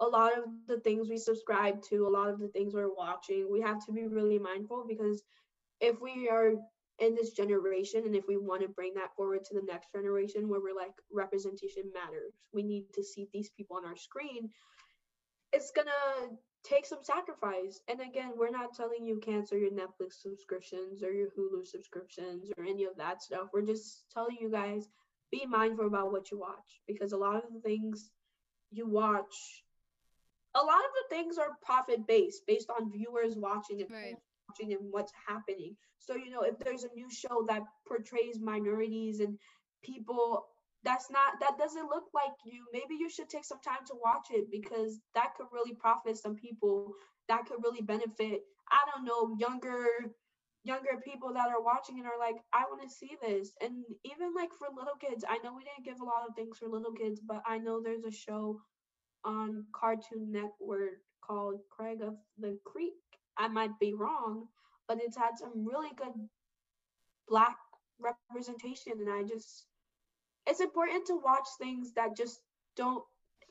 a 0.00 0.06
lot 0.06 0.36
of 0.36 0.44
the 0.66 0.80
things 0.80 1.08
we 1.08 1.18
subscribe 1.18 1.82
to, 1.82 2.06
a 2.06 2.08
lot 2.08 2.28
of 2.28 2.38
the 2.38 2.48
things 2.48 2.74
we're 2.74 2.94
watching, 2.94 3.46
we 3.50 3.60
have 3.60 3.84
to 3.86 3.92
be 3.92 4.06
really 4.06 4.38
mindful 4.38 4.84
because 4.88 5.22
if 5.80 6.00
we 6.00 6.28
are 6.28 6.54
in 6.98 7.14
this 7.14 7.30
generation 7.30 8.02
and 8.04 8.14
if 8.14 8.24
we 8.28 8.36
want 8.36 8.62
to 8.62 8.68
bring 8.68 8.94
that 8.94 9.14
forward 9.16 9.44
to 9.44 9.54
the 9.54 9.66
next 9.66 9.92
generation 9.92 10.48
where 10.48 10.60
we're 10.60 10.76
like 10.76 10.92
representation 11.12 11.84
matters, 11.94 12.34
we 12.52 12.62
need 12.62 12.84
to 12.94 13.02
see 13.02 13.28
these 13.32 13.50
people 13.56 13.76
on 13.76 13.84
our 13.84 13.96
screen. 13.96 14.50
It's 15.52 15.72
gonna 15.74 15.90
take 16.62 16.86
some 16.86 17.02
sacrifice. 17.02 17.80
And 17.88 18.00
again, 18.00 18.32
we're 18.36 18.50
not 18.50 18.74
telling 18.74 19.04
you 19.04 19.18
cancel 19.18 19.58
your 19.58 19.70
Netflix 19.70 20.20
subscriptions 20.20 21.02
or 21.02 21.12
your 21.12 21.28
Hulu 21.28 21.66
subscriptions 21.66 22.50
or 22.56 22.64
any 22.64 22.84
of 22.84 22.96
that 22.98 23.22
stuff. 23.22 23.48
We're 23.52 23.66
just 23.66 24.04
telling 24.12 24.36
you 24.40 24.50
guys 24.50 24.88
be 25.30 25.46
mindful 25.46 25.86
about 25.86 26.12
what 26.12 26.30
you 26.30 26.38
watch 26.38 26.80
because 26.86 27.12
a 27.12 27.16
lot 27.16 27.36
of 27.36 27.52
the 27.52 27.60
things 27.60 28.10
you 28.70 28.86
watch 28.88 29.64
a 30.54 30.62
lot 30.64 30.80
of 30.84 30.92
the 30.98 31.14
things 31.16 31.38
are 31.38 31.56
profit 31.62 32.06
based 32.06 32.46
based 32.46 32.70
on 32.70 32.90
viewers 32.92 33.36
watching 33.36 33.80
and 33.80 33.90
Right. 33.90 34.16
watching 34.48 34.72
and 34.72 34.90
what's 34.90 35.12
happening. 35.28 35.76
So 35.98 36.14
you 36.16 36.30
know 36.30 36.42
if 36.42 36.58
there's 36.58 36.84
a 36.84 36.94
new 36.94 37.10
show 37.10 37.44
that 37.48 37.62
portrays 37.86 38.40
minorities 38.40 39.20
and 39.20 39.38
people 39.82 40.46
that's 40.82 41.10
not 41.10 41.40
that 41.40 41.58
doesn't 41.58 41.88
look 41.88 42.04
like 42.14 42.32
you 42.44 42.64
maybe 42.72 42.94
you 42.98 43.08
should 43.08 43.28
take 43.28 43.44
some 43.44 43.60
time 43.64 43.84
to 43.86 43.94
watch 44.02 44.28
it 44.30 44.50
because 44.50 45.00
that 45.14 45.34
could 45.36 45.46
really 45.52 45.74
profit 45.74 46.16
some 46.16 46.36
people. 46.36 46.94
That 47.28 47.46
could 47.46 47.58
really 47.62 47.82
benefit 47.82 48.42
i 48.70 48.78
don't 48.90 49.04
know 49.04 49.34
younger 49.38 49.84
younger 50.64 51.00
people 51.04 51.32
that 51.34 51.48
are 51.48 51.62
watching 51.62 51.98
and 51.98 52.06
are 52.06 52.18
like 52.18 52.36
i 52.52 52.64
want 52.70 52.82
to 52.82 52.88
see 52.88 53.16
this. 53.22 53.52
And 53.60 53.84
even 54.04 54.34
like 54.34 54.52
for 54.52 54.68
little 54.74 54.96
kids 55.00 55.24
i 55.28 55.38
know 55.42 55.54
we 55.54 55.64
didn't 55.64 55.84
give 55.84 56.00
a 56.00 56.04
lot 56.04 56.26
of 56.28 56.34
things 56.34 56.58
for 56.58 56.68
little 56.68 56.92
kids 56.92 57.20
but 57.20 57.42
i 57.46 57.58
know 57.58 57.80
there's 57.82 58.04
a 58.04 58.10
show 58.10 58.60
on 59.24 59.64
cartoon 59.72 60.30
network 60.30 61.00
called 61.20 61.60
craig 61.70 62.00
of 62.02 62.16
the 62.38 62.58
creek. 62.64 62.94
I 63.36 63.48
might 63.48 63.78
be 63.78 63.94
wrong 63.94 64.48
but 64.90 64.98
it's 65.00 65.16
had 65.16 65.38
some 65.38 65.64
really 65.64 65.90
good 65.96 66.12
black 67.28 67.56
representation 68.00 68.94
and 68.98 69.08
i 69.08 69.22
just 69.22 69.66
it's 70.48 70.60
important 70.60 71.06
to 71.06 71.20
watch 71.24 71.46
things 71.60 71.92
that 71.94 72.16
just 72.16 72.40
don't 72.74 73.04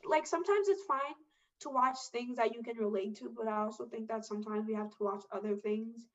like 0.09 0.27
sometimes 0.27 0.67
it's 0.67 0.83
fine 0.83 1.15
to 1.61 1.69
watch 1.69 1.97
things 2.11 2.35
that 2.35 2.53
you 2.53 2.61
can 2.61 2.75
relate 2.75 3.15
to 3.15 3.31
but 3.37 3.47
i 3.47 3.57
also 3.59 3.85
think 3.85 4.09
that 4.09 4.25
sometimes 4.25 4.67
we 4.67 4.73
have 4.73 4.89
to 4.89 4.97
watch 4.99 5.23
other 5.31 5.55
things 5.55 6.09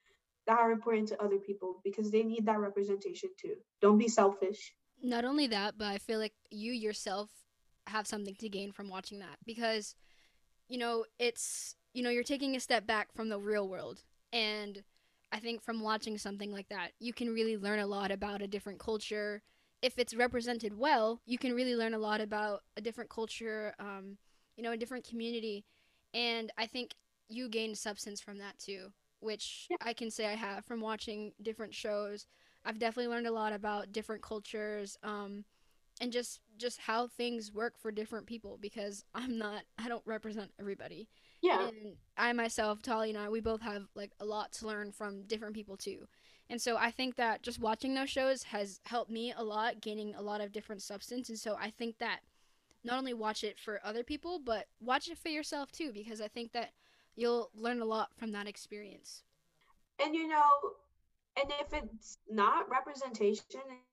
that 0.46 0.58
are 0.58 0.72
important 0.72 1.08
to 1.08 1.22
other 1.22 1.38
people 1.38 1.80
because 1.82 2.10
they 2.10 2.22
need 2.22 2.44
that 2.44 2.58
representation 2.58 3.30
too. 3.40 3.54
Don't 3.80 3.96
be 3.96 4.08
selfish. 4.08 4.74
Not 5.02 5.24
only 5.24 5.46
that, 5.46 5.78
but 5.78 5.86
I 5.86 5.96
feel 5.96 6.18
like 6.18 6.34
you 6.50 6.72
yourself 6.72 7.30
have 7.86 8.06
something 8.06 8.34
to 8.36 8.48
gain 8.48 8.72
from 8.72 8.88
watching 8.88 9.18
that 9.20 9.38
because, 9.44 9.94
you 10.68 10.78
know, 10.78 11.04
it's, 11.18 11.76
you 11.92 12.02
know, 12.02 12.10
you're 12.10 12.22
taking 12.22 12.56
a 12.56 12.60
step 12.60 12.86
back 12.86 13.12
from 13.14 13.28
the 13.28 13.38
real 13.38 13.68
world. 13.68 14.02
And 14.32 14.82
I 15.32 15.38
think 15.38 15.62
from 15.62 15.80
watching 15.80 16.18
something 16.18 16.52
like 16.52 16.68
that, 16.68 16.92
you 17.00 17.12
can 17.12 17.32
really 17.32 17.56
learn 17.56 17.80
a 17.80 17.86
lot 17.86 18.10
about 18.10 18.42
a 18.42 18.46
different 18.46 18.78
culture. 18.78 19.42
If 19.82 19.98
it's 19.98 20.14
represented 20.14 20.78
well, 20.78 21.20
you 21.26 21.38
can 21.38 21.52
really 21.52 21.76
learn 21.76 21.94
a 21.94 21.98
lot 21.98 22.20
about 22.20 22.62
a 22.76 22.80
different 22.80 23.10
culture, 23.10 23.74
um, 23.78 24.16
you 24.56 24.62
know, 24.62 24.72
a 24.72 24.76
different 24.76 25.06
community. 25.08 25.64
And 26.12 26.50
I 26.56 26.66
think 26.66 26.94
you 27.28 27.48
gain 27.48 27.74
substance 27.74 28.20
from 28.20 28.38
that 28.38 28.58
too, 28.58 28.92
which 29.20 29.66
Yeah. 29.70 29.76
I 29.80 29.92
can 29.92 30.10
say 30.10 30.26
I 30.26 30.34
have 30.36 30.64
from 30.64 30.80
watching 30.80 31.32
different 31.42 31.74
shows. 31.74 32.26
I've 32.64 32.78
definitely 32.78 33.08
learned 33.08 33.26
a 33.26 33.32
lot 33.32 33.52
about 33.52 33.92
different 33.92 34.22
cultures. 34.22 34.96
Um, 35.02 35.44
and 36.00 36.12
just 36.12 36.40
just 36.56 36.78
how 36.80 37.06
things 37.08 37.52
work 37.52 37.78
for 37.78 37.90
different 37.90 38.26
people 38.26 38.58
because 38.60 39.04
I'm 39.14 39.38
not 39.38 39.62
I 39.78 39.88
don't 39.88 40.06
represent 40.06 40.52
everybody. 40.58 41.08
yeah 41.42 41.68
And 41.68 41.96
I 42.16 42.32
myself, 42.32 42.82
Tali 42.82 43.10
and 43.10 43.18
I, 43.18 43.28
we 43.28 43.40
both 43.40 43.62
have 43.62 43.84
like 43.94 44.12
a 44.20 44.24
lot 44.24 44.52
to 44.54 44.66
learn 44.66 44.92
from 44.92 45.22
different 45.22 45.54
people 45.54 45.76
too. 45.76 46.06
And 46.50 46.60
so 46.60 46.76
I 46.76 46.90
think 46.90 47.16
that 47.16 47.42
just 47.42 47.58
watching 47.60 47.94
those 47.94 48.10
shows 48.10 48.42
has 48.44 48.80
helped 48.84 49.10
me 49.10 49.32
a 49.36 49.42
lot, 49.42 49.80
gaining 49.80 50.14
a 50.14 50.22
lot 50.22 50.40
of 50.42 50.52
different 50.52 50.82
substance. 50.82 51.28
And 51.30 51.38
so 51.38 51.56
I 51.58 51.70
think 51.70 51.98
that 51.98 52.20
not 52.84 52.98
only 52.98 53.14
watch 53.14 53.42
it 53.44 53.58
for 53.58 53.80
other 53.82 54.04
people, 54.04 54.38
but 54.38 54.66
watch 54.80 55.08
it 55.08 55.16
for 55.18 55.30
yourself 55.30 55.72
too, 55.72 55.90
because 55.92 56.20
I 56.20 56.28
think 56.28 56.52
that 56.52 56.72
you'll 57.16 57.50
learn 57.56 57.80
a 57.80 57.86
lot 57.86 58.10
from 58.16 58.32
that 58.32 58.46
experience. 58.46 59.22
and 60.04 60.14
you 60.14 60.26
know 60.28 60.48
and 61.40 61.52
if 61.60 61.72
it's 61.72 62.18
not 62.30 62.70
representation 62.70 63.44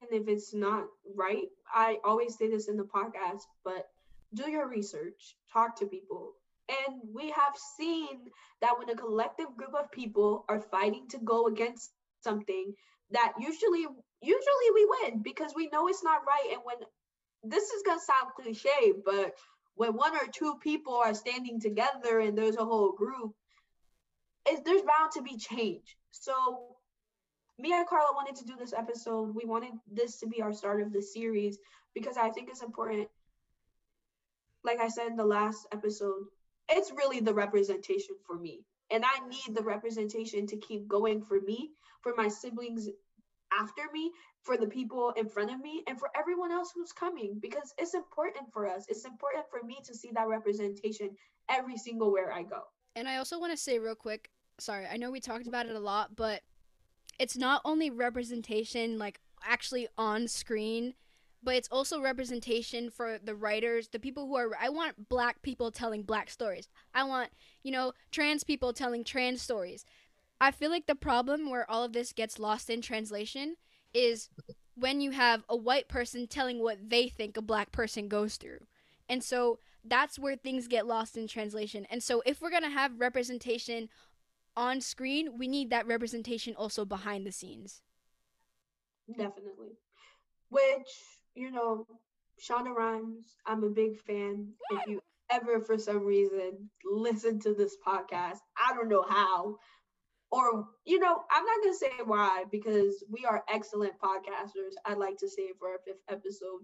and 0.02 0.12
if 0.12 0.28
it's 0.28 0.54
not 0.54 0.86
right 1.16 1.50
i 1.74 1.98
always 2.04 2.38
say 2.38 2.50
this 2.50 2.68
in 2.68 2.78
the 2.78 2.84
podcast 2.84 3.42
but 3.64 3.90
do 4.34 4.50
your 4.50 4.68
research 4.68 5.36
talk 5.52 5.76
to 5.78 5.86
people. 5.86 6.34
And 6.70 7.02
we 7.14 7.30
have 7.32 7.56
seen 7.78 8.30
that 8.62 8.78
when 8.78 8.90
a 8.90 8.96
collective 8.96 9.58
group 9.58 9.74
of 9.78 9.92
people 9.92 10.46
are 10.48 10.62
fighting 10.62 11.08
to 11.10 11.20
go 11.20 11.48
against 11.48 11.92
something 12.22 12.74
that 13.12 13.34
usually 13.40 13.86
usually 14.22 14.70
we 14.74 14.88
win 15.02 15.22
because 15.22 15.52
we 15.56 15.70
know 15.74 15.88
it's 15.88 16.04
not 16.04 16.22
right. 16.26 16.50
And 16.54 16.62
when 16.64 16.78
this 17.44 17.64
is 17.72 17.84
going 17.84 18.00
to 18.00 18.06
sound 18.06 18.32
cliche 18.40 18.94
but 19.04 19.34
when 19.76 19.94
one 19.96 20.16
or 20.16 20.28
two 20.32 20.56
people 20.62 20.96
are 20.96 21.14
standing 21.14 21.60
together 21.60 22.20
and 22.20 22.38
there's 22.38 22.58
a 22.58 22.66
whole 22.66 22.92
group 22.92 23.34
is 24.50 24.62
there's 24.62 24.84
bound 24.84 25.12
to 25.14 25.22
be 25.24 25.38
change. 25.38 25.98
So 26.12 26.76
me 27.62 27.74
and 27.74 27.88
Carla 27.88 28.14
wanted 28.16 28.36
to 28.38 28.46
do 28.46 28.56
this 28.58 28.74
episode. 28.74 29.36
We 29.36 29.46
wanted 29.46 29.74
this 29.92 30.20
to 30.20 30.28
be 30.28 30.42
our 30.42 30.54
start 30.54 30.82
of 30.82 30.92
the 30.92 31.02
series 31.02 31.60
because 31.94 32.18
I 32.18 32.30
think 32.30 32.50
it's 32.50 32.64
important. 32.64 33.08
Like 34.64 34.80
I 34.80 34.88
said 34.88 35.08
in 35.08 35.16
the 35.16 35.26
last 35.26 35.68
episode, 35.72 36.26
it's 36.70 36.92
really 36.92 37.20
the 37.20 37.34
representation 37.34 38.16
for 38.26 38.36
me. 38.36 38.66
And 38.90 39.04
I 39.06 39.28
need 39.28 39.56
the 39.56 39.64
representation 39.64 40.48
to 40.48 40.58
keep 40.58 40.88
going 40.88 41.22
for 41.22 41.40
me, 41.40 41.72
for 42.02 42.14
my 42.16 42.28
siblings 42.28 42.90
after 43.58 43.84
me, 43.94 44.12
for 44.44 44.58
the 44.58 44.68
people 44.68 45.12
in 45.16 45.30
front 45.30 45.52
of 45.52 45.60
me, 45.60 45.84
and 45.88 46.00
for 46.00 46.10
everyone 46.18 46.52
else 46.52 46.72
who's 46.74 46.92
coming 46.92 47.38
because 47.42 47.74
it's 47.78 47.94
important 47.94 48.52
for 48.52 48.68
us. 48.68 48.86
It's 48.90 49.06
important 49.06 49.46
for 49.50 49.66
me 49.66 49.78
to 49.86 49.94
see 49.94 50.10
that 50.16 50.28
representation 50.28 51.12
every 51.50 51.78
single 51.78 52.12
where 52.12 52.34
I 52.34 52.44
go. 52.44 52.62
And 52.96 53.08
I 53.08 53.18
also 53.18 53.40
want 53.40 53.52
to 53.52 53.58
say 53.58 53.80
real 53.80 53.96
quick, 53.96 54.30
sorry, 54.60 54.88
I 54.88 54.98
know 54.98 55.12
we 55.12 55.20
talked 55.20 55.48
about 55.48 55.68
it 55.68 55.76
a 55.76 55.80
lot, 55.80 56.16
but 56.16 56.42
it's 57.22 57.38
not 57.38 57.62
only 57.64 57.92
representation 57.92 58.98
like 58.98 59.20
actually 59.48 59.88
on 59.96 60.28
screen, 60.28 60.96
but 61.44 61.54
it's 61.54 61.70
also 61.72 62.02
representation 62.02 62.90
for 62.90 63.20
the 63.24 63.36
writers, 63.36 63.90
the 63.90 64.00
people 64.00 64.26
who 64.26 64.36
are 64.36 64.50
I 64.60 64.70
want 64.70 65.08
black 65.08 65.44
people 65.44 65.70
telling 65.70 66.02
black 66.02 66.32
stories. 66.32 66.68
I 66.96 67.04
want, 67.04 67.30
you 67.62 67.72
know, 67.72 67.94
trans 68.10 68.44
people 68.44 68.74
telling 68.74 69.04
trans 69.04 69.40
stories. 69.40 69.86
I 70.40 70.50
feel 70.50 70.72
like 70.72 70.88
the 70.88 70.96
problem 70.96 71.48
where 71.48 71.70
all 71.70 71.84
of 71.84 71.94
this 71.94 72.12
gets 72.12 72.40
lost 72.40 72.72
in 72.72 72.82
translation 72.82 73.56
is 73.94 74.30
when 74.74 75.00
you 75.00 75.12
have 75.12 75.44
a 75.48 75.56
white 75.56 75.88
person 75.88 76.26
telling 76.26 76.58
what 76.58 76.90
they 76.90 77.08
think 77.08 77.38
a 77.38 77.42
black 77.44 77.72
person 77.72 78.08
goes 78.08 78.38
through. 78.38 78.66
And 79.08 79.24
so 79.24 79.60
that's 79.86 80.18
where 80.18 80.36
things 80.36 80.68
get 80.68 80.88
lost 80.88 81.18
in 81.18 81.28
translation. 81.28 81.86
And 81.92 82.02
so 82.02 82.24
if 82.26 82.42
we're 82.42 82.50
going 82.50 82.64
to 82.64 82.70
have 82.70 83.00
representation 83.00 83.90
on 84.56 84.82
screen, 84.82 85.38
we 85.38 85.48
need 85.48 85.70
that 85.70 85.88
representation 85.88 86.56
also 86.56 86.86
behind 86.86 87.26
the 87.26 87.32
scenes. 87.32 87.82
Definitely. 89.08 89.78
Which, 90.50 90.90
you 91.36 91.52
know, 91.52 91.88
Shonda 92.40 92.76
Rhimes, 92.76 93.36
I'm 93.46 93.64
a 93.64 93.70
big 93.70 93.98
fan. 94.00 94.50
If 94.72 94.88
you 94.88 95.02
ever, 95.32 95.60
for 95.62 95.78
some 95.78 96.06
reason, 96.06 96.70
listen 96.84 97.40
to 97.42 97.54
this 97.54 97.78
podcast, 97.86 98.40
I 98.58 98.74
don't 98.76 98.90
know 98.90 99.06
how. 99.08 99.58
Or, 100.32 100.68
you 100.86 101.00
know, 101.00 101.22
I'm 101.30 101.46
not 101.46 101.62
going 101.62 101.74
to 101.74 101.78
say 101.78 101.92
why 102.06 102.46
because 102.52 103.04
we 103.10 103.26
are 103.26 103.44
excellent 103.52 103.94
podcasters. 104.02 104.76
I'd 104.86 104.98
like 104.98 105.18
to 105.18 105.30
say 105.30 105.50
for 105.60 105.70
our 105.70 105.80
fifth 105.86 106.04
episode. 106.10 106.62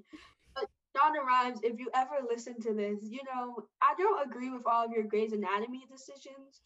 But 0.56 0.70
Shonda 0.96 1.26
Rhimes, 1.26 1.60
if 1.64 1.78
you 1.78 1.90
ever 1.94 2.16
listen 2.30 2.60
to 2.62 2.74
this, 2.74 3.00
you 3.04 3.20
know, 3.26 3.58
I 3.82 3.94
don't 3.98 4.26
agree 4.26 4.50
with 4.50 4.64
all 4.66 4.86
of 4.86 4.92
your 4.92 5.04
Grey's 5.04 5.34
Anatomy 5.34 5.86
decisions, 5.92 6.62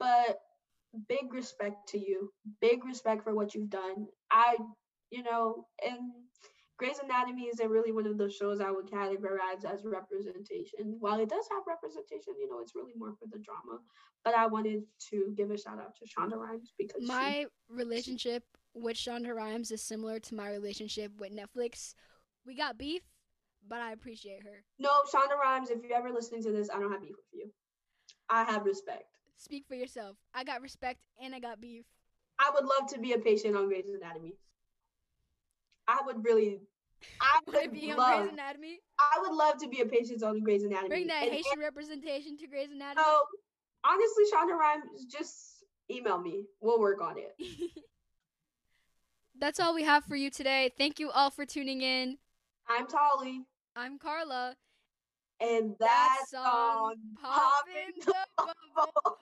but 0.00 0.40
big 1.08 1.32
respect 1.32 1.88
to 1.90 1.98
you. 1.98 2.32
Big 2.60 2.84
respect 2.84 3.22
for 3.22 3.34
what 3.34 3.54
you've 3.54 3.70
done. 3.70 4.06
I 4.32 4.56
you 5.10 5.22
know, 5.22 5.66
and 5.86 5.98
Grey's 6.78 6.98
Anatomy 6.98 7.48
isn't 7.52 7.68
really 7.68 7.92
one 7.92 8.06
of 8.06 8.16
those 8.16 8.34
shows 8.34 8.60
I 8.60 8.70
would 8.70 8.86
categorize 8.86 9.64
as 9.70 9.84
representation. 9.84 10.96
While 10.98 11.20
it 11.20 11.28
does 11.28 11.46
have 11.50 11.62
representation, 11.66 12.34
you 12.40 12.48
know, 12.48 12.60
it's 12.60 12.74
really 12.74 12.94
more 12.96 13.14
for 13.18 13.26
the 13.30 13.38
drama. 13.38 13.80
But 14.24 14.34
I 14.34 14.46
wanted 14.46 14.84
to 15.10 15.34
give 15.36 15.50
a 15.50 15.58
shout 15.58 15.78
out 15.78 15.94
to 15.96 16.04
Shonda 16.06 16.36
Rhimes 16.36 16.72
because 16.78 17.02
she- 17.02 17.08
My 17.08 17.46
relationship 17.68 18.44
with 18.72 18.96
Shonda 18.96 19.34
Rhimes 19.34 19.70
is 19.72 19.82
similar 19.82 20.20
to 20.20 20.34
my 20.34 20.48
relationship 20.50 21.12
with 21.20 21.32
Netflix. 21.32 21.94
We 22.46 22.54
got 22.54 22.78
beef, 22.78 23.02
but 23.68 23.80
I 23.80 23.92
appreciate 23.92 24.42
her. 24.44 24.64
no 24.78 25.02
Shonda 25.12 25.36
Rhimes. 25.38 25.70
If 25.70 25.82
you're 25.82 25.98
ever 25.98 26.12
listening 26.12 26.42
to 26.44 26.52
this, 26.52 26.70
I 26.70 26.78
don't 26.78 26.92
have 26.92 27.02
beef 27.02 27.16
with 27.16 27.32
you. 27.32 27.52
I 28.30 28.44
have 28.44 28.64
respect. 28.64 29.04
Speak 29.40 29.64
for 29.66 29.74
yourself. 29.74 30.16
I 30.34 30.44
got 30.44 30.60
respect 30.60 31.00
and 31.22 31.34
I 31.34 31.40
got 31.40 31.62
beef. 31.62 31.86
I 32.38 32.50
would 32.54 32.64
love 32.64 32.90
to 32.90 33.00
be 33.00 33.12
a 33.14 33.18
patient 33.18 33.56
on 33.56 33.68
Grey's 33.68 33.88
Anatomy. 33.88 34.34
I 35.88 35.98
would 36.04 36.22
really. 36.22 36.60
I 37.22 37.40
would 37.46 37.72
be 37.72 37.90
on 37.90 37.96
love. 37.96 38.20
Grey's 38.20 38.32
Anatomy? 38.34 38.80
I 38.98 39.18
would 39.20 39.34
love 39.34 39.58
to 39.60 39.68
be 39.68 39.80
a 39.80 39.86
patient 39.86 40.22
on 40.22 40.40
Grey's 40.40 40.62
Anatomy. 40.62 40.88
Bring 40.90 41.06
that 41.06 41.22
And- 41.22 41.32
Haitian 41.32 41.58
representation 41.58 42.36
to 42.36 42.46
Grey's 42.46 42.70
Anatomy. 42.70 43.02
So 43.02 43.18
honestly, 43.82 44.24
Shonda 44.30 44.58
Rhimes, 44.58 45.06
just 45.06 45.64
email 45.90 46.20
me. 46.20 46.44
We'll 46.60 46.78
work 46.78 47.00
on 47.00 47.16
it. 47.16 47.34
That's 49.38 49.58
all 49.58 49.74
we 49.74 49.84
have 49.84 50.04
for 50.04 50.16
you 50.16 50.28
today. 50.28 50.70
Thank 50.76 51.00
you 51.00 51.10
all 51.10 51.30
for 51.30 51.46
tuning 51.46 51.80
in. 51.80 52.18
I'm 52.68 52.86
Tali, 52.86 53.40
I'm 53.74 53.98
Carla. 53.98 54.56
And 55.40 55.76
That 55.80 56.18
that's 56.20 56.30
song 56.30 56.96
Poppin' 57.22 57.94
the. 58.06 58.14
Bubble. 58.76 59.18